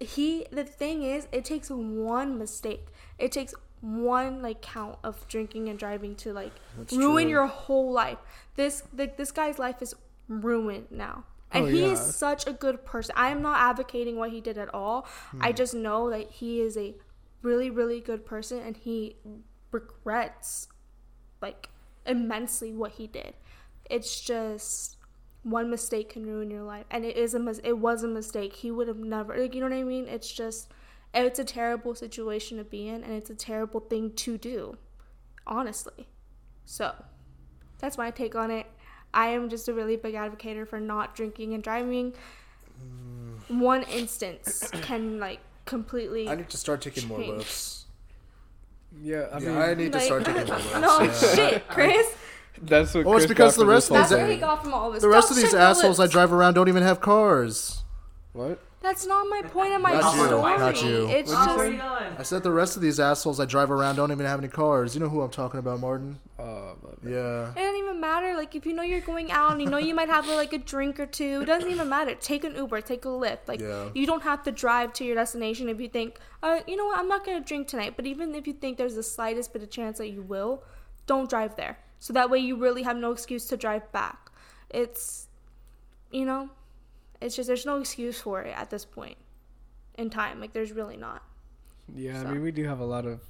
he 0.00 0.46
the 0.50 0.64
thing 0.64 1.02
is 1.02 1.28
it 1.30 1.44
takes 1.44 1.68
one 1.70 2.38
mistake. 2.38 2.86
It 3.18 3.32
takes 3.32 3.54
one 3.82 4.42
like 4.42 4.60
count 4.62 4.98
of 5.04 5.26
drinking 5.28 5.68
and 5.68 5.78
driving 5.78 6.14
to 6.14 6.32
like 6.32 6.52
That's 6.76 6.92
ruin 6.92 7.24
true. 7.24 7.30
your 7.30 7.46
whole 7.46 7.92
life. 7.92 8.18
This 8.56 8.82
like 8.96 9.16
this 9.16 9.30
guy's 9.30 9.58
life 9.58 9.80
is 9.82 9.94
ruined 10.30 10.86
now. 10.90 11.24
And 11.52 11.64
Oh, 11.64 11.68
he 11.68 11.84
is 11.84 11.98
such 11.98 12.46
a 12.46 12.52
good 12.52 12.84
person. 12.84 13.12
I 13.16 13.30
am 13.30 13.42
not 13.42 13.60
advocating 13.60 14.16
what 14.16 14.30
he 14.30 14.40
did 14.40 14.56
at 14.56 14.72
all. 14.72 15.06
Hmm. 15.32 15.38
i 15.42 15.52
just 15.52 15.74
know 15.74 16.08
that 16.10 16.30
he 16.30 16.60
is 16.60 16.76
a 16.76 16.94
really 17.42 17.70
really 17.70 18.00
good 18.00 18.24
person 18.24 18.60
and 18.60 18.76
he 18.76 19.16
regrets 19.72 20.68
like 21.42 21.68
immensely 22.06 22.72
what 22.72 22.92
he 22.92 23.06
did. 23.06 23.34
It's 23.90 24.20
just 24.20 24.96
one 25.42 25.70
mistake 25.70 26.10
can 26.10 26.26
ruin 26.26 26.50
your 26.50 26.62
life. 26.62 26.86
And 26.90 27.04
it 27.04 27.16
is 27.16 27.34
a 27.34 27.38
mis- 27.38 27.60
it 27.64 27.78
was 27.78 28.04
a 28.04 28.08
mistake. 28.08 28.54
He 28.54 28.70
would 28.70 28.86
have 28.88 28.98
never 28.98 29.36
like 29.36 29.54
you 29.54 29.60
know 29.60 29.68
what 29.68 29.76
i 29.76 29.82
mean? 29.82 30.06
It's 30.06 30.32
just 30.32 30.70
it's 31.12 31.40
a 31.40 31.44
terrible 31.44 31.96
situation 31.96 32.58
to 32.58 32.64
be 32.64 32.86
in 32.86 33.02
and 33.02 33.12
it's 33.12 33.30
a 33.30 33.34
terrible 33.34 33.80
thing 33.80 34.12
to 34.14 34.38
do 34.38 34.76
honestly. 35.46 36.08
So 36.64 36.94
that's 37.78 37.98
my 37.98 38.12
take 38.12 38.36
on 38.36 38.52
it 38.52 38.66
i 39.14 39.28
am 39.28 39.48
just 39.48 39.68
a 39.68 39.72
really 39.72 39.96
big 39.96 40.14
advocate 40.14 40.68
for 40.68 40.80
not 40.80 41.14
drinking 41.14 41.54
and 41.54 41.62
driving 41.62 42.12
one 43.48 43.82
instance 43.84 44.70
can 44.82 45.18
like 45.18 45.40
completely 45.64 46.28
I 46.28 46.34
need 46.36 46.48
to 46.50 46.56
start 46.56 46.80
taking 46.80 47.06
more 47.08 47.18
Change. 47.18 47.74
Yeah, 49.02 49.28
I 49.32 49.36
I, 49.36 49.38
mean, 49.38 49.54
yeah, 49.54 49.62
I 49.62 49.74
need 49.74 49.92
to 49.92 50.00
start 50.00 50.24
taking 50.24 50.46
more 50.46 50.56
Lyfts. 50.58 50.80
no 50.80 51.00
yeah. 51.02 51.34
shit 51.34 51.68
cris 51.68 52.14
that's 52.62 52.94
what 52.94 53.04
Well, 53.06 53.16
it's 53.16 53.24
Cris 53.24 53.28
because 53.28 53.56
got 53.56 53.60
the 53.62 53.66
rest 53.66 53.90
of 53.90 53.96
these- 53.96 54.08
whole 54.10 54.18
what 54.20 54.30
he 54.30 54.36
got 54.36 54.62
from 54.62 54.74
all 54.74 54.90
this 54.90 55.02
The 55.02 55.08
rest 55.08 55.28
Don't 55.28 55.38
of 55.38 55.42
these 55.42 55.44
shake 55.46 55.52
your 55.52 55.60
assholes 55.62 55.98
I 56.00 56.06
drive 56.06 56.32
around 56.32 56.54
don't 56.54 56.68
even 56.68 56.82
have 56.82 57.00
cars. 57.00 57.82
What? 58.32 58.60
That's 58.82 59.04
not 59.06 59.26
my 59.28 59.42
point 59.42 59.74
of 59.74 59.82
my 59.82 59.92
Not 59.92 60.14
you, 60.16 60.24
story. 60.26 60.58
not 60.58 60.82
you. 60.82 61.06
It's 61.08 61.30
Oh, 61.34 61.56
where 61.58 61.70
you 61.70 61.76
just? 61.76 62.18
I 62.20 62.22
said 62.22 62.42
the 62.42 62.50
rest 62.50 62.76
of 62.76 62.82
these 62.82 62.98
assholes 62.98 63.38
I 63.38 63.44
drive 63.44 63.70
around 63.70 63.96
don't 63.96 64.10
even 64.10 64.24
have 64.24 64.38
any 64.38 64.48
cars. 64.48 64.94
You 64.94 65.00
know 65.02 65.08
who 65.10 65.20
I'm 65.20 65.30
talking 65.30 65.60
about, 65.60 65.80
Martin? 65.80 66.18
Oh, 66.38 66.76
my. 66.82 67.10
Yeah. 67.10 67.50
it 67.50 67.54
doesn't 67.56 67.76
even 67.76 68.00
matter. 68.00 68.34
Like 68.34 68.54
if 68.54 68.64
you 68.64 68.72
know 68.72 68.82
you're 68.82 69.00
going 69.02 69.30
out 69.30 69.52
and 69.52 69.60
you 69.60 69.68
know 69.68 69.76
you 69.76 69.94
might 69.94 70.08
have 70.08 70.26
like 70.28 70.54
a 70.54 70.58
drink 70.58 70.98
or 70.98 71.04
two, 71.04 71.42
it 71.42 71.44
doesn't 71.44 71.70
even 71.70 71.90
matter. 71.90 72.14
Take 72.14 72.42
an 72.44 72.54
Uber, 72.56 72.80
take 72.80 73.04
a 73.04 73.08
Lyft. 73.08 73.48
Like 73.48 73.60
Yeah. 73.60 73.90
you 73.94 74.06
don't 74.06 74.22
have 74.22 74.42
to 74.44 74.50
drive 74.52 74.94
to 74.94 75.04
your 75.04 75.14
destination 75.14 75.68
if 75.68 75.78
you 75.78 75.88
think, 75.88 76.18
uh, 76.42 76.60
you 76.66 76.76
know 76.76 76.86
what, 76.86 76.98
I'm 76.98 77.08
not 77.08 77.24
gonna 77.26 77.40
drink 77.40 77.68
tonight. 77.68 77.94
But 77.96 78.06
even 78.06 78.34
if 78.34 78.46
you 78.46 78.54
think 78.54 78.78
there's 78.78 78.94
the 78.94 79.02
slightest 79.02 79.52
bit 79.52 79.62
of 79.62 79.68
chance 79.68 79.98
that 79.98 80.08
you 80.08 80.22
will, 80.22 80.62
don't 81.06 81.28
drive 81.28 81.56
there. 81.56 81.78
So 81.98 82.14
that 82.14 82.30
way 82.30 82.38
you 82.38 82.56
really 82.56 82.82
have 82.84 82.96
no 82.96 83.12
excuse 83.12 83.44
to 83.48 83.58
drive 83.58 83.92
back. 83.92 84.30
It's, 84.70 85.26
you 86.10 86.24
know, 86.24 86.48
it's 87.20 87.36
just 87.36 87.46
there's 87.46 87.66
no 87.66 87.78
excuse 87.78 88.20
for 88.20 88.42
it 88.42 88.54
at 88.56 88.70
this 88.70 88.84
point 88.84 89.16
in 89.96 90.10
time. 90.10 90.40
Like 90.40 90.52
there's 90.52 90.72
really 90.72 90.96
not. 90.96 91.22
Yeah, 91.94 92.22
So. 92.22 92.28
I 92.28 92.32
mean, 92.32 92.42
we 92.42 92.52
do 92.52 92.64
have 92.64 92.80
a 92.80 92.84
lot 92.84 93.04
of 93.06 93.20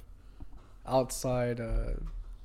outside, 0.85 1.59
uh, 1.59 1.93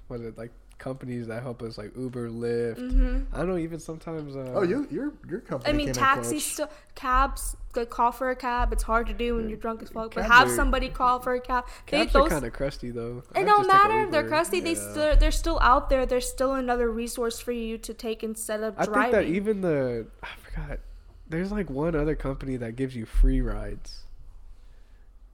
what 0.09 0.21
is 0.21 0.27
it, 0.27 0.39
like 0.39 0.53
companies 0.79 1.27
that 1.29 1.43
help 1.43 1.63
us, 1.63 1.79
like 1.79 1.91
Uber, 1.97 2.29
Lyft. 2.29 2.77
hmm 2.79 3.21
I 3.33 3.39
don't 3.39 3.49
know, 3.49 3.57
even 3.59 3.79
sometimes. 3.79 4.37
Uh, 4.37 4.53
Oh, 4.55 4.63
you, 4.63 4.87
your, 4.91 5.13
your 5.29 5.41
company. 5.41 5.71
I 5.73 5.77
mean, 5.77 5.87
came 5.87 5.89
in 5.89 5.95
taxis 5.95 6.45
still 6.45 6.71
cabs. 6.95 7.57
Like 7.75 7.91
call 7.91 8.11
for 8.11 8.31
a 8.31 8.37
cab. 8.37 8.73
It's 8.73 8.83
hard 8.83 9.07
to 9.09 9.13
do 9.13 9.35
when 9.37 9.51
you're 9.51 9.59
drunk 9.59 9.83
as 9.83 9.91
fuck. 9.91 10.15
But 10.15 10.23
Cabs 10.23 10.35
have 10.35 10.49
are- 10.49 10.57
somebody 10.57 10.89
call 10.89 11.21
for 11.21 11.35
a 11.35 11.41
cab. 11.41 11.67
They, 11.91 12.07
Cabs 12.07 12.15
are 12.17 12.27
kind 12.29 12.45
of 12.47 12.55
crusty 12.55 12.91
though. 12.91 13.23
I 13.35 13.41
it 13.41 13.45
don't 13.45 13.65
just 13.67 13.71
take 13.71 13.85
a 13.85 13.89
matter 13.89 14.03
if 14.05 14.11
they're 14.11 14.21
Uber. 14.23 14.29
crusty. 14.31 14.61
They 14.61 14.75
still 14.75 15.15
they're 15.17 15.31
still 15.31 15.59
out 15.61 15.91
there. 15.91 16.07
There's 16.07 16.27
still 16.27 16.55
another 16.55 16.91
resource 16.91 17.39
for 17.39 17.53
you 17.53 17.77
to 17.77 17.93
take 17.93 18.23
instead 18.25 18.63
of 18.63 18.79
I 18.79 18.87
driving. 18.87 19.15
I 19.15 19.19
think 19.19 19.29
that 19.29 19.35
even 19.37 19.61
the 19.61 20.07
I 20.23 20.29
forgot. 20.43 20.79
There's 21.29 21.51
like 21.53 21.69
one 21.71 21.95
other 21.97 22.15
company 22.15 22.57
that 22.57 22.77
gives 22.77 22.95
you 22.95 23.05
free 23.07 23.41
rides. 23.41 24.03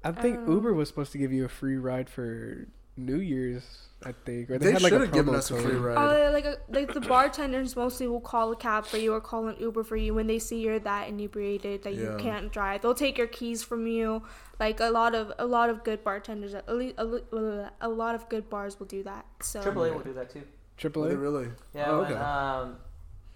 I 0.05 0.13
think 0.13 0.37
don't. 0.37 0.51
Uber 0.51 0.73
was 0.73 0.89
supposed 0.89 1.13
to 1.13 1.19
give 1.19 1.33
you 1.33 1.45
a 1.45 1.49
free 1.49 1.77
ride 1.77 2.09
for 2.09 2.67
New 2.97 3.21
Year's, 3.21 3.87
I 4.05 4.13
think, 4.13 4.51
or 4.51 4.59
they, 4.59 4.67
They 4.67 4.73
had 4.73 4.83
like 4.83 4.91
should 4.91 5.01
a 5.01 5.05
have 5.07 5.15
given 5.15 5.33
promo 5.35 5.39
us 5.39 5.51
a 5.51 5.57
free 5.61 5.77
ride. 5.77 5.97
Oh, 5.97 6.33
like 6.33 6.45
a, 6.45 6.57
like 6.71 6.93
the 6.93 7.01
bartenders 7.01 7.77
mostly 7.77 8.09
will 8.09 8.21
call 8.21 8.51
a 8.53 8.57
cab 8.57 8.85
for 8.85 8.97
you 8.97 9.13
or 9.15 9.21
call 9.21 9.47
an 9.47 9.57
Uber 9.61 9.85
for 9.85 9.97
you 9.97 10.13
when 10.15 10.27
they 10.27 10.39
see 10.41 10.61
you're 10.61 10.81
that 10.81 11.09
inebriated 11.09 11.85
that 11.85 11.95
you 11.95 12.17
can't 12.19 12.53
drive. 12.53 12.83
They'll 12.83 12.95
take 12.95 13.17
your 13.17 13.29
keys 13.29 13.63
from 13.63 13.87
you. 13.87 14.23
Like 14.59 14.81
a 14.81 14.91
lot 14.91 15.15
of 15.15 15.33
a 15.39 15.47
lot 15.47 15.71
of 15.71 15.85
good 15.85 16.03
bartenders, 16.03 16.55
at 16.55 16.69
least 16.69 16.97
a, 16.99 17.71
a 17.81 17.89
lot 17.89 18.15
of 18.15 18.29
good 18.29 18.51
bars 18.51 18.79
will 18.79 18.87
do 18.87 19.03
that. 19.05 19.25
So 19.41 19.63
Triple 19.63 19.85
A 19.85 19.93
will 19.93 20.01
do 20.01 20.15
that 20.15 20.31
too. 20.31 20.43
Triple 20.77 21.03
Were 21.03 21.11
A. 21.11 21.17
really? 21.17 21.49
Yeah, 21.75 21.91
Oh, 21.91 22.03
when 22.03 22.17
um, 22.17 22.77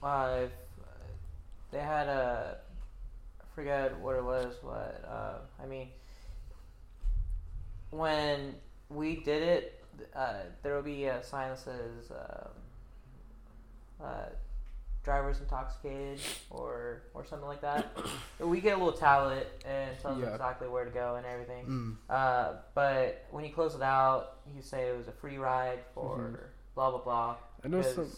uh, 0.02 0.38
if, 0.44 0.50
they 1.70 1.80
had 1.80 2.08
a, 2.08 2.58
I 3.40 3.44
forget 3.54 3.98
what 3.98 4.16
it 4.16 4.24
was. 4.24 4.54
What 4.62 5.04
uh, 5.08 5.38
I 5.62 5.66
mean, 5.66 5.88
when 7.90 8.54
we 8.90 9.16
did 9.16 9.42
it, 9.42 9.84
uh, 10.14 10.34
there 10.62 10.74
will 10.74 10.82
be 10.82 11.04
a 11.06 11.22
sign 11.22 11.50
that 11.50 11.58
says 11.58 12.10
um, 12.10 12.48
uh, 14.04 14.24
"drivers 15.04 15.40
intoxicated" 15.40 16.20
or 16.50 17.02
or 17.14 17.24
something 17.24 17.48
like 17.48 17.60
that. 17.62 17.96
we 18.40 18.60
get 18.60 18.74
a 18.74 18.76
little 18.76 18.92
tablet 18.98 19.62
and 19.66 19.90
it 19.90 20.00
tells 20.00 20.18
us 20.18 20.24
Yeah. 20.24 20.32
exactly 20.34 20.68
where 20.68 20.84
to 20.84 20.90
go 20.90 21.16
and 21.16 21.26
everything. 21.26 21.64
Mm. 21.66 21.96
Uh, 22.14 22.52
but 22.74 23.24
when 23.30 23.44
you 23.44 23.52
close 23.52 23.74
it 23.74 23.82
out, 23.82 24.38
you 24.54 24.62
say 24.62 24.88
it 24.90 24.96
was 24.96 25.08
a 25.08 25.12
free 25.12 25.38
ride 25.38 25.78
for 25.94 26.18
Mhm. 26.18 26.38
blah 26.74 26.90
blah 26.90 27.00
blah. 27.02 27.36
I 27.64 27.68
know 27.68 27.80
some 27.82 28.10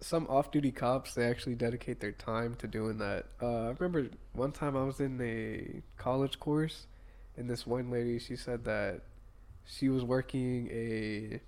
some 0.00 0.26
off-duty 0.28 0.72
cops. 0.72 1.14
They 1.14 1.24
actually 1.24 1.54
dedicate 1.54 2.00
their 2.00 2.12
time 2.12 2.54
to 2.56 2.66
doing 2.66 2.98
that. 2.98 3.26
Uh, 3.42 3.68
I 3.68 3.74
remember 3.78 4.10
one 4.32 4.52
time 4.52 4.76
I 4.76 4.84
was 4.84 5.00
in 5.00 5.20
a 5.20 5.82
college 6.00 6.38
course, 6.38 6.86
and 7.36 7.48
this 7.48 7.66
one 7.66 7.90
lady 7.90 8.18
she 8.18 8.36
said 8.36 8.64
that 8.64 9.02
she 9.64 9.88
was 9.88 10.04
working 10.04 10.68
a. 10.70 11.40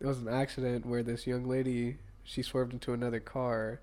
It 0.00 0.06
was 0.06 0.18
an 0.18 0.28
accident 0.28 0.84
where 0.84 1.02
this 1.02 1.26
young 1.26 1.48
lady 1.48 1.98
she 2.24 2.42
swerved 2.42 2.72
into 2.72 2.92
another 2.92 3.20
car, 3.20 3.80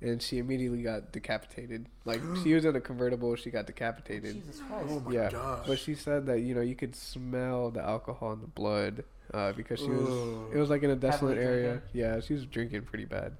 and 0.00 0.20
she 0.20 0.38
immediately 0.38 0.82
got 0.82 1.12
decapitated. 1.12 1.86
Like 2.04 2.20
she 2.42 2.54
was 2.54 2.64
in 2.64 2.76
a 2.76 2.80
convertible, 2.80 3.36
she 3.36 3.50
got 3.50 3.66
decapitated. 3.66 4.34
Jesus 4.34 4.60
Christ. 4.60 4.86
Oh 4.90 5.00
my 5.00 5.12
yeah, 5.12 5.30
gosh. 5.30 5.66
but 5.66 5.78
she 5.78 5.94
said 5.94 6.26
that 6.26 6.40
you 6.40 6.54
know 6.54 6.60
you 6.60 6.74
could 6.74 6.94
smell 6.94 7.70
the 7.70 7.82
alcohol 7.82 8.32
in 8.32 8.40
the 8.40 8.46
blood 8.46 9.04
uh, 9.32 9.52
because 9.52 9.78
she 9.80 9.88
was. 9.88 10.08
Ooh. 10.08 10.46
It 10.52 10.58
was 10.58 10.70
like 10.70 10.82
in 10.82 10.90
a 10.90 10.96
desolate 10.96 11.36
Heavily 11.38 11.54
area. 11.56 11.68
drinking? 11.70 11.88
Yeah, 12.00 12.20
she 12.20 12.34
was 12.34 12.44
drinking 12.46 12.82
pretty 12.82 13.04
bad. 13.06 13.36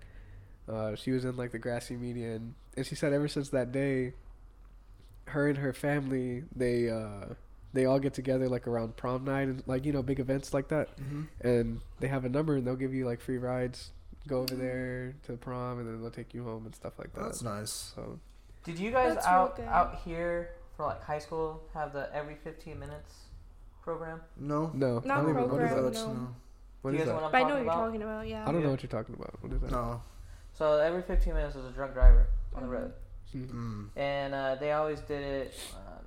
Uh, 0.68 0.94
she 0.94 1.10
was 1.10 1.24
in 1.24 1.36
like 1.36 1.52
the 1.52 1.58
grassy 1.58 1.96
median, 1.96 2.54
and 2.76 2.86
she 2.86 2.94
said 2.94 3.12
ever 3.12 3.28
since 3.28 3.50
that 3.50 3.70
day, 3.72 4.14
her 5.26 5.48
and 5.48 5.58
her 5.58 5.72
family 5.72 6.44
they 6.54 6.88
uh, 6.90 7.34
they 7.72 7.84
all 7.86 7.98
get 7.98 8.14
together 8.14 8.48
like 8.48 8.66
around 8.66 8.96
prom 8.96 9.24
night 9.24 9.48
and 9.48 9.62
like 9.66 9.84
you 9.84 9.92
know 9.92 10.02
big 10.02 10.20
events 10.20 10.54
like 10.54 10.68
that, 10.68 10.88
Mhm. 10.98 11.26
and 11.40 11.80
they 12.00 12.08
have 12.08 12.24
a 12.24 12.28
number 12.28 12.56
and 12.56 12.66
they'll 12.66 12.76
give 12.76 12.94
you 12.94 13.04
like 13.06 13.20
free 13.20 13.38
rides. 13.38 13.90
Go 14.26 14.38
over 14.40 14.54
there 14.54 15.14
to 15.26 15.34
prom 15.36 15.78
and 15.80 15.86
then 15.86 16.00
they'll 16.00 16.10
take 16.10 16.32
you 16.32 16.44
home 16.44 16.64
and 16.64 16.74
stuff 16.74 16.94
like 16.98 17.12
that. 17.12 17.20
That's 17.24 17.42
nice. 17.42 17.92
So 17.94 18.18
Did 18.64 18.78
you 18.78 18.90
guys 18.90 19.14
That's 19.16 19.26
real 19.26 19.34
out 19.34 19.56
good. 19.56 19.66
out 19.66 20.00
here 20.02 20.50
for 20.78 20.86
like 20.86 21.02
high 21.02 21.18
school 21.18 21.62
have 21.74 21.92
the 21.92 22.08
every 22.14 22.36
15 22.36 22.78
minutes 22.78 23.12
program? 23.84 24.20
No. 24.38 24.70
no, 24.74 25.00
Not 25.04 25.18
I 25.18 25.20
don't 25.22 25.30
even, 25.30 25.50
what 25.50 25.62
is 25.62 25.70
that? 25.70 26.06
No. 26.08 26.28
What 26.82 26.90
Do 26.90 26.96
you 26.96 27.02
is 27.02 27.06
guys 27.08 27.08
know 27.08 27.14
what 27.14 27.24
I'm 27.24 27.32
But 27.32 27.36
I 27.36 27.40
know 27.40 27.48
talking 27.48 27.50
what 27.50 27.56
you're 27.56 27.62
about? 27.62 27.84
talking 27.86 28.02
about. 28.02 28.28
Yeah. 28.28 28.48
I 28.48 28.52
don't 28.52 28.62
know 28.64 28.70
what 28.70 28.82
you're 28.82 28.90
talking 28.90 29.14
about. 29.14 29.34
What 29.42 29.52
is 29.52 29.60
that? 29.60 29.70
No. 29.70 30.02
So 30.54 30.78
every 30.78 31.02
15 31.02 31.34
minutes 31.34 31.56
is 31.56 31.64
a 31.66 31.70
drunk 31.70 31.92
driver 31.94 32.26
on 32.54 32.62
the 32.62 32.68
road, 32.68 32.92
Hmm. 33.32 33.44
Mm. 33.44 33.88
and 33.96 34.34
uh, 34.34 34.54
they 34.54 34.70
always 34.72 35.00
did 35.00 35.22
it 35.22 35.54
um, 35.76 36.04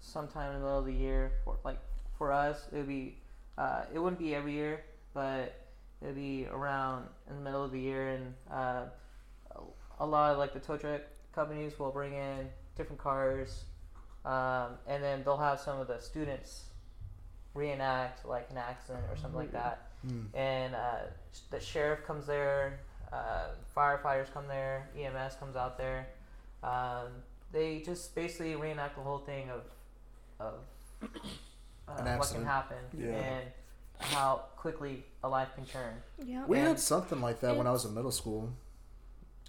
sometime 0.00 0.48
in 0.52 0.58
the 0.58 0.64
middle 0.64 0.78
of 0.78 0.84
the 0.84 0.92
year. 0.92 1.32
For 1.44 1.56
like 1.64 1.78
for 2.18 2.30
us, 2.30 2.66
it 2.72 2.76
would 2.76 2.88
be 2.88 3.16
uh, 3.56 3.84
it 3.94 3.98
wouldn't 3.98 4.18
be 4.20 4.34
every 4.34 4.52
year, 4.52 4.84
but 5.14 5.54
it 6.02 6.06
would 6.06 6.14
be 6.14 6.46
around 6.52 7.06
in 7.30 7.36
the 7.36 7.40
middle 7.42 7.64
of 7.64 7.72
the 7.72 7.80
year, 7.80 8.08
and 8.10 8.34
uh, 8.52 8.82
a 9.98 10.06
lot 10.06 10.32
of 10.32 10.38
like 10.38 10.52
the 10.52 10.60
tow 10.60 10.76
truck 10.76 11.00
companies 11.34 11.78
will 11.78 11.90
bring 11.90 12.12
in 12.12 12.50
different 12.76 13.00
cars, 13.00 13.64
um, 14.26 14.72
and 14.86 15.02
then 15.02 15.22
they'll 15.24 15.38
have 15.38 15.58
some 15.58 15.80
of 15.80 15.88
the 15.88 15.98
students 16.00 16.64
reenact 17.54 18.24
like 18.26 18.48
an 18.50 18.56
accident 18.58 19.04
or 19.10 19.16
something 19.16 19.38
like 19.38 19.52
that. 19.52 19.84
Mm. 20.06 20.26
and 20.32 20.74
uh, 20.76 20.98
sh- 21.34 21.38
the 21.50 21.58
sheriff 21.58 22.04
comes 22.06 22.24
there, 22.26 22.78
uh, 23.12 23.48
firefighters 23.76 24.32
come 24.32 24.46
there, 24.46 24.88
EMS 24.96 25.34
comes 25.40 25.56
out 25.56 25.76
there. 25.76 26.06
Um, 26.62 27.08
they 27.50 27.80
just 27.84 28.14
basically 28.14 28.54
reenact 28.54 28.94
the 28.94 29.02
whole 29.02 29.18
thing 29.18 29.50
of 29.50 29.62
of 30.38 30.54
uh, 31.88 32.16
what 32.16 32.30
can 32.32 32.44
happen 32.44 32.76
Yeah. 32.96 33.06
and 33.08 33.44
how 33.98 34.44
quickly 34.56 35.04
a 35.24 35.28
life 35.28 35.48
can 35.56 35.64
turn. 35.66 35.94
Yeah. 36.24 36.44
We 36.46 36.58
And- 36.58 36.68
had 36.68 36.80
something 36.80 37.20
like 37.20 37.40
that 37.40 37.56
when 37.56 37.66
I 37.66 37.72
was 37.72 37.84
in 37.84 37.92
middle 37.94 38.12
school. 38.12 38.50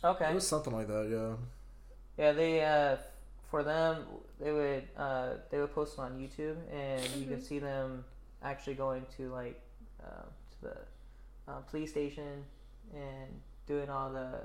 Okay. 0.03 0.31
It 0.31 0.35
was 0.35 0.47
something 0.47 0.73
like 0.73 0.87
that, 0.87 1.07
yeah. 1.11 1.35
Yeah, 2.17 2.31
they 2.31 2.63
uh, 2.63 2.95
for 3.49 3.63
them 3.63 4.03
they 4.39 4.51
would 4.51 4.83
uh, 4.97 5.29
they 5.49 5.59
would 5.59 5.73
post 5.73 5.93
it 5.97 6.01
on 6.01 6.17
YouTube, 6.19 6.55
and 6.73 7.05
you 7.15 7.25
could 7.27 7.43
see 7.43 7.59
them 7.59 8.03
actually 8.43 8.75
going 8.75 9.05
to 9.17 9.29
like 9.31 9.59
uh, 10.03 10.23
to 10.51 10.61
the 10.61 10.77
uh, 11.51 11.59
police 11.69 11.91
station 11.91 12.43
and 12.93 13.29
doing 13.67 13.89
all 13.89 14.09
the 14.11 14.39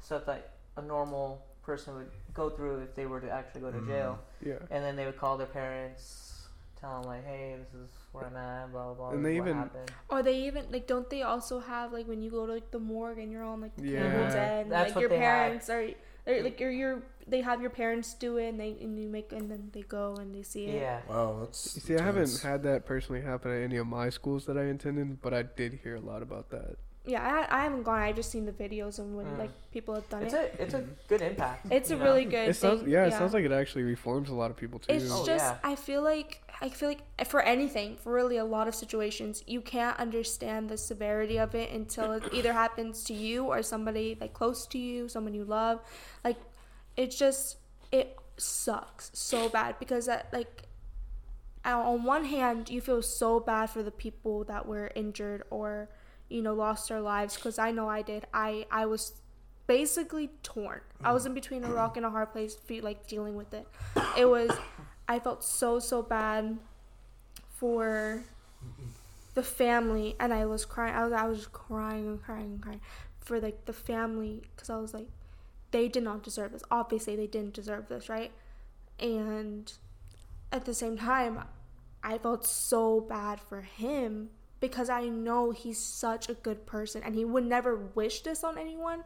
stuff 0.00 0.24
that 0.26 0.52
a 0.76 0.82
normal 0.82 1.42
person 1.62 1.94
would 1.96 2.10
go 2.32 2.48
through 2.48 2.78
if 2.80 2.94
they 2.94 3.06
were 3.06 3.20
to 3.20 3.30
actually 3.30 3.60
go 3.60 3.70
to 3.70 3.80
jail. 3.86 4.18
Yeah. 4.44 4.54
And 4.70 4.82
then 4.84 4.96
they 4.96 5.04
would 5.04 5.18
call 5.18 5.36
their 5.36 5.46
parents, 5.48 6.46
tell 6.80 7.00
them 7.02 7.10
like, 7.10 7.26
"Hey, 7.26 7.56
this 7.58 7.74
is 7.74 7.90
where 8.12 8.24
I'm 8.26 8.36
at," 8.36 8.72
blah 8.72 8.84
blah 8.86 8.94
blah. 8.94 9.10
And 9.10 9.24
they 9.26 9.38
what 9.40 9.48
even- 9.48 9.58
happened. 9.58 9.90
Or 10.08 10.22
they 10.22 10.38
even 10.46 10.64
like 10.70 10.86
don't 10.86 11.10
they 11.10 11.22
also 11.22 11.58
have 11.60 11.92
like 11.92 12.06
when 12.08 12.22
you 12.22 12.30
go 12.30 12.46
to 12.46 12.52
like 12.54 12.70
the 12.70 12.78
morgue 12.78 13.18
and 13.18 13.30
you're 13.32 13.44
on 13.44 13.60
like 13.60 13.76
the 13.76 13.88
Yeah. 13.88 14.02
table 14.10 14.30
dead 14.30 14.70
That's 14.70 14.88
like 14.88 14.94
what 14.94 15.00
your 15.02 15.10
they 15.10 15.18
had. 15.18 15.24
parents 15.24 15.68
are 15.68 15.88
they're 16.24 16.42
like 16.42 16.58
your 16.60 16.70
your 16.70 17.02
they 17.28 17.40
have 17.42 17.60
your 17.60 17.70
parents 17.70 18.14
do 18.14 18.36
it 18.38 18.48
and 18.48 18.58
they 18.60 18.76
and 18.80 18.98
you 18.98 19.08
make 19.08 19.32
and 19.32 19.50
then 19.50 19.70
they 19.72 19.82
go 19.82 20.16
and 20.16 20.34
they 20.34 20.42
see 20.42 20.66
it. 20.66 20.80
Yeah. 20.80 21.00
Wow, 21.08 21.38
that's. 21.40 21.74
You 21.76 21.80
see, 21.82 21.96
I 21.96 22.02
haven't 22.02 22.22
intense. 22.22 22.42
had 22.42 22.62
that 22.64 22.86
personally 22.86 23.20
happen 23.22 23.50
at 23.50 23.62
any 23.62 23.76
of 23.76 23.86
my 23.86 24.10
schools 24.10 24.46
that 24.46 24.56
I 24.56 24.62
attended, 24.64 25.20
but 25.22 25.32
I 25.34 25.42
did 25.42 25.80
hear 25.82 25.96
a 25.96 26.00
lot 26.00 26.22
about 26.22 26.50
that. 26.50 26.76
Yeah, 27.06 27.22
I, 27.50 27.60
I 27.60 27.62
haven't 27.62 27.84
gone. 27.84 28.00
I 28.02 28.12
just 28.12 28.30
seen 28.30 28.44
the 28.44 28.52
videos 28.52 28.98
and 28.98 29.16
when 29.16 29.24
Mm. 29.24 29.38
like 29.38 29.50
people 29.72 29.94
have 29.94 30.06
done 30.10 30.24
It's 30.24 30.34
it. 30.34 30.54
a 30.58 30.62
it's 30.62 30.74
a 30.74 30.84
good 31.08 31.22
impact. 31.22 31.66
it's 31.70 31.88
you 31.88 31.96
a 31.96 31.98
know? 31.98 32.04
really 32.04 32.24
good. 32.26 32.48
It 32.50 32.54
sounds, 32.54 32.82
thing. 32.82 32.90
yeah, 32.90 33.06
it 33.06 33.12
sounds 33.14 33.32
like 33.32 33.44
it 33.46 33.52
actually 33.52 33.84
reforms 33.84 34.28
a 34.28 34.34
lot 34.34 34.50
of 34.50 34.58
people 34.58 34.78
too. 34.78 34.92
It's 34.92 35.10
Oh, 35.10 35.24
just 35.24 35.42
yeah. 35.44 35.56
I 35.64 35.74
feel 35.74 36.02
like 36.02 36.42
I 36.60 36.68
feel 36.68 36.88
like 36.90 37.02
for 37.26 37.40
anything, 37.40 37.96
for 37.96 38.12
really 38.12 38.36
a 38.36 38.44
lot 38.44 38.68
of 38.68 38.74
situations, 38.74 39.42
you 39.46 39.62
can't 39.62 39.98
understand 39.98 40.68
the 40.68 40.76
severity 40.76 41.38
of 41.38 41.54
it 41.54 41.70
until 41.70 42.12
it 42.12 42.24
either 42.32 42.52
happens 42.52 43.04
to 43.04 43.14
you 43.14 43.44
or 43.46 43.62
somebody 43.62 44.18
like 44.20 44.34
close 44.34 44.66
to 44.66 44.78
you, 44.78 45.08
someone 45.08 45.32
you 45.32 45.44
love. 45.44 45.80
Like 46.24 46.36
it's 46.98 47.16
just 47.16 47.56
it 47.92 48.18
sucks 48.36 49.10
so 49.14 49.48
bad 49.48 49.78
because 49.78 50.06
that 50.06 50.28
like 50.32 50.64
on 51.64 52.02
one 52.02 52.24
hand 52.24 52.68
you 52.68 52.80
feel 52.80 53.00
so 53.00 53.40
bad 53.40 53.70
for 53.70 53.82
the 53.82 53.90
people 53.90 54.44
that 54.44 54.66
were 54.66 54.90
injured 54.94 55.42
or 55.50 55.88
you 56.28 56.42
know 56.42 56.52
lost 56.52 56.88
their 56.88 57.00
lives 57.00 57.36
because 57.36 57.58
I 57.58 57.70
know 57.70 57.88
I 57.88 58.02
did. 58.02 58.26
I 58.34 58.66
I 58.70 58.84
was 58.86 59.12
basically 59.66 60.30
torn. 60.42 60.80
I 61.04 61.12
was 61.12 61.24
in 61.24 61.34
between 61.34 61.62
a 61.62 61.70
rock 61.70 61.96
and 61.96 62.04
a 62.04 62.10
hard 62.10 62.32
place, 62.32 62.56
feel 62.56 62.82
like 62.82 63.06
dealing 63.06 63.36
with 63.36 63.54
it. 63.54 63.68
It 64.16 64.24
was, 64.24 64.50
I 65.06 65.20
felt 65.20 65.44
so 65.44 65.78
so 65.78 66.02
bad 66.02 66.58
for 67.54 68.24
the 69.34 69.42
family, 69.42 70.16
and 70.18 70.32
I 70.32 70.46
was 70.46 70.64
crying. 70.64 70.94
I 70.94 71.04
was 71.04 71.12
I 71.12 71.26
was 71.26 71.46
crying 71.46 72.08
and 72.08 72.22
crying 72.22 72.52
and 72.54 72.62
crying 72.62 72.80
for 73.20 73.40
like 73.40 73.66
the 73.66 73.72
family 73.72 74.42
because 74.56 74.70
I 74.70 74.76
was 74.78 74.92
like, 74.92 75.08
they 75.70 75.88
did 75.88 76.02
not 76.02 76.22
deserve 76.22 76.52
this. 76.52 76.62
Obviously, 76.70 77.16
they 77.16 77.26
didn't 77.26 77.54
deserve 77.54 77.88
this, 77.88 78.08
right? 78.08 78.32
And 78.98 79.72
at 80.50 80.64
the 80.64 80.74
same 80.74 80.98
time, 80.98 81.44
I 82.02 82.18
felt 82.18 82.46
so 82.46 83.00
bad 83.00 83.40
for 83.40 83.62
him 83.62 84.30
because 84.60 84.88
I 84.88 85.04
know 85.04 85.50
he's 85.50 85.78
such 85.78 86.28
a 86.28 86.34
good 86.34 86.66
person 86.66 87.02
and 87.04 87.14
he 87.14 87.24
would 87.24 87.44
never 87.44 87.76
wish 87.76 88.22
this 88.22 88.42
on 88.42 88.58
anyone. 88.58 89.04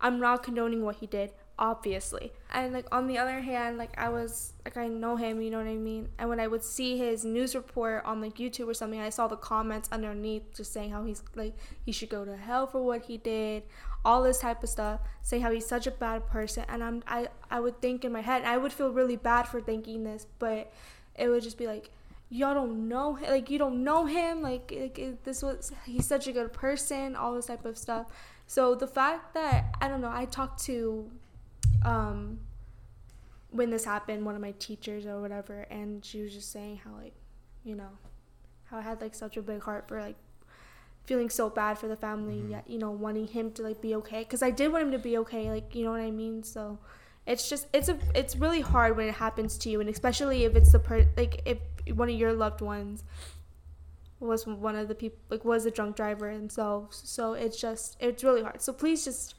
I'm 0.00 0.20
not 0.20 0.42
condoning 0.42 0.84
what 0.84 0.96
he 0.96 1.06
did, 1.06 1.32
obviously. 1.58 2.32
And 2.52 2.72
like 2.72 2.86
on 2.92 3.06
the 3.06 3.18
other 3.18 3.40
hand, 3.40 3.78
like 3.78 3.96
I 3.98 4.08
was 4.08 4.52
like 4.64 4.76
I 4.76 4.88
know 4.88 5.16
him, 5.16 5.40
you 5.40 5.50
know 5.50 5.58
what 5.58 5.66
I 5.66 5.76
mean? 5.76 6.08
And 6.18 6.28
when 6.28 6.40
I 6.40 6.46
would 6.46 6.62
see 6.62 6.98
his 6.98 7.24
news 7.24 7.54
report 7.54 8.04
on 8.04 8.20
like 8.20 8.36
YouTube 8.36 8.68
or 8.68 8.74
something, 8.74 9.00
I 9.00 9.10
saw 9.10 9.28
the 9.28 9.36
comments 9.36 9.88
underneath 9.90 10.54
just 10.54 10.72
saying 10.72 10.90
how 10.90 11.04
he's 11.04 11.22
like 11.34 11.54
he 11.84 11.92
should 11.92 12.10
go 12.10 12.24
to 12.24 12.36
hell 12.36 12.66
for 12.66 12.82
what 12.82 13.04
he 13.04 13.16
did, 13.16 13.62
all 14.04 14.22
this 14.22 14.38
type 14.38 14.62
of 14.62 14.68
stuff, 14.68 15.00
saying 15.22 15.42
how 15.42 15.50
he's 15.50 15.66
such 15.66 15.86
a 15.86 15.90
bad 15.90 16.26
person. 16.26 16.64
And 16.68 16.82
I'm 16.84 17.02
I 17.06 17.28
I 17.50 17.60
would 17.60 17.80
think 17.80 18.04
in 18.04 18.12
my 18.12 18.20
head, 18.20 18.44
I 18.44 18.56
would 18.56 18.72
feel 18.72 18.90
really 18.90 19.16
bad 19.16 19.44
for 19.44 19.60
thinking 19.60 20.04
this, 20.04 20.26
but 20.38 20.72
it 21.16 21.28
would 21.28 21.42
just 21.42 21.58
be 21.58 21.66
like 21.66 21.90
y'all 22.30 22.54
don't 22.54 22.88
know 22.88 23.14
hi- 23.14 23.30
like 23.30 23.50
you 23.50 23.58
don't 23.58 23.84
know 23.84 24.06
him 24.06 24.42
like, 24.42 24.72
like 24.76 24.98
it- 24.98 25.22
this 25.24 25.42
was 25.42 25.70
he's 25.84 26.06
such 26.06 26.26
a 26.26 26.32
good 26.32 26.52
person 26.52 27.14
all 27.14 27.34
this 27.34 27.46
type 27.46 27.64
of 27.66 27.76
stuff 27.76 28.06
so 28.46 28.74
the 28.74 28.86
fact 28.86 29.34
that 29.34 29.66
i 29.80 29.86
don't 29.86 30.00
know 30.00 30.10
i 30.10 30.24
talked 30.24 30.60
to 30.60 31.08
um 31.84 32.40
when 33.50 33.70
this 33.70 33.84
happened 33.84 34.24
one 34.24 34.34
of 34.34 34.40
my 34.40 34.52
teachers 34.58 35.06
or 35.06 35.20
whatever 35.20 35.66
and 35.70 36.04
she 36.04 36.22
was 36.22 36.32
just 36.32 36.50
saying 36.50 36.80
how 36.82 36.90
like 36.96 37.14
you 37.62 37.74
know 37.74 37.90
how 38.64 38.78
I 38.78 38.82
had 38.82 39.00
like 39.00 39.14
such 39.14 39.36
a 39.36 39.42
big 39.42 39.62
heart 39.62 39.86
for 39.86 40.00
like 40.00 40.16
feeling 41.04 41.28
so 41.30 41.50
bad 41.50 41.78
for 41.78 41.86
the 41.88 41.96
family, 41.96 42.40
Mhm. 42.40 42.50
yet 42.50 42.64
you 42.68 42.78
know 42.78 42.90
wanting 42.90 43.26
him 43.28 43.52
to 43.52 43.62
like 43.62 43.80
be 43.80 43.94
okay 43.96 44.20
because 44.20 44.42
I 44.42 44.50
did 44.50 44.72
want 44.72 44.84
him 44.84 44.92
to 44.92 44.98
be 44.98 45.18
okay, 45.18 45.50
like 45.50 45.74
you 45.74 45.84
know 45.84 45.90
what 45.90 46.00
I 46.00 46.10
mean. 46.10 46.42
So 46.42 46.78
it's 47.26 47.48
just 47.48 47.66
it's 47.72 47.88
a 47.88 47.98
it's 48.14 48.36
really 48.36 48.60
hard 48.60 48.96
when 48.96 49.08
it 49.08 49.14
happens 49.14 49.56
to 49.58 49.70
you, 49.70 49.80
and 49.80 49.88
especially 49.88 50.44
if 50.44 50.56
it's 50.56 50.72
the 50.72 50.78
per 50.78 51.06
like 51.16 51.42
if 51.44 51.58
one 51.96 52.08
of 52.08 52.14
your 52.16 52.32
loved 52.32 52.60
ones 52.60 53.04
was 54.20 54.46
one 54.46 54.74
of 54.76 54.88
the 54.88 54.94
people 54.94 55.18
like 55.28 55.44
was 55.44 55.66
a 55.66 55.70
drunk 55.70 55.96
driver 55.96 56.32
themselves. 56.32 57.02
So 57.04 57.34
it's 57.34 57.60
just 57.60 57.96
it's 58.00 58.24
really 58.24 58.42
hard. 58.42 58.62
So 58.62 58.72
please 58.72 59.04
just 59.04 59.34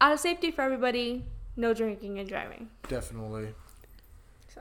out 0.00 0.12
of 0.12 0.20
safety 0.20 0.50
for 0.50 0.62
everybody, 0.62 1.24
no 1.56 1.74
drinking 1.74 2.18
and 2.18 2.28
driving. 2.28 2.70
Definitely. 2.88 3.48
So 4.54 4.60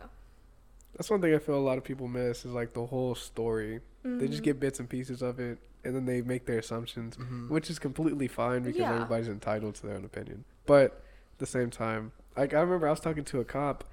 That's 0.95 1.09
one 1.09 1.21
thing 1.21 1.33
I 1.35 1.39
feel 1.39 1.55
a 1.55 1.59
lot 1.59 1.77
of 1.77 1.83
people 1.83 2.07
miss 2.07 2.45
is 2.45 2.51
like 2.53 2.73
the 2.73 2.85
whole 2.85 3.13
story. 3.15 3.81
They 4.03 4.27
just 4.27 4.41
mhm. 4.41 4.45
get 4.45 4.59
bits 4.59 4.79
and 4.79 4.89
pieces 4.89 5.21
of 5.21 5.39
it, 5.39 5.59
and 5.83 5.95
then 5.95 6.05
they 6.05 6.21
make 6.21 6.45
their 6.45 6.59
assumptions, 6.59 7.17
Mhm. 7.17 7.49
which 7.49 7.69
is 7.69 7.79
completely 7.79 8.27
fine 8.27 8.63
because 8.63 8.79
Yeah. 8.81 8.93
everybody's 8.93 9.27
entitled 9.27 9.75
to 9.75 9.87
their 9.87 9.95
own 9.95 10.05
opinion. 10.05 10.43
But 10.65 10.91
at 11.33 11.39
the 11.39 11.45
same 11.45 11.69
time, 11.69 12.11
like 12.37 12.53
I 12.53 12.61
remember 12.61 12.87
I 12.87 12.91
was 12.91 12.99
talking 12.99 13.23
to 13.25 13.39
a 13.39 13.45
cop, 13.45 13.83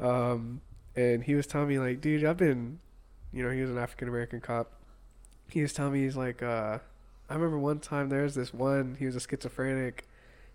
um, 0.00 0.60
and 0.96 1.24
he 1.24 1.34
was 1.34 1.46
telling 1.46 1.68
me 1.68 1.78
like, 1.78 2.00
dude, 2.00 2.24
I've 2.24 2.36
been, 2.36 2.80
you 3.32 3.42
know, 3.42 3.50
he 3.50 3.60
was 3.62 3.70
an 3.70 3.78
African 3.78 4.08
American 4.08 4.40
cop. 4.40 4.72
He 5.48 5.62
was 5.62 5.72
telling 5.72 5.92
me 5.92 6.00
he's 6.02 6.16
like, 6.16 6.42
uh, 6.42 6.78
I 7.30 7.34
remember 7.34 7.58
one 7.58 7.78
time 7.78 8.08
there 8.08 8.22
was 8.22 8.34
this 8.34 8.52
one. 8.52 8.96
He 8.98 9.06
was 9.06 9.16
a 9.16 9.20
schizophrenic, 9.20 10.04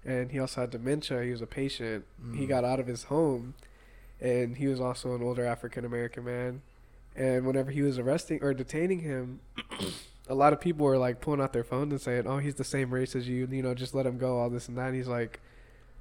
and 0.06 0.32
he 0.32 0.40
also 0.40 0.62
had 0.62 0.70
dementia. 0.72 1.24
He 1.24 1.32
was 1.32 1.42
a 1.42 1.48
patient. 1.48 2.06
He 2.34 2.46
Mm. 2.46 2.50
got 2.50 2.64
out 2.64 2.80
of 2.80 2.88
his 2.88 3.04
home, 3.06 3.54
and 4.22 4.58
he 4.58 4.68
was 4.68 4.80
also 4.80 5.16
an 5.16 5.24
older 5.24 5.46
African 5.46 5.86
American 5.86 6.26
man. 6.26 6.62
And 7.16 7.48
whenever 7.48 7.72
he 7.72 7.82
was 7.82 7.98
arresting 7.98 8.44
or 8.44 8.54
detaining 8.54 9.00
him, 9.00 9.40
a 10.30 10.36
lot 10.36 10.54
of 10.54 10.60
people 10.62 10.86
were 10.86 10.98
like 10.98 11.22
pulling 11.22 11.42
out 11.42 11.54
their 11.54 11.64
phones 11.64 11.92
and 11.92 12.02
saying, 12.02 12.28
"Oh, 12.28 12.38
he's 12.38 12.56
the 12.56 12.64
same 12.64 12.94
race 12.94 13.16
as 13.16 13.28
you. 13.28 13.48
You 13.52 13.62
know, 13.64 13.74
just 13.74 13.94
let 13.96 14.06
him 14.06 14.18
go. 14.18 14.38
All 14.40 14.50
this 14.50 14.68
and 14.68 14.78
that." 14.78 14.88
And 14.88 14.96
he's 14.96 15.08
like, 15.08 15.40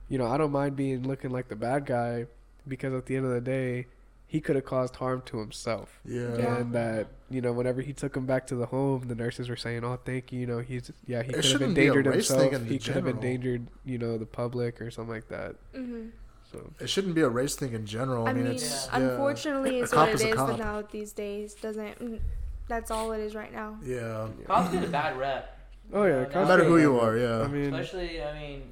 "You 0.08 0.18
know, 0.18 0.26
I 0.26 0.36
don't 0.38 0.52
mind 0.52 0.76
being 0.76 1.02
looking 1.06 1.30
like 1.30 1.48
the 1.48 1.56
bad 1.56 1.86
guy 1.86 2.26
because 2.66 2.92
at 2.94 3.06
the 3.06 3.16
end 3.16 3.26
of 3.26 3.32
the 3.32 3.40
day, 3.40 3.86
he 4.26 4.40
could 4.40 4.56
have 4.56 4.64
caused 4.64 4.96
harm 4.96 5.22
to 5.26 5.38
himself." 5.38 6.00
Yeah. 6.04 6.36
Yeah. 6.36 6.56
And 6.58 6.72
that 6.74 7.08
you 7.30 7.40
know, 7.40 7.52
whenever 7.52 7.80
he 7.82 7.92
took 7.92 8.16
him 8.16 8.26
back 8.26 8.46
to 8.48 8.54
the 8.56 8.66
home, 8.66 9.08
the 9.08 9.14
nurses 9.14 9.48
were 9.48 9.56
saying, 9.56 9.84
"Oh, 9.84 9.98
thank 10.04 10.32
you. 10.32 10.40
You 10.40 10.46
know, 10.46 10.58
he's 10.60 10.90
yeah, 11.06 11.22
he 11.22 11.28
could 11.28 11.36
have 11.36 11.44
shouldn't 11.44 11.74
be 11.74 11.82
a 11.86 11.92
endangered 11.92 12.06
race 12.14 12.28
himself. 12.28 12.50
thing 12.52 12.60
in 12.60 12.66
He 12.66 12.78
could 12.78 12.94
have 12.96 13.06
endangered 13.06 13.66
you 13.84 13.98
know 13.98 14.18
the 14.18 14.26
public 14.26 14.80
or 14.80 14.90
something 14.90 15.14
like 15.14 15.28
that." 15.28 15.56
hmm 15.74 16.06
So 16.52 16.70
It 16.80 16.88
shouldn't 16.88 17.14
be 17.14 17.22
a 17.22 17.28
race 17.28 17.56
thing 17.56 17.72
in 17.72 17.86
general. 17.86 18.26
I, 18.26 18.30
I 18.30 18.32
mean, 18.32 18.44
mean, 18.44 18.52
it's 18.54 18.86
Yeah. 18.92 18.98
yeah. 18.98 19.04
unfortunately, 19.10 19.80
A 19.80 19.82
is 19.84 19.90
cop 19.90 20.06
what 20.06 20.14
is 20.14 20.22
it 20.22 20.28
is 20.30 20.34
cop. 20.36 20.58
now 20.58 20.82
these 20.82 21.12
days. 21.12 21.54
Doesn't 21.54 22.20
that's 22.68 22.90
all 22.90 23.12
it 23.12 23.20
is 23.20 23.34
right 23.34 23.52
now. 23.52 23.78
Yeah. 23.84 24.28
Cops 24.46 24.70
get 24.70 24.84
a 24.84 24.88
bad 24.88 25.18
rep. 25.18 25.58
oh 25.92 26.04
yeah, 26.04 26.20
No 26.20 26.24
cops 26.24 26.34
No 26.34 26.44
matter 26.48 26.62
get 26.62 26.68
who 26.70 26.78
you 26.78 26.92
man. 26.94 27.04
are, 27.04 27.16
yeah. 27.18 27.40
I 27.40 27.48
mean, 27.48 27.74
Especially, 27.74 28.22
I 28.22 28.38
mean, 28.38 28.62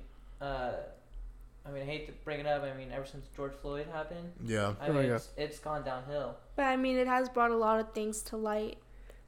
uh, 0.41 0.73
I 1.67 1.71
mean, 1.71 1.83
I 1.83 1.87
hate 1.87 2.07
to 2.07 2.13
bring 2.25 2.41
it 2.41 2.47
up. 2.47 2.63
I 2.63 2.77
mean, 2.77 2.91
ever 2.93 3.07
since 3.07 3.27
George 3.37 3.55
Floyd 3.63 3.87
happened, 3.93 4.33
Yeah. 4.45 4.75
I 4.81 4.89
Oh, 4.89 4.93
mean, 4.93 5.07
yeah. 5.07 5.15
it's, 5.17 5.29
it's 5.37 5.59
gone 5.59 5.83
downhill. 5.85 6.37
But 6.57 6.67
I 6.67 6.77
mean, 6.77 6.97
it 6.99 7.07
has 7.07 7.29
brought 7.29 7.51
a 7.53 7.57
lot 7.57 7.81
of 7.81 7.93
things 7.93 8.21
to 8.23 8.37
light 8.37 8.79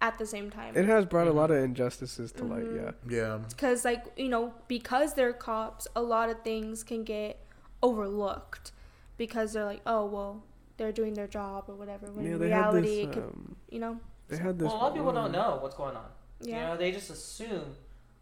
at 0.03 0.19
the 0.19 0.27
same 0.27 0.51
time. 0.51 0.77
it 0.77 0.85
has 0.85 1.07
brought 1.07 1.27
a 1.27 1.33
lot 1.33 1.51
of 1.51 1.57
injustices 1.57 2.31
to 2.33 2.45
light. 2.45 2.65
Mhm. 2.65 2.95
Yeah. 3.09 3.17
Yeah. 3.19 3.39
because 3.49 3.83
like 3.85 4.05
you 4.19 4.29
know 4.29 4.53
because 4.69 5.15
they're 5.15 5.33
cops 5.33 5.89
a 5.97 6.03
lot 6.03 6.29
of 6.29 6.43
things 6.43 6.83
can 6.85 7.03
get 7.03 7.39
overlooked 7.83 8.73
because 9.17 9.55
they're 9.55 9.65
like 9.65 9.81
oh 9.87 10.05
well 10.05 10.43
they're 10.77 10.93
doing 10.93 11.15
their 11.15 11.27
job 11.27 11.65
or 11.69 11.75
whatever 11.75 12.07
when 12.13 12.27
Yeah, 12.27 12.33
in 12.33 12.39
they 12.41 12.51
had 12.51 12.59
reality 12.75 12.89
this. 12.89 12.99
it 13.07 13.13
could 13.15 13.23
Um, 13.23 13.57
you 13.71 13.79
know 13.79 13.99
they 14.29 14.37
had 14.37 14.59
this. 14.59 14.67
Well, 14.67 14.77
a 14.77 14.79
lot 14.79 14.89
of 14.89 14.95
people 14.95 15.13
don't 15.13 15.33
know 15.33 15.59
what's 15.61 15.75
going 15.77 15.97
on. 15.97 16.07
Yeah. 16.41 16.55
You 16.57 16.67
know, 16.69 16.77
they 16.77 16.93
just 16.93 17.11
assume, 17.11 17.75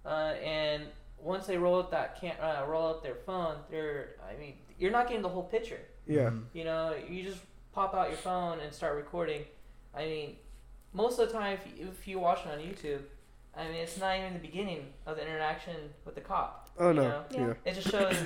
uh, 0.04 0.34
and 0.44 0.84
once 1.18 1.46
they 1.46 1.56
roll 1.58 1.78
up 1.80 1.90
that 1.90 2.20
can 2.20 2.34
uh, 2.40 2.64
roll 2.68 2.88
up 2.88 3.02
their 3.02 3.16
phone, 3.16 3.56
they're. 3.70 4.16
I 4.28 4.38
mean, 4.38 4.54
you're 4.78 4.92
not 4.92 5.06
getting 5.08 5.22
the 5.22 5.28
whole 5.28 5.44
picture. 5.44 5.80
Yeah. 6.06 6.30
Mhm. 6.30 6.44
You 6.52 6.64
know, 6.64 6.94
you 7.08 7.22
just 7.24 7.40
pop 7.72 7.94
out 7.94 8.08
your 8.08 8.18
phone 8.18 8.60
and 8.60 8.72
start 8.72 8.96
recording. 8.96 9.44
I 9.94 10.04
mean, 10.04 10.36
most 10.92 11.18
of 11.18 11.28
the 11.28 11.34
time, 11.34 11.58
if 11.58 11.78
you, 11.78 11.88
if 11.88 12.06
you 12.06 12.18
watch 12.18 12.40
it 12.46 12.52
on 12.52 12.58
YouTube, 12.58 13.00
I 13.56 13.64
mean, 13.64 13.76
it's 13.76 13.98
not 13.98 14.16
even 14.18 14.34
the 14.34 14.38
beginning 14.38 14.92
of 15.06 15.16
the 15.16 15.22
interaction 15.22 15.76
with 16.04 16.14
the 16.14 16.20
cop. 16.20 16.70
Oh 16.78 16.88
you 16.88 16.94
no. 16.94 17.02
know? 17.02 17.24
Yeah. 17.30 17.40
Yeah. 17.40 17.54
It 17.64 17.74
just 17.74 17.90
shows 17.90 18.16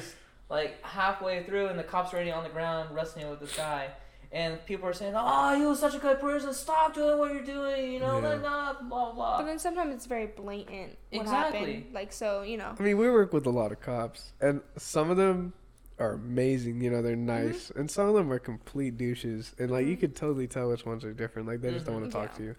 like 0.50 0.82
halfway 0.82 1.42
through, 1.44 1.68
and 1.68 1.78
the 1.78 1.84
cop's 1.84 2.12
already 2.12 2.30
on 2.30 2.42
the 2.44 2.50
ground 2.50 2.94
wrestling 2.94 3.28
with 3.30 3.40
this 3.40 3.56
guy. 3.56 3.88
And 4.30 4.64
people 4.66 4.86
are 4.86 4.92
saying, 4.92 5.14
"Oh, 5.16 5.54
you 5.54 5.68
was 5.68 5.80
such 5.80 5.94
a 5.94 5.98
good 5.98 6.20
person. 6.20 6.52
Stop 6.52 6.94
doing 6.94 7.18
what 7.18 7.32
you're 7.32 7.42
doing. 7.42 7.92
You 7.92 8.00
know, 8.00 8.20
Yeah. 8.20 8.28
let 8.28 8.42
not 8.42 8.88
blah 8.88 9.12
but 9.38 9.44
then 9.44 9.58
sometimes 9.58 9.94
it's 9.94 10.04
very 10.06 10.26
blatant 10.26 10.98
what 11.10 11.22
Exactly. 11.22 11.58
happened 11.58 11.94
like 11.94 12.12
so 12.12 12.42
you 12.42 12.58
know 12.58 12.74
I 12.78 12.82
mean, 12.82 12.98
we 12.98 13.10
work 13.10 13.32
with 13.32 13.46
a 13.46 13.50
lot 13.50 13.72
of 13.72 13.80
cops, 13.80 14.32
and 14.40 14.60
some 14.76 15.10
of 15.10 15.16
them 15.16 15.54
are 15.98 16.12
amazing. 16.12 16.80
You 16.82 16.90
know, 16.90 17.00
they're 17.02 17.16
nice, 17.16 17.70
and 17.74 17.90
some 17.90 18.06
of 18.08 18.14
them 18.14 18.30
are 18.30 18.38
complete 18.38 18.98
douches. 18.98 19.54
And 19.58 19.70
like, 19.70 19.86
you 19.86 19.96
Mhm. 19.96 20.00
could 20.00 20.14
totally 20.16 20.46
tell 20.46 20.68
which 20.68 20.84
ones 20.84 21.04
are 21.04 21.12
different. 21.14 21.48
Like, 21.48 21.60
they 21.62 21.70
just 21.72 21.86
don't 21.86 21.96
Mhm. 21.96 22.00
want 22.00 22.12
to 22.12 22.18
talk 22.18 22.30
Yeah. 22.32 22.36
to 22.36 22.42
you. 22.44 22.54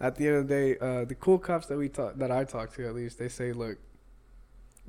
At 0.00 0.14
the 0.16 0.28
end 0.28 0.36
of 0.36 0.46
the 0.48 0.54
day, 0.54 0.78
uh, 0.78 1.04
the 1.06 1.14
cool 1.16 1.38
cops 1.38 1.66
that 1.68 1.76
we 1.78 1.88
talk, 1.88 2.16
that 2.16 2.30
I 2.30 2.44
talk 2.44 2.72
to, 2.74 2.86
at 2.86 2.94
least, 2.94 3.18
they 3.18 3.28
say, 3.28 3.52
look, 3.52 3.78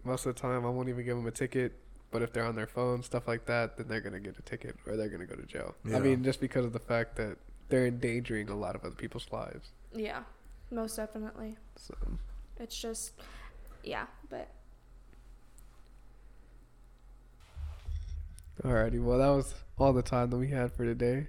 most 0.04 0.26
of 0.28 0.36
the 0.36 0.40
time, 0.40 0.66
I 0.66 0.70
won't 0.70 0.88
even 0.90 1.04
give 1.04 1.16
them 1.18 1.26
a 1.26 1.32
ticket. 1.32 1.74
But 2.12 2.22
if 2.24 2.34
they're 2.34 2.46
on 2.46 2.56
their 2.56 2.68
phone, 2.68 3.04
stuff 3.04 3.28
like 3.28 3.46
that, 3.46 3.78
then 3.78 3.88
they're 3.88 4.02
gonna 4.02 4.20
get 4.20 4.38
a 4.38 4.42
ticket 4.42 4.76
or 4.88 4.98
they're 4.98 5.10
gonna 5.10 5.26
go 5.28 5.36
to 5.36 5.46
jail. 5.46 5.76
Yeah. 5.86 5.98
I 5.98 6.00
mean, 6.00 6.24
just 6.24 6.42
because 6.42 6.66
of 6.66 6.74
the 6.74 6.80
fact 6.80 7.16
that 7.18 7.38
they're 7.70 7.86
endangering 7.86 8.50
a 8.50 8.56
lot 8.56 8.76
of 8.76 8.84
other 8.84 8.96
people's 8.96 9.28
lives. 9.32 9.70
yeah 9.94 10.22
most 10.72 10.96
definitely 10.96 11.56
So. 11.76 11.96
it's 12.60 12.80
just 12.80 13.14
yeah 13.84 14.06
but 14.30 14.50
Alrighty, 18.64 19.02
well, 19.02 19.18
that 19.20 19.30
was 19.30 19.54
all 19.78 19.94
the 19.94 20.02
time 20.02 20.30
that 20.32 20.38
we 20.38 20.50
had 20.50 20.72
for 20.74 20.84
today. 20.84 21.28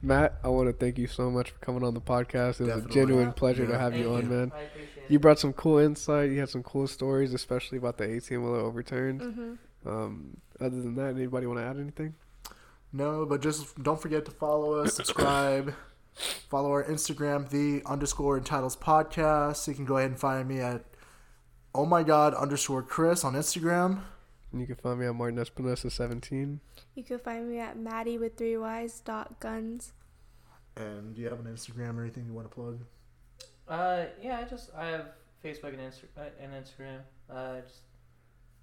Matt, 0.00 0.38
I 0.42 0.48
want 0.48 0.68
to 0.68 0.72
thank 0.72 0.96
you 0.98 1.06
so 1.06 1.30
much 1.30 1.50
for 1.50 1.58
coming 1.58 1.82
on 1.84 1.92
the 1.94 2.00
podcast. 2.00 2.60
It 2.60 2.64
was 2.64 2.68
Definitely. 2.68 2.90
a 2.90 2.94
genuine 3.04 3.32
pleasure 3.32 3.66
to 3.66 3.78
have 3.78 3.92
Thank 3.92 4.04
you 4.04 4.14
on, 4.14 4.28
man. 4.28 4.52
I 4.54 4.60
appreciate 4.62 5.10
You 5.10 5.18
brought 5.18 5.38
some 5.38 5.52
cool 5.52 5.78
insight. 5.78 6.30
You 6.30 6.40
had 6.40 6.48
some 6.48 6.62
cool 6.62 6.86
stories, 6.86 7.34
especially 7.34 7.76
about 7.78 7.98
the 7.98 8.04
18 8.10 8.42
wheeler 8.42 8.60
overturned. 8.60 9.20
hmm 9.20 9.54
Um, 9.86 10.36
other 10.60 10.80
than 10.80 10.94
that, 10.96 11.14
anybody 11.16 11.46
want 11.46 11.58
to 11.60 11.64
add 11.64 11.78
anything? 11.78 12.14
No, 12.92 13.26
but 13.26 13.42
just 13.42 13.82
don't 13.82 14.00
forget 14.00 14.24
to 14.26 14.30
follow 14.30 14.74
us, 14.74 14.94
subscribe, 14.94 15.74
follow 16.48 16.70
our 16.70 16.84
Instagram, 16.84 17.48
the 17.50 17.82
underscore 17.86 18.38
entitles 18.38 18.76
podcast. 18.76 19.66
You 19.66 19.74
can 19.74 19.84
go 19.84 19.96
ahead 19.98 20.10
and 20.10 20.18
find 20.18 20.46
me 20.48 20.60
at 20.60 20.84
oh 21.74 21.84
my 21.86 22.02
god 22.04 22.34
underscore 22.34 22.82
Cris 22.82 23.24
on 23.24 23.34
Instagram. 23.34 24.02
And 24.52 24.60
you 24.60 24.66
can 24.68 24.76
find 24.76 25.00
me 25.00 25.06
at 25.06 25.14
Martin 25.16 25.40
Espinosa 25.40 25.90
17. 25.90 26.60
you 26.94 27.02
can 27.02 27.18
find 27.18 27.50
me 27.50 27.58
at 27.58 27.76
maddy 27.76 28.16
with 28.18 28.36
three 28.36 28.56
y's 28.56 29.00
dot 29.00 29.40
gonz 29.40 29.90
And 30.76 31.16
do 31.16 31.22
you 31.22 31.28
have 31.28 31.40
an 31.40 31.46
Instagram 31.52 31.96
or 31.98 32.02
anything 32.02 32.26
you 32.26 32.32
want 32.32 32.48
to 32.48 32.54
plug? 32.54 32.78
Uh, 33.66 34.04
yeah, 34.22 34.38
I 34.38 34.44
just 34.44 34.70
I 34.76 34.86
have 34.86 35.06
Facebook 35.44 35.70
and 35.70 35.80
Insta- 35.80 36.14
uh, 36.16 36.30
and 36.40 36.52
Instagram. 36.52 37.00
Uh, 37.28 37.60
just 37.62 37.80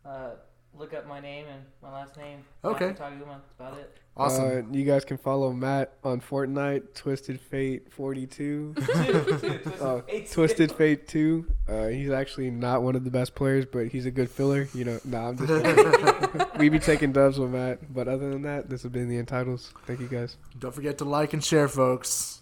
uh, 0.06 0.30
look 0.78 0.94
up 0.94 1.08
my 1.08 1.20
name 1.20 1.46
and 1.48 1.64
my 1.82 1.92
last 1.92 2.18
name. 2.18 2.44
Okay. 2.64 2.88
Matthew 2.88 3.06
Taguma, 3.06 3.28
That's 3.28 3.52
about 3.60 3.78
it. 3.78 3.98
Awesome. 4.18 4.46
Uh, 4.46 4.76
you 4.78 4.84
guys 4.84 5.06
can 5.06 5.18
follow 5.18 5.54
Matt 5.54 5.94
on 6.04 6.20
Fortnite, 6.20 6.94
Twisted 6.94 7.40
Fate 7.40 7.92
42. 7.94 8.74
Two, 8.78 8.80
two, 8.80 10.26
Twisted 10.32 10.72
Fate. 10.74 11.08
2. 11.08 11.46
Uh, 11.68 11.86
he's 11.88 12.10
actually 12.10 12.52
not 12.52 12.84
one 12.84 12.96
of 12.96 13.06
the 13.06 13.10
best 13.12 13.36
players, 13.36 13.66
but 13.66 13.88
he's 13.88 14.06
a 14.06 14.12
good 14.12 14.30
filler. 14.30 14.68
You 14.74 14.86
know, 14.86 15.00
nah, 15.06 15.30
I'm 15.30 15.38
just 15.38 16.58
we 16.58 16.68
be 16.68 16.80
taking 16.80 17.14
dubs 17.14 17.40
with 17.40 17.52
Matt. 17.52 17.94
But 17.94 18.10
other 18.10 18.30
than 18.30 18.42
that, 18.42 18.70
this 18.70 18.84
has 18.84 18.92
been 18.92 19.08
the 19.08 19.18
Entitles. 19.18 19.74
Thank 19.86 20.02
you 20.02 20.08
guys. 20.08 20.36
don't 20.60 20.76
forget 20.76 20.98
to 20.98 21.06
like 21.06 21.32
and 21.34 21.44
share, 21.44 21.70
folks. 21.70 22.41